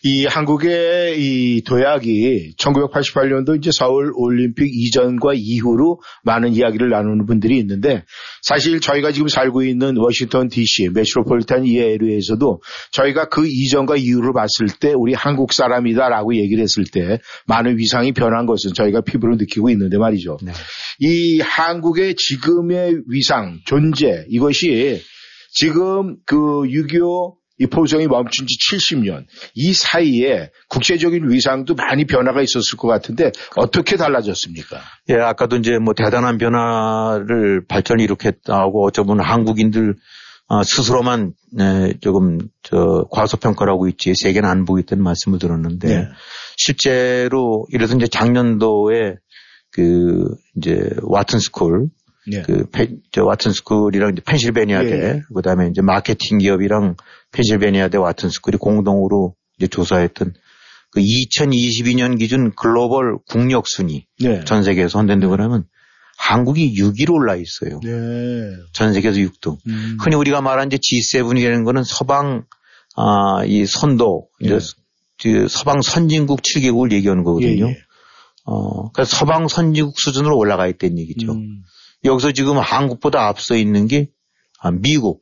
이 0.06 0.26
한국의 0.26 1.16
이 1.18 1.64
도약이 1.64 2.56
1988년도 2.58 3.58
이제 3.58 3.70
서울 3.74 4.12
올림픽 4.16 4.70
이전과 4.74 5.34
이후로 5.36 6.02
많은 6.24 6.54
이야기를 6.54 6.90
나누는 6.90 7.26
분들이 7.26 7.58
있는데 7.60 8.04
사실 8.42 8.80
저희가 8.80 9.12
지금 9.12 9.28
살고 9.28 9.64
있는 9.64 9.98
워싱턴 9.98 10.48
DC 10.48 10.90
메트로폴리탄 10.94 11.66
이 11.66 11.78
에리에서도 11.78 12.62
저희가 12.92 13.28
그 13.28 13.46
이전과 13.46 13.98
이후를 13.98 14.32
봤을 14.34 14.68
때 14.80 14.94
우리 14.96 15.14
한국 15.14 15.52
사람이다라고 15.52 16.36
얘기를 16.36 16.64
했을 16.64 16.86
때 16.86 17.20
많은 17.48 17.78
위상이 17.78 18.14
변한 18.14 18.46
것은 18.46 18.74
저희가 18.74 19.02
피부로 19.02 19.36
느끼고 19.36 19.70
있는데 19.70 19.98
말이죠. 19.98 20.38
이 21.00 21.42
한국의 21.42 22.16
지금의 22.16 23.02
위상, 23.10 23.60
존재 23.66 24.26
이것이 24.30 25.02
지금 25.54 26.18
그 26.26 26.36
6.25 26.36 27.36
이 27.60 27.68
포성이 27.68 28.08
멈춘 28.08 28.48
지 28.48 28.58
70년 28.58 29.26
이 29.54 29.74
사이에 29.74 30.50
국제적인 30.70 31.30
위상도 31.30 31.76
많이 31.76 32.06
변화가 32.06 32.42
있었을 32.42 32.78
것 32.78 32.88
같은데 32.88 33.32
어떻게 33.56 33.96
달라졌습니까? 33.96 34.82
예, 35.10 35.16
아까도 35.16 35.58
이제 35.58 35.78
뭐 35.78 35.94
대단한 35.94 36.40
변화를 36.40 37.66
발전을 37.68 38.04
일으켰다고 38.04 38.86
어쩌면 38.86 39.20
한국인들 39.20 39.96
어, 40.48 40.64
스스로만 40.64 41.34
네, 41.52 41.94
조금 42.02 42.40
저 42.64 43.06
과소평가라고 43.12 43.88
있지 43.90 44.14
세계는 44.16 44.50
안 44.50 44.66
보고 44.66 44.80
있다는 44.80 45.04
말씀을 45.04 45.40
들었는데 45.40 45.88
네. 45.88 46.08
실제로 46.58 47.66
이래서 47.70 47.96
이제 47.96 48.08
작년도에 48.08 49.16
그 49.72 50.26
이제 50.58 50.90
와튼 51.02 51.40
스쿨 51.40 51.90
네. 52.28 52.42
그 52.44 52.70
페- 52.72 52.90
저 53.12 53.24
와튼 53.24 53.52
스쿨이랑 53.52 54.14
이제 54.14 54.22
펜실베니아대 54.26 54.92
예. 54.92 55.22
그다음에 55.34 55.68
이제 55.68 55.82
마케팅 55.82 56.38
기업이랑 56.38 56.96
펜실베니아대 57.32 57.98
와튼 57.98 58.30
스쿨이 58.30 58.58
공동으로 58.58 59.36
이제 59.58 59.68
조사했던 59.68 60.34
그 60.92 61.00
2022년 61.00 62.18
기준 62.20 62.52
글로벌 62.56 63.18
국력 63.28 63.68
순위 63.68 64.06
네. 64.20 64.44
전 64.46 64.64
세계에서 64.64 65.00
헌된다고 65.00 65.32
그러면 65.32 65.66
한국이 66.18 66.76
6위로 66.80 67.14
올라 67.14 67.36
있어요. 67.36 67.80
네. 67.84 68.52
전 68.72 68.94
세계에서 68.94 69.18
6등. 69.20 69.58
음. 69.68 69.98
흔히 70.00 70.16
우리가 70.16 70.42
말하는 70.42 70.72
이제 70.72 70.78
G7이라는 70.78 71.66
거는 71.66 71.84
서방 71.84 72.46
아, 72.96 73.44
이 73.46 73.66
선도 73.66 74.28
이제 74.40 74.54
예. 74.56 74.60
그 75.22 75.48
서방 75.48 75.82
선진국 75.82 76.42
7개국을 76.42 76.92
얘기하는 76.94 77.24
거거든요. 77.24 77.66
예, 77.66 77.72
예. 77.72 77.78
어, 78.46 78.92
그러니까 78.92 79.06
서방 79.06 79.48
선진국 79.48 80.00
수준으로 80.00 80.38
올라가 80.38 80.68
있다는 80.68 81.00
얘기죠. 81.00 81.32
음. 81.32 81.64
여기서 82.06 82.32
지금 82.32 82.58
한국보다 82.58 83.28
앞서 83.28 83.56
있는 83.56 83.88
게 83.88 84.10
아, 84.60 84.72
미국, 84.72 85.22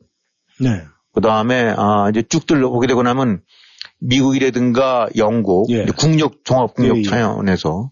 네. 0.60 0.82
그 1.12 1.20
다음에 1.20 1.74
아, 1.76 2.08
이제 2.10 2.22
쭉 2.22 2.46
들러보게 2.46 2.86
되고 2.86 3.02
나면 3.02 3.42
미국이라든가 4.00 5.08
영국, 5.16 5.70
예. 5.70 5.86
국력 5.96 6.44
종합 6.44 6.74
국력 6.74 6.96
예, 6.96 7.00
예. 7.00 7.02
차원에서 7.04 7.90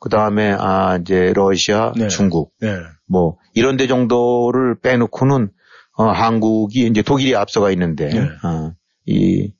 그 0.00 0.08
다음에 0.08 0.54
아 0.56 0.98
이제 1.00 1.32
러시아, 1.34 1.92
네. 1.96 2.08
중국 2.08 2.52
네. 2.60 2.76
뭐 3.08 3.36
이런 3.54 3.76
데 3.76 3.86
정도를 3.86 4.80
빼놓고는 4.80 5.50
어, 5.96 6.04
한국이 6.04 6.86
이제 6.86 7.02
독일이 7.02 7.34
앞서가 7.34 7.72
있는데 7.72 8.08
네. 8.08 8.20
어, 8.20 8.72
이 9.06 9.52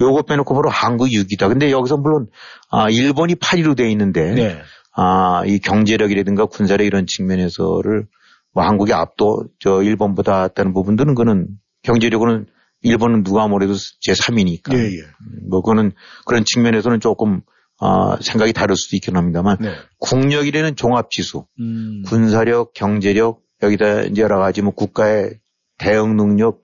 요거 0.00 0.22
빼놓고 0.22 0.54
바로 0.54 0.70
한국 0.70 1.08
6위다. 1.08 1.48
근데 1.48 1.70
여기서 1.72 1.96
물론 1.96 2.28
아 2.70 2.88
일본이 2.88 3.34
8위로 3.34 3.76
돼 3.76 3.90
있는데 3.90 4.32
네. 4.32 4.62
아이 4.92 5.58
경제력이라든가 5.58 6.46
군사력 6.46 6.86
이런 6.86 7.06
측면에서를 7.06 8.06
뭐 8.52 8.64
한국이 8.64 8.92
압도 8.92 9.44
저 9.58 9.82
일본보다 9.82 10.42
했다는 10.42 10.72
부분들은 10.72 11.14
그는 11.14 11.48
경제력으로는 11.82 12.46
일본은 12.82 13.22
누가 13.22 13.46
뭐래도 13.46 13.74
제 14.00 14.12
3위니까 14.12 14.74
예, 14.74 14.78
예. 14.78 15.02
뭐 15.48 15.60
그거는 15.60 15.92
그런 16.26 16.44
측면에서는 16.44 17.00
조금 17.00 17.42
아 17.78 18.16
생각이 18.20 18.52
다를 18.52 18.76
수도 18.76 18.96
있긴 18.96 19.16
합니다만 19.16 19.56
네. 19.60 19.72
국력이라는 19.98 20.76
종합 20.76 21.10
지수 21.10 21.46
음. 21.58 22.02
군사력, 22.06 22.74
경제력, 22.74 23.42
여기다 23.62 24.02
이제 24.02 24.22
여러 24.22 24.38
가지 24.38 24.62
뭐 24.62 24.72
국가의 24.72 25.38
대응 25.78 26.16
능력, 26.16 26.62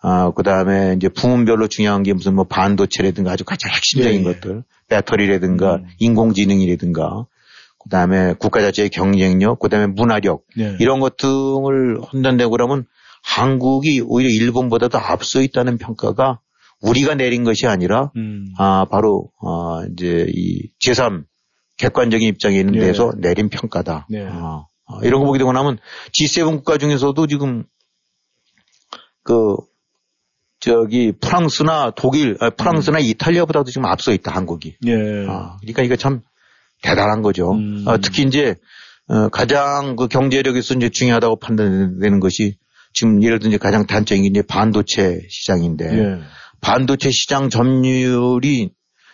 아, 0.00 0.32
그 0.34 0.42
다음에 0.42 0.94
이제 0.96 1.08
부문별로 1.08 1.68
중요한 1.68 2.02
게 2.02 2.12
무슨 2.12 2.34
뭐 2.34 2.44
반도체라든가 2.44 3.32
아주 3.32 3.44
가장 3.44 3.72
핵심적인 3.72 4.20
예, 4.20 4.28
예. 4.28 4.34
것들, 4.34 4.64
배터리라든가 4.88 5.80
인공지능이라든가, 5.98 7.26
그 7.84 7.90
다음에 7.90 8.34
국가 8.38 8.60
자체의 8.60 8.88
경쟁력, 8.88 9.58
그 9.58 9.68
다음에 9.68 9.86
문화력, 9.86 10.44
네. 10.56 10.76
이런 10.80 11.00
것 11.00 11.16
등을 11.16 12.00
혼돈되고 12.00 12.50
그러면 12.50 12.86
한국이 13.22 14.02
오히려 14.04 14.30
일본보다도 14.30 14.98
앞서 14.98 15.42
있다는 15.42 15.78
평가가 15.78 16.40
우리가 16.80 17.14
내린 17.14 17.44
것이 17.44 17.66
아니라, 17.66 18.10
음. 18.16 18.46
아, 18.58 18.86
바로, 18.90 19.30
아, 19.40 19.86
이제 19.92 20.26
이 20.34 20.70
제3 20.84 21.24
객관적인 21.76 22.26
입장에 22.26 22.58
있는 22.58 22.76
예. 22.76 22.80
데서 22.80 23.12
내린 23.18 23.48
평가다. 23.48 24.06
네. 24.08 24.26
아, 24.28 24.66
아, 24.86 25.00
이런 25.02 25.20
거 25.20 25.26
보게 25.26 25.38
되고 25.38 25.52
나면 25.52 25.78
G7 26.12 26.46
국가 26.46 26.78
중에서도 26.78 27.26
지금 27.26 27.64
그 29.22 29.56
저기 30.60 31.12
프랑스나 31.12 31.92
독일, 31.94 32.36
아, 32.40 32.50
프랑스나 32.50 32.98
이탈리아보다도 32.98 33.70
지금 33.70 33.86
앞서 33.86 34.12
있다 34.12 34.30
한국이. 34.32 34.76
예. 34.86 35.26
아, 35.28 35.56
그러니까 35.60 35.82
이거 35.82 35.96
참 35.96 36.22
대단한 36.84 37.22
거죠. 37.22 37.52
음. 37.52 37.84
아, 37.86 37.96
특히 37.96 38.22
이제 38.22 38.56
어, 39.08 39.28
가장 39.28 39.96
그 39.96 40.08
경제력에서 40.08 40.74
이제 40.74 40.88
중요하다고 40.88 41.38
판단되는 41.40 42.20
것이 42.20 42.56
지금 42.92 43.22
예를 43.22 43.38
들어 43.38 43.48
이제 43.48 43.58
가장 43.58 43.86
단적인 43.86 44.22
게 44.22 44.28
이제 44.28 44.42
반도체 44.42 45.20
시장인데 45.28 45.98
예. 45.98 46.18
반도체 46.60 47.10
시장 47.10 47.50
점유율이 47.50 48.70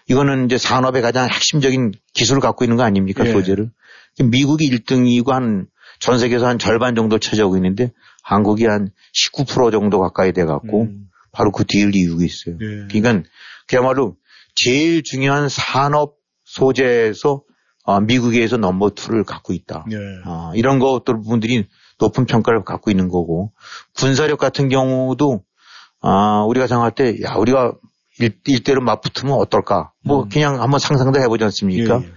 이거는 0.08 0.46
이제 0.46 0.58
산업의 0.58 1.02
가장 1.02 1.28
핵심적인 1.28 1.92
기술을 2.12 2.40
갖고 2.40 2.64
있는 2.64 2.76
거 2.76 2.82
아닙니까 2.82 3.26
예. 3.26 3.32
소재를 3.32 3.70
미국이 4.18 4.70
1등이고 4.70 5.30
한 5.30 5.66
전 6.00 6.18
세계에서 6.18 6.46
한 6.46 6.58
절반 6.58 6.94
정도 6.96 7.18
차지하고 7.18 7.56
있는데 7.56 7.92
한국이 8.24 8.64
한 8.64 8.90
19% 9.14 9.70
정도 9.70 10.00
가까이 10.00 10.32
돼 10.32 10.44
갖고 10.44 10.88
바로 11.30 11.52
그 11.52 11.64
뒤를 11.64 11.94
이유고 11.94 12.24
있어요. 12.24 12.56
음. 12.60 12.88
예. 12.90 13.00
그러니까 13.00 13.28
그야말로 13.68 14.16
제일 14.54 15.02
중요한 15.04 15.48
산업 15.48 16.16
소재에서 16.44 17.42
어, 17.90 18.00
미국에서 18.00 18.56
넘버 18.56 18.90
투를 18.90 19.24
갖고 19.24 19.52
있다. 19.52 19.84
예. 19.90 19.96
아, 20.24 20.52
이런 20.54 20.78
것들 20.78 21.16
부분들이 21.16 21.66
높은 21.98 22.24
평가를 22.24 22.62
갖고 22.64 22.90
있는 22.90 23.08
거고 23.08 23.52
군사력 23.96 24.38
같은 24.38 24.68
경우도 24.68 25.42
아, 26.00 26.44
우리가 26.46 26.66
생각할 26.66 26.92
때 26.92 27.16
야, 27.22 27.34
우리가 27.34 27.72
일, 28.20 28.38
일대로 28.46 28.80
맞붙으면 28.82 29.34
어떨까? 29.34 29.92
뭐 30.04 30.28
그냥 30.30 30.60
한번 30.62 30.78
상상도 30.78 31.20
해보지 31.20 31.42
않습니까? 31.44 31.96
음. 31.98 32.02
예, 32.02 32.06
예. 32.06 32.12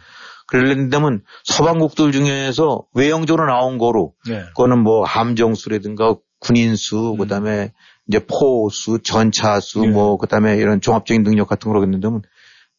그러려면 0.45 1.23
서방국들 1.45 2.11
중에서 2.11 2.83
외형적으로 2.93 3.47
나온 3.47 3.77
거로 3.77 4.13
네. 4.27 4.41
그거는 4.49 4.79
뭐 4.79 5.03
함정수라든가 5.03 6.15
군인수, 6.39 7.13
음. 7.13 7.17
그 7.17 7.27
다음에 7.27 7.71
이제 8.07 8.19
포수, 8.19 8.99
전차수, 9.01 9.85
예. 9.85 9.89
뭐 9.89 10.17
그 10.17 10.27
다음에 10.27 10.57
이런 10.57 10.81
종합적인 10.81 11.23
능력 11.23 11.47
같은 11.47 11.71
거로 11.71 11.81
했는데면 11.81 12.21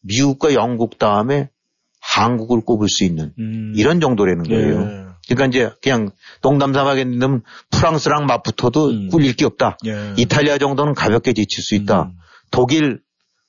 미국과 0.03 0.55
영국 0.55 0.99
다음에 0.99 1.49
한국을 2.05 2.61
꼽을 2.61 2.89
수 2.89 3.05
있는 3.05 3.33
음. 3.39 3.73
이런 3.77 4.01
정도라는 4.01 4.49
예. 4.51 4.55
거예요. 4.55 5.15
그러니까 5.27 5.47
이제 5.47 5.71
그냥 5.83 6.11
농담삼하겠는데 6.43 7.43
프랑스랑 7.71 8.27
맞붙어도 8.27 9.09
꿀릴 9.11 9.35
게 9.35 9.47
없다. 9.47 9.79
음. 9.85 9.89
예. 9.89 9.93
음. 9.93 10.15
이탈리아 10.19 10.59
정도는 10.59 10.95
가볍게 10.95 11.33
지칠 11.33 11.63
수 11.63 11.75
있다. 11.75 12.13
독일 12.51 13.01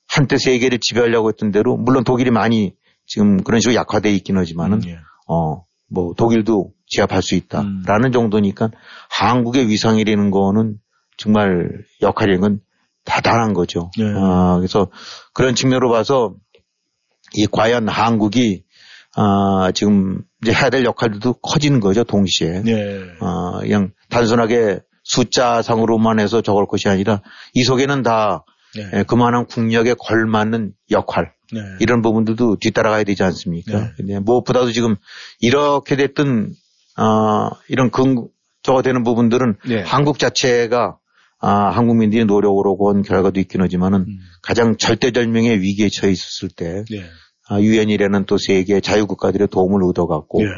한때 0.08 0.38
세계를 0.38 0.78
지배하려고 0.80 1.28
했던 1.28 1.50
대로 1.50 1.76
물론 1.76 2.02
독일이 2.02 2.30
많이 2.30 2.74
지금 3.06 3.42
그런 3.42 3.60
식으로 3.60 3.74
약화돼 3.76 4.12
있긴 4.14 4.38
하지만은 4.38 4.80
예. 4.86 4.98
어뭐 5.26 6.14
독일도 6.16 6.70
제압할 6.86 7.22
수 7.22 7.34
음. 7.34 7.38
있다라는 7.38 8.12
정도니까 8.12 8.70
한국의 9.10 9.68
위상이라는 9.68 10.30
거는 10.30 10.78
정말 11.18 11.70
역할이라는 12.00 12.40
건 12.40 12.60
대단한 13.04 13.52
거죠. 13.52 13.90
예. 13.98 14.04
아, 14.16 14.56
그래서 14.56 14.88
그런 15.32 15.54
측면으로 15.54 15.90
봐서 15.90 16.34
이 17.36 17.46
과연 17.46 17.88
한국이 17.88 18.64
아, 19.14 19.70
지금 19.74 20.22
이제 20.42 20.52
해야 20.52 20.68
될 20.68 20.84
역할들도 20.84 21.34
커지는 21.34 21.80
거죠, 21.80 22.04
동시에. 22.04 22.62
예. 22.66 23.02
아, 23.20 23.60
그냥 23.60 23.92
단순하게 24.10 24.80
숫자상으로만 25.04 26.18
해서 26.18 26.42
저걸 26.42 26.66
것이 26.66 26.88
아니라 26.88 27.22
이 27.54 27.62
속에는 27.62 28.02
다 28.02 28.44
네. 28.74 28.90
예, 28.92 29.02
그만한 29.04 29.46
국력에 29.46 29.94
걸맞는 29.98 30.72
역할 30.90 31.32
네. 31.52 31.60
이런 31.80 32.02
부분들도 32.02 32.56
뒤따라가야 32.60 33.04
되지 33.04 33.22
않습니까? 33.22 33.78
네. 33.78 33.90
근데 33.96 34.18
무엇보다도 34.18 34.72
지금 34.72 34.96
이렇게 35.40 35.96
됐든 35.96 36.52
아, 36.96 37.50
이런 37.68 37.90
근 37.90 38.28
저가 38.62 38.82
되는 38.82 39.02
부분들은 39.04 39.56
네. 39.68 39.82
한국 39.82 40.18
자체가 40.18 40.98
아, 41.38 41.70
한국민들이 41.70 42.24
노력으로 42.24 42.76
본 42.76 43.02
결과도 43.02 43.40
있긴 43.40 43.62
하지만은 43.62 44.00
음. 44.00 44.18
가장 44.42 44.76
절대절명의 44.76 45.60
위기에 45.60 45.88
처해 45.88 46.12
있었을 46.12 46.48
때 46.48 46.84
예. 46.92 47.00
아, 47.00 47.04
유엔이라는 47.50 48.26
또 48.26 48.38
세계 48.38 48.80
자유국가들의 48.80 49.48
도움을 49.48 49.84
얻어갖고 49.84 50.42
예. 50.42 50.48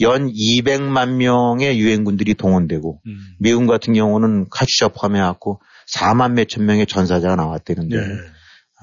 연 0.00 0.32
200만 0.32 1.16
명의 1.16 1.78
유엔군들이 1.78 2.34
동원되고 2.34 3.00
음. 3.06 3.18
미군 3.38 3.66
같은 3.66 3.92
경우는 3.92 4.48
카츄샤 4.50 4.88
포함해갖고 4.88 5.60
4만 5.92 6.32
몇천 6.32 6.64
명의 6.64 6.86
전사자가 6.86 7.36
나왔다는데 7.36 7.96
예. 7.96 8.02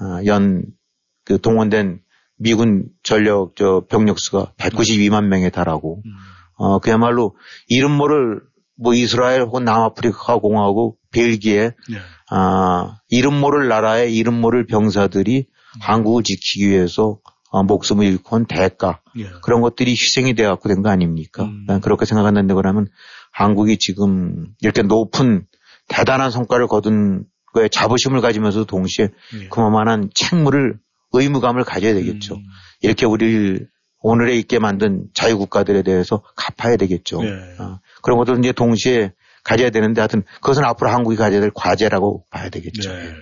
아, 0.00 0.24
연그 0.24 1.40
동원된 1.42 2.00
미군 2.38 2.88
전력 3.02 3.56
저 3.56 3.84
병력 3.88 4.20
수가 4.20 4.52
192만 4.58 5.24
명에 5.24 5.50
달하고 5.50 6.02
음. 6.04 6.10
어 6.54 6.78
그야말로 6.78 7.36
이름 7.66 7.92
모를 7.92 8.40
뭐 8.76 8.94
이스라엘 8.94 9.42
혹은 9.42 9.64
남아프리카 9.64 10.38
공화국 10.38 10.98
벨기에 11.10 11.72
예. 11.90 11.98
아 12.30 12.98
이름 13.08 13.40
모를 13.40 13.66
나라의 13.68 14.14
이름 14.14 14.40
모를 14.40 14.66
병사들이 14.66 15.46
한국을 15.80 16.22
지키기 16.22 16.68
위해서 16.68 17.18
어, 17.50 17.62
목숨을 17.62 18.06
잃고 18.06 18.36
한 18.36 18.44
대가 18.46 19.00
예. 19.18 19.28
그런 19.42 19.60
것들이 19.60 19.92
희생이 19.92 20.34
돼 20.34 20.44
갖고 20.44 20.68
된 20.68 20.82
거 20.82 20.90
아닙니까? 20.90 21.44
난 21.66 21.80
그렇게 21.80 22.04
생각한다는데 22.04 22.54
그러면 22.54 22.88
한국이 23.32 23.78
지금 23.78 24.48
이렇게 24.60 24.82
높은 24.82 25.46
대단한 25.88 26.30
성과를 26.30 26.66
거둔 26.66 27.24
거에 27.54 27.68
자부심을 27.68 28.20
가지면서 28.20 28.64
동시에 28.64 29.08
예. 29.42 29.48
그만한 29.48 30.10
책무를 30.14 30.78
의무감을 31.12 31.64
가져야 31.64 31.94
되겠죠. 31.94 32.34
음. 32.34 32.42
이렇게 32.82 33.06
우리를 33.06 33.68
오늘에 34.00 34.36
있게 34.36 34.58
만든 34.58 35.06
자유국가들에 35.14 35.82
대해서 35.82 36.22
갚아야 36.36 36.76
되겠죠. 36.76 37.24
예. 37.24 37.30
어, 37.58 37.80
그런 38.02 38.18
것도 38.18 38.34
이제 38.34 38.52
동시에 38.52 39.12
가져야 39.44 39.70
되는데 39.70 40.02
하여튼 40.02 40.22
그것은 40.42 40.64
앞으로 40.64 40.90
한국이 40.90 41.16
가져야 41.16 41.40
될 41.40 41.50
과제라고 41.54 42.24
봐야 42.30 42.50
되겠죠. 42.50 42.92
네. 42.92 43.14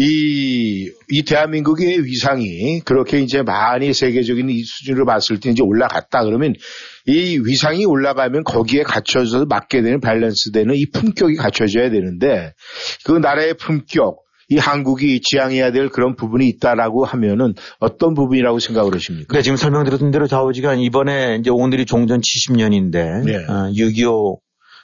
이, 0.00 0.92
이 1.08 1.22
대한민국의 1.24 2.04
위상이 2.04 2.80
그렇게 2.84 3.18
이제 3.18 3.42
많이 3.42 3.92
세계적인 3.92 4.48
이 4.48 4.62
수준으로 4.62 5.04
봤을 5.04 5.40
때 5.40 5.50
이제 5.50 5.62
올라갔다 5.62 6.22
그러면 6.22 6.54
이 7.06 7.40
위상이 7.44 7.84
올라가면 7.84 8.44
거기에 8.44 8.84
갖춰져서 8.84 9.46
맞게 9.46 9.82
되는 9.82 10.00
밸런스 10.00 10.52
되는 10.52 10.76
이 10.76 10.86
품격이 10.86 11.34
갖춰져야 11.34 11.90
되는데 11.90 12.52
그 13.04 13.12
나라의 13.12 13.54
품격, 13.54 14.20
이 14.50 14.56
한국이 14.56 15.20
지향해야 15.20 15.72
될 15.72 15.88
그런 15.88 16.14
부분이 16.14 16.46
있다라고 16.48 17.04
하면은 17.04 17.54
어떤 17.80 18.14
부분이라고 18.14 18.60
생각을 18.60 18.94
하십니까? 18.94 19.26
그러니까 19.28 19.42
지금 19.42 19.56
설명드렸던 19.56 20.12
대로 20.12 20.28
좌우지간 20.28 20.78
이번에 20.78 21.38
이제 21.40 21.50
오늘이 21.50 21.86
종전 21.86 22.20
70년인데 22.20 23.24
네. 23.24 23.46
6.25 23.46 24.38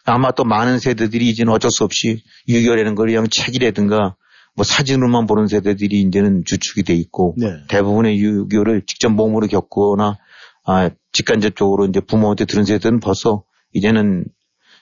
아마 0.06 0.32
또 0.32 0.44
많은 0.44 0.80
세대들이 0.80 1.30
이제는 1.30 1.52
어쩔 1.52 1.70
수 1.70 1.84
없이 1.84 2.20
6.25라는 2.48 2.94
걸 2.96 3.06
그냥 3.06 3.26
책이라든가 3.30 4.16
뭐 4.54 4.64
사진으로만 4.64 5.26
보는 5.26 5.48
세대들이 5.48 6.00
이제는 6.02 6.44
주축이 6.44 6.84
돼 6.84 6.94
있고 6.94 7.34
네. 7.36 7.48
대부분의 7.68 8.18
6.25를 8.18 8.86
직접 8.86 9.10
몸으로 9.10 9.46
겪거나 9.46 10.16
아, 10.64 10.90
직간접적으로 11.12 11.86
이제 11.86 12.00
부모한테 12.00 12.44
들은 12.44 12.64
세대는 12.64 13.00
벌써 13.00 13.44
이제는 13.72 14.24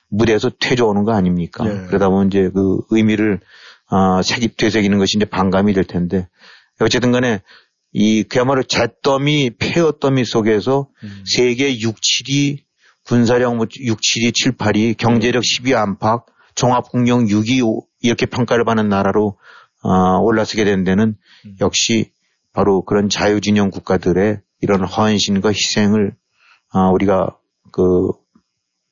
무대에서 0.08 0.50
퇴조 0.60 0.88
오는 0.88 1.04
거 1.04 1.12
아닙니까? 1.12 1.64
네. 1.64 1.86
그러다 1.86 2.10
보면 2.10 2.28
이제 2.28 2.50
그 2.54 2.80
의미를 2.90 3.40
아, 3.88 4.22
색입 4.22 4.56
되새기는 4.56 4.98
것이 4.98 5.16
이제 5.16 5.24
반감이 5.24 5.72
될 5.72 5.84
텐데 5.84 6.28
어쨌든 6.80 7.12
간에 7.12 7.40
이 7.92 8.22
그야말로 8.22 8.62
잿더미, 8.62 9.52
폐어더미 9.58 10.24
속에서 10.24 10.88
음. 11.02 11.24
세계 11.26 11.78
6, 11.78 11.96
7위 11.96 12.58
군사력 13.04 13.54
6, 13.60 14.00
7위, 14.00 14.34
7, 14.34 14.56
8위 14.56 14.96
경제력 14.96 15.42
10위 15.42 15.74
안팎 15.74 16.26
종합국력 16.54 17.20
6위 17.20 17.62
이렇게 18.00 18.26
평가를 18.26 18.64
받는 18.64 18.88
나라로 18.88 19.38
어, 19.82 20.18
올라서게 20.20 20.64
된 20.64 20.84
데는 20.84 21.16
음. 21.46 21.56
역시 21.60 22.12
바로 22.52 22.84
그런 22.84 23.08
자유진영 23.08 23.70
국가들의 23.70 24.40
이런 24.60 24.84
헌신과 24.84 25.50
희생을 25.50 26.14
아, 26.72 26.88
우리가 26.90 27.36
그, 27.70 28.12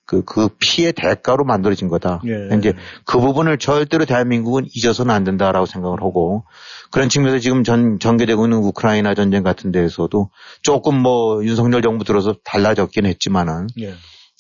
그, 0.05 0.24
그 0.24 0.49
피해 0.59 0.93
대가로 0.93 1.45
만들어진 1.45 1.88
거다. 1.88 2.20
예. 2.26 2.57
이제 2.57 2.74
그 3.05 3.20
부분을 3.20 3.59
절대로 3.59 4.05
대한민국은 4.05 4.66
잊어서는 4.74 5.14
안 5.14 5.24
된다라고 5.24 5.66
생각을 5.66 6.03
하고 6.03 6.45
그런 6.91 7.09
측면에서 7.09 7.38
지금 7.38 7.62
전, 7.62 7.99
전개되고 8.01 8.47
있는 8.47 8.59
우크라이나 8.59 9.14
전쟁 9.14 9.43
같은 9.43 9.70
데에서도 9.70 10.30
조금 10.62 11.01
뭐 11.01 11.45
윤석열 11.45 11.82
정부 11.82 12.05
들어서 12.05 12.34
달라졌긴 12.45 13.07
했지만은 13.07 13.68
예. 13.78 13.95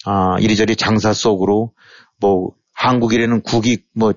아, 0.04 0.36
이리저리 0.40 0.76
장사 0.76 1.12
속으로 1.12 1.72
뭐 2.18 2.52
한국이라는 2.72 3.42
국익 3.42 3.86
뭐 3.94 4.12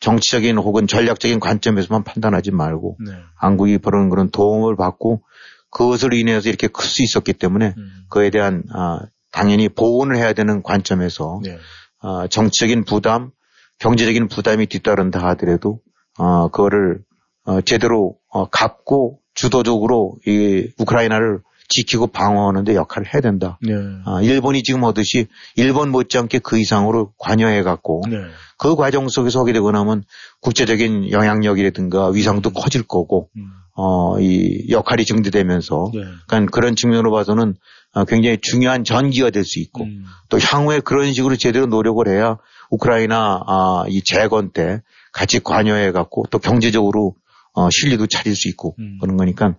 정치적인 0.00 0.58
혹은 0.58 0.86
전략적인 0.86 1.40
관점에서만 1.40 2.04
판단하지 2.04 2.52
말고 2.52 2.98
네. 3.04 3.12
한국이 3.36 3.78
그런 3.78 4.08
그런 4.10 4.30
도움을 4.30 4.76
받고 4.76 5.22
그것을 5.70 6.14
인해서 6.14 6.48
이렇게 6.48 6.68
클 6.68 6.84
수 6.84 7.02
있었기 7.02 7.34
때문에 7.34 7.74
음. 7.76 7.90
그에 8.08 8.30
대한 8.30 8.62
아, 8.72 9.00
당연히 9.32 9.68
보온을 9.68 10.16
해야 10.16 10.32
되는 10.32 10.62
관점에서 10.62 11.40
네. 11.44 11.58
아, 12.00 12.26
정치적인 12.30 12.84
부담, 12.84 13.30
경제적인 13.78 14.28
부담이 14.28 14.66
뒤따른다 14.66 15.20
하더라도 15.28 15.80
어, 16.18 16.48
그거를 16.48 17.00
어, 17.44 17.60
제대로 17.60 18.16
어, 18.28 18.48
갚고 18.48 19.20
주도적으로 19.34 20.16
이 20.26 20.70
우크라이나를 20.78 21.40
지키고 21.68 22.08
방어하는데 22.08 22.74
역할을 22.74 23.12
해야 23.12 23.20
된다. 23.20 23.58
네. 23.62 23.74
아, 24.06 24.20
일본이 24.22 24.62
지금 24.62 24.84
하듯이 24.84 25.26
일본 25.56 25.90
못지않게 25.90 26.38
그 26.40 26.58
이상으로 26.58 27.12
관여해 27.18 27.62
갖고 27.62 28.02
네. 28.08 28.16
그 28.56 28.74
과정 28.74 29.08
속에서 29.08 29.40
하게 29.40 29.52
되고 29.52 29.70
나면 29.70 30.02
국제적인 30.40 31.10
영향력이라든가 31.10 32.08
위상도 32.08 32.50
커질 32.50 32.82
거고 32.82 33.28
어, 33.74 34.18
이 34.18 34.66
역할이 34.70 35.04
증대되면서 35.04 35.90
네. 35.94 36.00
그러니까 36.26 36.50
그런 36.50 36.74
측면으로 36.74 37.12
봐서는 37.12 37.54
어, 37.94 38.04
굉장히 38.04 38.38
중요한 38.40 38.84
전기가 38.84 39.30
될 39.30 39.44
수 39.44 39.60
있고 39.60 39.86
또 40.28 40.38
향후에 40.38 40.80
그런 40.80 41.12
식으로 41.12 41.36
제대로 41.36 41.66
노력을 41.66 42.06
해야 42.08 42.36
우크라이나 42.70 43.42
아, 43.46 43.84
이 43.88 44.02
재건 44.02 44.50
때 44.52 44.82
같이 45.12 45.40
관여해 45.40 45.92
갖고 45.92 46.24
또 46.30 46.38
경제적으로 46.38 47.14
어, 47.54 47.70
실리도 47.70 48.06
차릴 48.06 48.36
수 48.36 48.48
있고 48.48 48.76
그런 49.00 49.16
거니까 49.16 49.54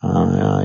아, 0.00 0.08
어, 0.08 0.62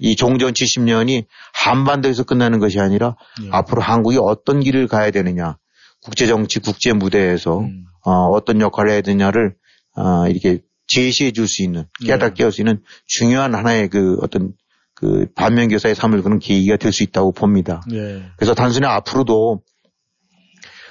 이 0.00 0.16
종전 0.16 0.52
70년이 0.52 1.26
한반도에서 1.52 2.24
끝나는 2.24 2.58
것이 2.58 2.80
아니라 2.80 3.16
앞으로 3.50 3.82
한국이 3.82 4.18
어떤 4.20 4.60
길을 4.60 4.88
가야 4.88 5.10
되느냐 5.10 5.56
국제 6.02 6.26
정치 6.26 6.60
국제 6.60 6.92
무대에서 6.92 7.66
어, 8.04 8.44
떤 8.44 8.60
역할을 8.60 8.92
해야 8.92 9.00
되냐를 9.00 9.54
어, 9.96 10.28
이렇게 10.28 10.60
제시해 10.86 11.32
줄 11.32 11.48
수 11.48 11.62
있는 11.62 11.84
깨닫게 12.04 12.44
할 12.44 12.52
수 12.52 12.60
있는 12.60 12.82
중요한 13.06 13.54
하나의 13.54 13.88
그 13.88 14.18
어떤 14.22 14.52
그 14.94 15.26
반면교사의 15.34 15.94
삶을 15.94 16.22
그런 16.22 16.38
계기가 16.38 16.76
될 16.76 16.92
수 16.92 17.02
있다고 17.02 17.32
봅니다. 17.32 17.82
예. 17.92 18.22
그래서 18.36 18.54
단순히 18.54 18.86
앞으로도 18.86 19.62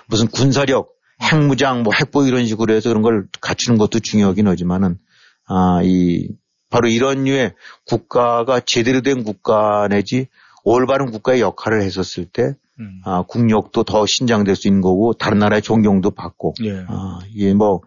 무슨 0.07 0.27
군사력, 0.27 0.89
핵무장, 1.21 1.83
뭐 1.83 1.93
핵보 1.93 2.25
이런 2.25 2.45
식으로 2.45 2.73
해서 2.73 2.89
그런 2.89 3.01
걸 3.01 3.25
갖추는 3.41 3.77
것도 3.79 3.99
중요하긴 3.99 4.47
하지만은 4.47 4.97
아, 5.47 5.81
이 5.83 6.27
바로 6.75 6.89
이런 6.89 7.23
류의 7.23 7.53
국가가 7.85 8.59
제대로 8.59 8.99
된 8.99 9.23
국가 9.23 9.87
내지 9.89 10.27
올바른 10.65 11.09
국가의 11.09 11.39
역할을 11.39 11.81
했었을 11.81 12.25
때 12.25 12.55
아, 13.05 13.23
국력도 13.25 13.83
더 13.83 14.05
신장될 14.05 14.57
수 14.57 14.67
있는 14.67 14.81
거고 14.81 15.13
다른 15.13 15.39
나라의 15.39 15.61
존경도 15.61 16.11
받고 16.11 16.55
예. 16.65 16.83
아, 16.89 17.19
이게 17.33 17.53
뭐 17.53 17.79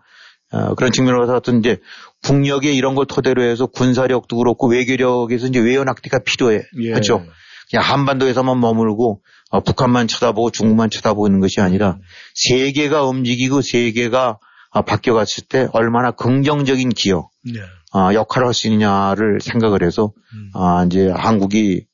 어, 0.50 0.74
그런 0.74 0.90
측면으로서 0.90 1.36
어떤 1.36 1.58
이제 1.58 1.76
국력의 2.22 2.74
이런 2.74 2.94
걸 2.94 3.04
토대로 3.04 3.42
해서 3.42 3.66
군사력도 3.66 4.38
그렇고 4.38 4.68
외교력에서 4.68 5.48
이제 5.48 5.60
외연 5.60 5.86
확대가 5.88 6.18
필요해. 6.24 6.62
예. 6.80 6.90
그렇죠. 6.90 7.26
그냥 7.70 7.84
한반도에서만 7.84 8.58
머물고 8.58 9.20
어, 9.50 9.60
북한만 9.60 10.08
쳐다보고 10.08 10.50
중국만 10.50 10.88
쳐다보는 10.88 11.40
것이 11.40 11.60
아니라 11.60 11.98
세계가 12.34 13.04
움직이고 13.04 13.60
세계가 13.60 14.38
아, 14.70 14.82
바뀌어갔을 14.82 15.44
때 15.44 15.68
얼마나 15.72 16.10
긍정적인 16.10 16.90
기여, 16.90 17.28
네. 17.44 17.60
아, 17.92 18.12
역할을 18.14 18.46
할 18.46 18.54
수 18.54 18.66
있느냐를 18.68 19.40
생각을 19.40 19.82
해서 19.82 20.12
아, 20.54 20.84
이제 20.86 21.08
한국이 21.08 21.86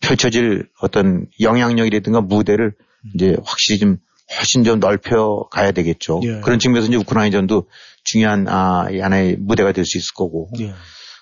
펼쳐질 0.00 0.68
어떤 0.80 1.26
영향력이라든가 1.40 2.20
무대를 2.20 2.72
이제 3.14 3.36
확실히 3.44 3.78
좀 3.78 3.98
훨씬 4.38 4.64
좀 4.64 4.80
넓혀 4.80 5.46
가야 5.50 5.72
되겠죠. 5.72 6.20
예. 6.24 6.40
그런 6.40 6.58
측면에서 6.58 6.88
이제 6.88 6.96
우크라이나전도 6.96 7.68
중요한 8.04 8.48
아, 8.48 8.88
이 8.90 8.98
하나의 9.00 9.36
무대가 9.38 9.72
될 9.72 9.84
수 9.84 9.98
있을 9.98 10.14
거고. 10.14 10.50
예. 10.60 10.72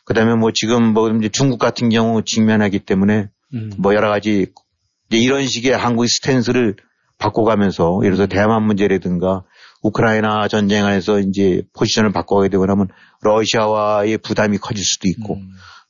그다음에 0.04 0.34
뭐 0.36 0.50
지금 0.54 0.92
뭐 0.92 1.10
이제 1.10 1.28
중국 1.28 1.58
같은 1.58 1.88
경우 1.88 2.22
직면하기 2.24 2.80
때문에 2.80 3.28
음. 3.54 3.72
뭐 3.78 3.94
여러 3.94 4.08
가지 4.08 4.46
이런 5.10 5.46
식의 5.46 5.76
한국의 5.76 6.08
스탠스를 6.08 6.76
바꿔가면서 7.18 8.00
예를 8.04 8.16
들어서 8.16 8.28
대만 8.28 8.64
문제라든가 8.64 9.44
우크라이나 9.82 10.48
전쟁 10.48 10.86
안에서 10.86 11.18
이제 11.20 11.62
포지션을 11.74 12.12
바꿔가게 12.12 12.48
되고 12.48 12.64
나면 12.66 12.88
러시아와의 13.22 14.18
부담이 14.18 14.58
커질 14.58 14.84
수도 14.84 15.08
있고 15.08 15.38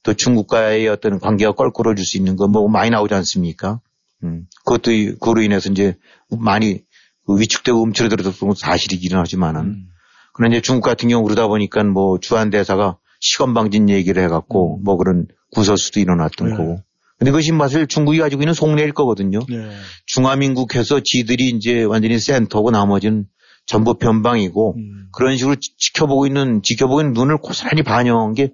또 0.02 0.14
중국과의 0.14 0.88
어떤 0.88 1.18
관계가 1.20 1.52
껄끄러질 1.52 2.04
수 2.04 2.16
있는 2.16 2.36
거 2.36 2.46
뭐 2.48 2.68
많이 2.68 2.90
나오지 2.90 3.14
않습니까? 3.14 3.80
음. 4.24 4.46
그것도 4.64 4.92
이- 4.92 5.14
그로 5.20 5.42
인해서 5.42 5.70
이제 5.70 5.96
많이 6.30 6.80
그 7.26 7.38
위축되고 7.38 7.80
움츠러들었던 7.82 8.32
것도 8.32 8.54
사실이기는 8.54 9.18
하지만은 9.18 9.86
그런데 10.34 10.56
이제 10.56 10.62
중국 10.62 10.82
같은 10.88 11.08
경우 11.08 11.22
그러다 11.24 11.46
보니까 11.46 11.84
뭐 11.84 12.18
주한 12.18 12.50
대사가 12.50 12.96
시건방진 13.20 13.88
얘기를 13.90 14.22
해갖고 14.24 14.80
뭐 14.82 14.96
그런 14.96 15.26
구설수도 15.52 16.00
일어났던 16.00 16.48
네. 16.50 16.56
거고. 16.56 16.80
근데 17.18 17.30
그것이 17.30 17.52
사실 17.56 17.86
중국이 17.86 18.18
가지고 18.18 18.42
있는 18.42 18.54
속내일 18.54 18.92
거거든요. 18.94 19.38
네. 19.48 19.70
중화민국해서 20.06 21.00
지들이 21.04 21.50
이제 21.50 21.84
완전히 21.84 22.18
센터고 22.18 22.70
나머지는 22.72 23.26
전부 23.66 23.94
변방이고 23.94 24.74
그런 25.12 25.36
식으로 25.36 25.56
지- 25.56 25.76
지켜보고 25.76 26.26
있는 26.26 26.62
지켜보고 26.62 27.00
있는 27.00 27.12
눈을 27.14 27.38
고스란히 27.38 27.82
반영한 27.82 28.34
게 28.34 28.50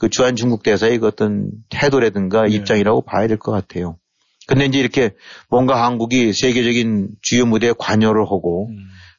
그 0.00 0.08
주한 0.08 0.36
중국 0.36 0.62
대사의 0.62 0.98
그 0.98 1.08
어떤 1.08 1.50
태도라든가 1.70 2.46
입장이라고 2.46 3.00
봐야 3.02 3.26
될 3.26 3.36
것 3.36 3.50
같아요. 3.50 3.98
근데 4.46 4.64
이제 4.66 4.78
이렇게 4.78 5.10
뭔가 5.50 5.84
한국이 5.84 6.32
세계적인 6.32 7.08
주요 7.20 7.46
무대에 7.46 7.72
관여를 7.76 8.22
하고 8.22 8.68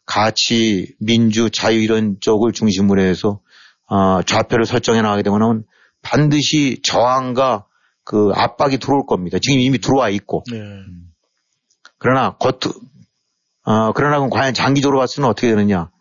가치, 0.06 0.96
민주, 1.02 1.50
자유 1.50 1.82
이런 1.82 2.16
쪽을 2.22 2.54
중심으로 2.54 3.02
해서 3.02 3.42
어, 3.90 4.22
좌표를 4.24 4.66
설정해 4.66 5.02
나가게 5.02 5.22
되고 5.22 5.38
나면 5.38 5.66
반드시 6.02 6.80
저항과 6.84 7.66
그 8.06 8.32
압박이 8.34 8.78
들어올 8.78 9.06
겁니다. 9.06 9.38
지금 9.42 9.60
이미 9.60 9.80
들어와 9.80 10.08
있고. 10.10 10.44
네. 10.50 10.58
그러나 11.98 12.38
겉, 12.38 12.60
어, 13.70 13.92
그러나 13.94 14.18
그럼 14.18 14.32
과연 14.32 14.56
장기적으로 14.56 14.98
봤을 14.98 15.18
때는 15.18 15.30
어떻게 15.30 15.48
되느냐. 15.50 15.92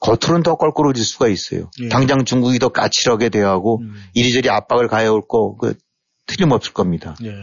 겉으로는 0.00 0.42
더 0.42 0.56
껄끄러워질 0.56 1.04
수가 1.04 1.28
있어요. 1.28 1.70
예. 1.82 1.88
당장 1.88 2.24
중국이 2.24 2.58
더 2.58 2.70
까칠하게 2.70 3.28
대하고 3.28 3.82
이리저리 4.14 4.48
압박을 4.48 4.88
가해올 4.88 5.22
거, 5.28 5.56
그, 5.56 5.74
틀림없을 6.26 6.72
겁니다. 6.72 7.16
예. 7.24 7.34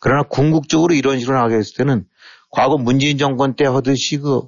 그러나 0.00 0.22
궁극적으로 0.22 0.94
이런 0.94 1.18
식으로 1.18 1.36
나가게 1.36 1.56
했을 1.56 1.76
때는 1.76 2.04
과거 2.50 2.78
문재인 2.78 3.18
정권 3.18 3.54
때 3.54 3.66
하듯이 3.66 4.16
그 4.16 4.42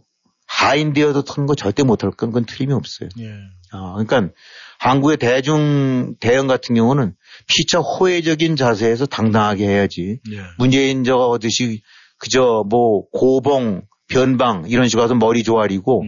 하인되어도 0.46 1.22
터는 1.22 1.46
거 1.46 1.54
절대 1.54 1.82
못할 1.82 2.10
건 2.12 2.30
그건 2.30 2.46
틀림이 2.46 2.72
없어요. 2.72 3.10
예. 3.18 3.32
아, 3.72 3.96
그러니까 3.98 4.32
한국의 4.78 5.18
대중 5.18 6.14
대응 6.20 6.46
같은 6.46 6.74
경우는 6.74 7.14
피차 7.48 7.80
호혜적인 7.80 8.56
자세에서 8.56 9.04
당당하게 9.06 9.66
해야지. 9.66 10.20
예. 10.30 10.38
문재인 10.56 11.04
저가 11.04 11.34
하듯이 11.34 11.82
그저 12.18 12.64
뭐 12.70 13.08
고봉, 13.10 13.82
변방 14.08 14.64
이런 14.68 14.88
식으로 14.88 15.04
해서 15.04 15.14
머리 15.14 15.42
조아리고 15.42 16.02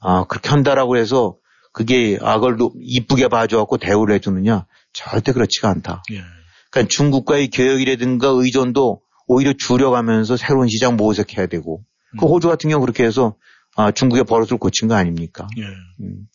아, 0.00 0.24
그렇게 0.26 0.48
한다라고 0.50 0.96
해서 0.96 1.36
그게 1.72 2.18
악을 2.20 2.56
노- 2.56 2.72
이쁘게 2.80 3.28
봐줘갖고 3.28 3.76
대우를 3.78 4.14
해주느냐? 4.16 4.66
절대 4.92 5.32
그렇지가 5.32 5.68
않다. 5.68 6.02
예. 6.12 6.22
그러니까 6.70 6.88
중국과의 6.88 7.50
교역이라든가 7.50 8.28
의존도 8.28 9.00
오히려 9.26 9.52
줄여가면서 9.52 10.36
새로운 10.36 10.68
시장 10.68 10.96
모색해야 10.96 11.46
되고 11.46 11.82
그 12.18 12.26
호주 12.26 12.48
같은 12.48 12.70
경우 12.70 12.80
그렇게 12.80 13.04
해서 13.04 13.36
아, 13.76 13.90
중국의 13.90 14.24
버릇을 14.24 14.56
고친 14.56 14.88
거 14.88 14.94
아닙니까? 14.94 15.46
예. 15.58 15.64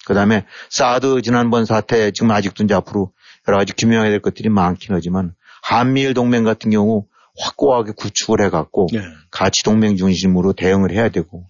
그 0.05 0.13
다음에 0.13 0.45
사드 0.69 1.21
지난번 1.23 1.65
사태 1.65 2.11
지금 2.11 2.29
아직도 2.31 2.63
이제 2.63 2.73
앞으로 2.75 3.11
여러 3.47 3.57
가지 3.57 3.73
규명해야 3.73 4.11
될 4.11 4.21
것들이 4.21 4.49
많긴 4.49 4.93
하지만 4.93 5.33
한미일 5.63 6.13
동맹 6.13 6.43
같은 6.43 6.69
경우 6.69 7.05
확고하게 7.41 7.93
구축을 7.97 8.43
해갖고 8.45 8.87
예. 8.93 9.01
가치 9.31 9.63
동맹 9.63 9.97
중심으로 9.97 10.53
대응을 10.53 10.91
해야 10.91 11.09
되고 11.09 11.45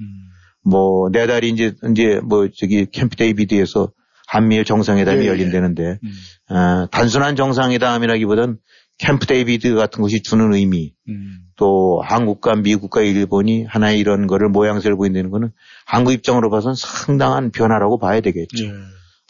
뭐 0.64 1.10
내달이 1.10 1.50
이제 1.50 1.74
이제 1.92 2.20
뭐 2.24 2.48
저기 2.56 2.86
캠프 2.92 3.16
데이비드에서 3.16 3.92
한미일 4.28 4.64
정상회담이 4.64 5.20
예, 5.20 5.24
예. 5.24 5.28
열린다는데 5.28 6.00
음. 6.04 6.56
어, 6.56 6.88
단순한 6.90 7.36
정상회담이라기보단 7.36 8.58
캠프 8.98 9.26
데이비드 9.26 9.76
같은 9.76 10.02
것이 10.02 10.22
주는 10.22 10.54
의미 10.54 10.94
음. 11.10 11.40
또 11.58 12.02
한국과 12.06 12.56
미국과 12.56 13.02
일본이 13.02 13.66
하나의 13.66 14.00
이런 14.00 14.28
거를 14.28 14.50
모양새를 14.50 14.96
보인다는 14.96 15.32
거는 15.32 15.52
한국 15.86 16.14
입장으로 16.14 16.50
봐서는 16.50 16.76
상당한 16.76 17.52
변화라고 17.52 18.00
봐야 18.00 18.22
되겠죠. 18.22 18.64
예. 18.64 18.72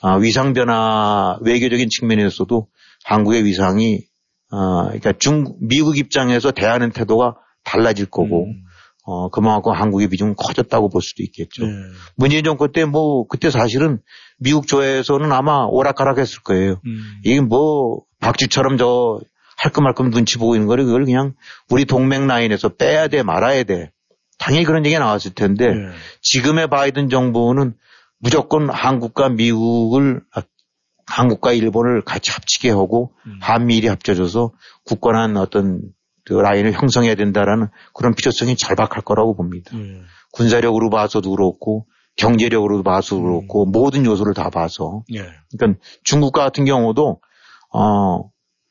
아, 0.04 0.16
위상 0.16 0.54
변화 0.54 1.38
외교적인 1.42 1.90
측면에서도 1.90 2.68
한국의 3.06 3.46
위상이 3.46 4.02
아, 4.52 4.84
그러니까 4.86 5.14
중 5.14 5.56
미국 5.62 5.98
입장에서 5.98 6.52
대하는 6.52 6.92
태도가 6.92 7.36
달라질 7.64 8.06
거고 8.06 8.46
음. 8.48 8.64
어, 9.04 9.30
그만큼 9.30 9.72
한국의 9.72 10.10
비중은 10.10 10.36
커졌다고 10.36 10.90
볼 10.90 11.02
수도 11.02 11.24
있겠죠. 11.24 11.64
예. 11.64 11.70
문재인 12.16 12.44
정권 12.44 12.72
때 12.72 12.86
뭐 12.86 13.26
그때 13.28 13.50
사실은 13.50 14.00
미국 14.38 14.68
조에서는 14.68 15.32
아마 15.32 15.66
오락가락 15.70 16.20
했을 16.20 16.42
거예요. 16.44 16.80
음. 16.86 17.00
이게 17.24 17.42
뭐 17.42 18.02
박쥐처럼 18.20 18.78
저 18.78 19.20
할끔할끔 19.58 20.12
눈치 20.12 20.38
보고 20.38 20.56
있는 20.56 20.68
거를 20.68 20.86
그걸 20.86 21.06
그냥 21.06 21.34
우리 21.70 21.86
동맹 21.86 22.28
라인에서 22.28 22.70
빼야 22.70 23.08
돼 23.08 23.24
말아야 23.24 23.64
돼. 23.64 23.92
당연히 24.38 24.66
그런 24.66 24.86
얘기가 24.86 25.00
나왔을 25.00 25.34
텐데 25.34 25.66
예. 25.66 25.90
지금의 26.22 26.68
바이든 26.68 27.10
정부는 27.10 27.76
무조건 28.20 28.70
한국과 28.70 29.30
미국을 29.30 30.22
아, 30.34 30.42
한국과 31.12 31.52
일본을 31.54 32.04
같이 32.04 32.32
합치게 32.32 32.70
하고 32.70 33.14
음. 33.26 33.38
한미일이 33.42 33.88
합쳐져서 33.88 34.52
굳건한 34.86 35.38
어떤 35.38 35.82
그 36.26 36.34
라인을 36.34 36.74
형성해야 36.74 37.16
된다라는 37.16 37.68
그런 37.94 38.16
필요성이 38.16 38.56
절박할 38.56 39.04
거라고 39.04 39.36
봅니다. 39.36 39.78
예. 39.78 40.02
군사력으로 40.34 40.90
봐서도 40.90 41.30
그렇고 41.32 41.88
경제력으로 42.16 42.84
봐서도 42.84 43.22
그렇고 43.22 43.66
모든 43.66 44.06
요소를 44.06 44.34
다 44.34 44.50
봐서 44.50 45.04
예. 45.14 45.26
그러니까 45.58 45.80
중국 46.04 46.32
같은 46.32 46.66
경우도 46.66 47.22
어 47.74 48.30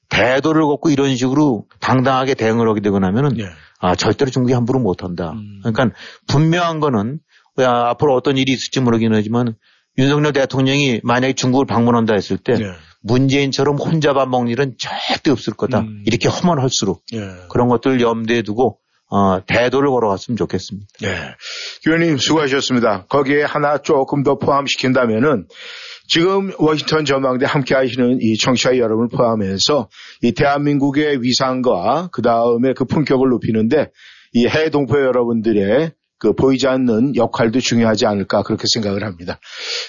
대도를 0.09 0.63
걷고 0.67 0.91
이런 0.91 1.17
식으로 1.17 1.67
당당하게 1.81 2.35
대응을 2.35 2.69
하게 2.69 2.81
되고 2.81 2.99
나면은 2.99 3.39
예. 3.39 3.47
아 3.79 3.95
절대로 3.95 4.31
중국이 4.31 4.53
함부로 4.53 4.79
못한다. 4.79 5.33
음. 5.33 5.61
그러니까 5.63 5.97
분명한 6.29 6.81
거는 6.81 7.21
야, 7.61 7.89
앞으로 7.89 8.15
어떤 8.15 8.37
일이 8.39 8.53
있을지 8.53 8.81
모르긴 8.81 9.15
하지만 9.15 9.55
윤석열 9.99 10.33
대통령이 10.33 11.01
만약에 11.03 11.35
중국을 11.35 11.67
방문한다 11.67 12.15
했을 12.15 12.37
때 12.39 12.55
예. 12.55 12.73
문재인처럼 13.03 13.77
혼자 13.77 14.13
밥 14.13 14.29
먹는 14.29 14.51
일은 14.51 14.75
절대 14.79 15.31
없을 15.31 15.55
거다. 15.55 15.81
음. 15.81 16.03
이렇게 16.07 16.29
허먼할수록 16.29 17.03
예. 17.15 17.21
그런 17.51 17.69
것들을 17.69 18.01
염두에 18.01 18.43
두고 18.43 18.79
어, 19.11 19.45
대도를 19.45 19.91
걸어갔으면 19.91 20.37
좋겠습니다. 20.37 20.87
예. 21.03 21.35
교수님 21.85 22.19
수고하셨습니다. 22.19 23.07
거기에 23.09 23.43
하나 23.43 23.79
조금 23.79 24.23
더 24.23 24.39
포함시킨다면은 24.39 25.47
지금 26.07 26.53
워싱턴 26.59 27.05
전망대 27.05 27.47
함께 27.47 27.75
하시는 27.75 28.19
이 28.21 28.37
청취자 28.37 28.79
여러분을 28.79 29.09
포함해서 29.09 29.89
이 30.23 30.33
대한민국의 30.33 31.23
위상과 31.23 32.11
그 32.13 32.23
다음에 32.23 32.73
그 32.73 32.85
품격을 32.85 33.29
높이는데 33.29 33.91
이 34.33 34.47
해외 34.47 34.71
동포 34.71 34.97
여러분들의 34.97 35.93
그 36.21 36.35
보이지 36.35 36.69
않는 36.69 37.17
역할도 37.17 37.59
중요하지 37.59 38.07
않을까 38.07 38.43
그렇게 38.45 38.65
생각을 38.73 39.03
합니다. 39.03 39.41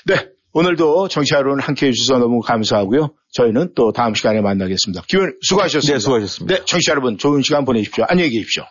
네. 0.07 0.15
오늘도 0.53 1.07
여러분 1.37 1.59
함께 1.61 1.87
해주셔서 1.87 2.19
너무 2.19 2.41
감사하고요. 2.41 3.13
저희는 3.31 3.71
또 3.75 3.91
다음 3.91 4.15
시간에 4.15 4.41
만나겠습니다. 4.41 5.03
기원 5.07 5.33
수고하셨습니다. 5.41 5.93
네, 5.93 5.99
수고하셨습니다. 5.99 6.55
네, 6.55 6.65
청취자 6.65 6.91
여러분 6.91 7.17
좋은 7.17 7.41
시간 7.41 7.63
보내십시오. 7.63 8.05
안녕히 8.09 8.31
계십시오. 8.31 8.63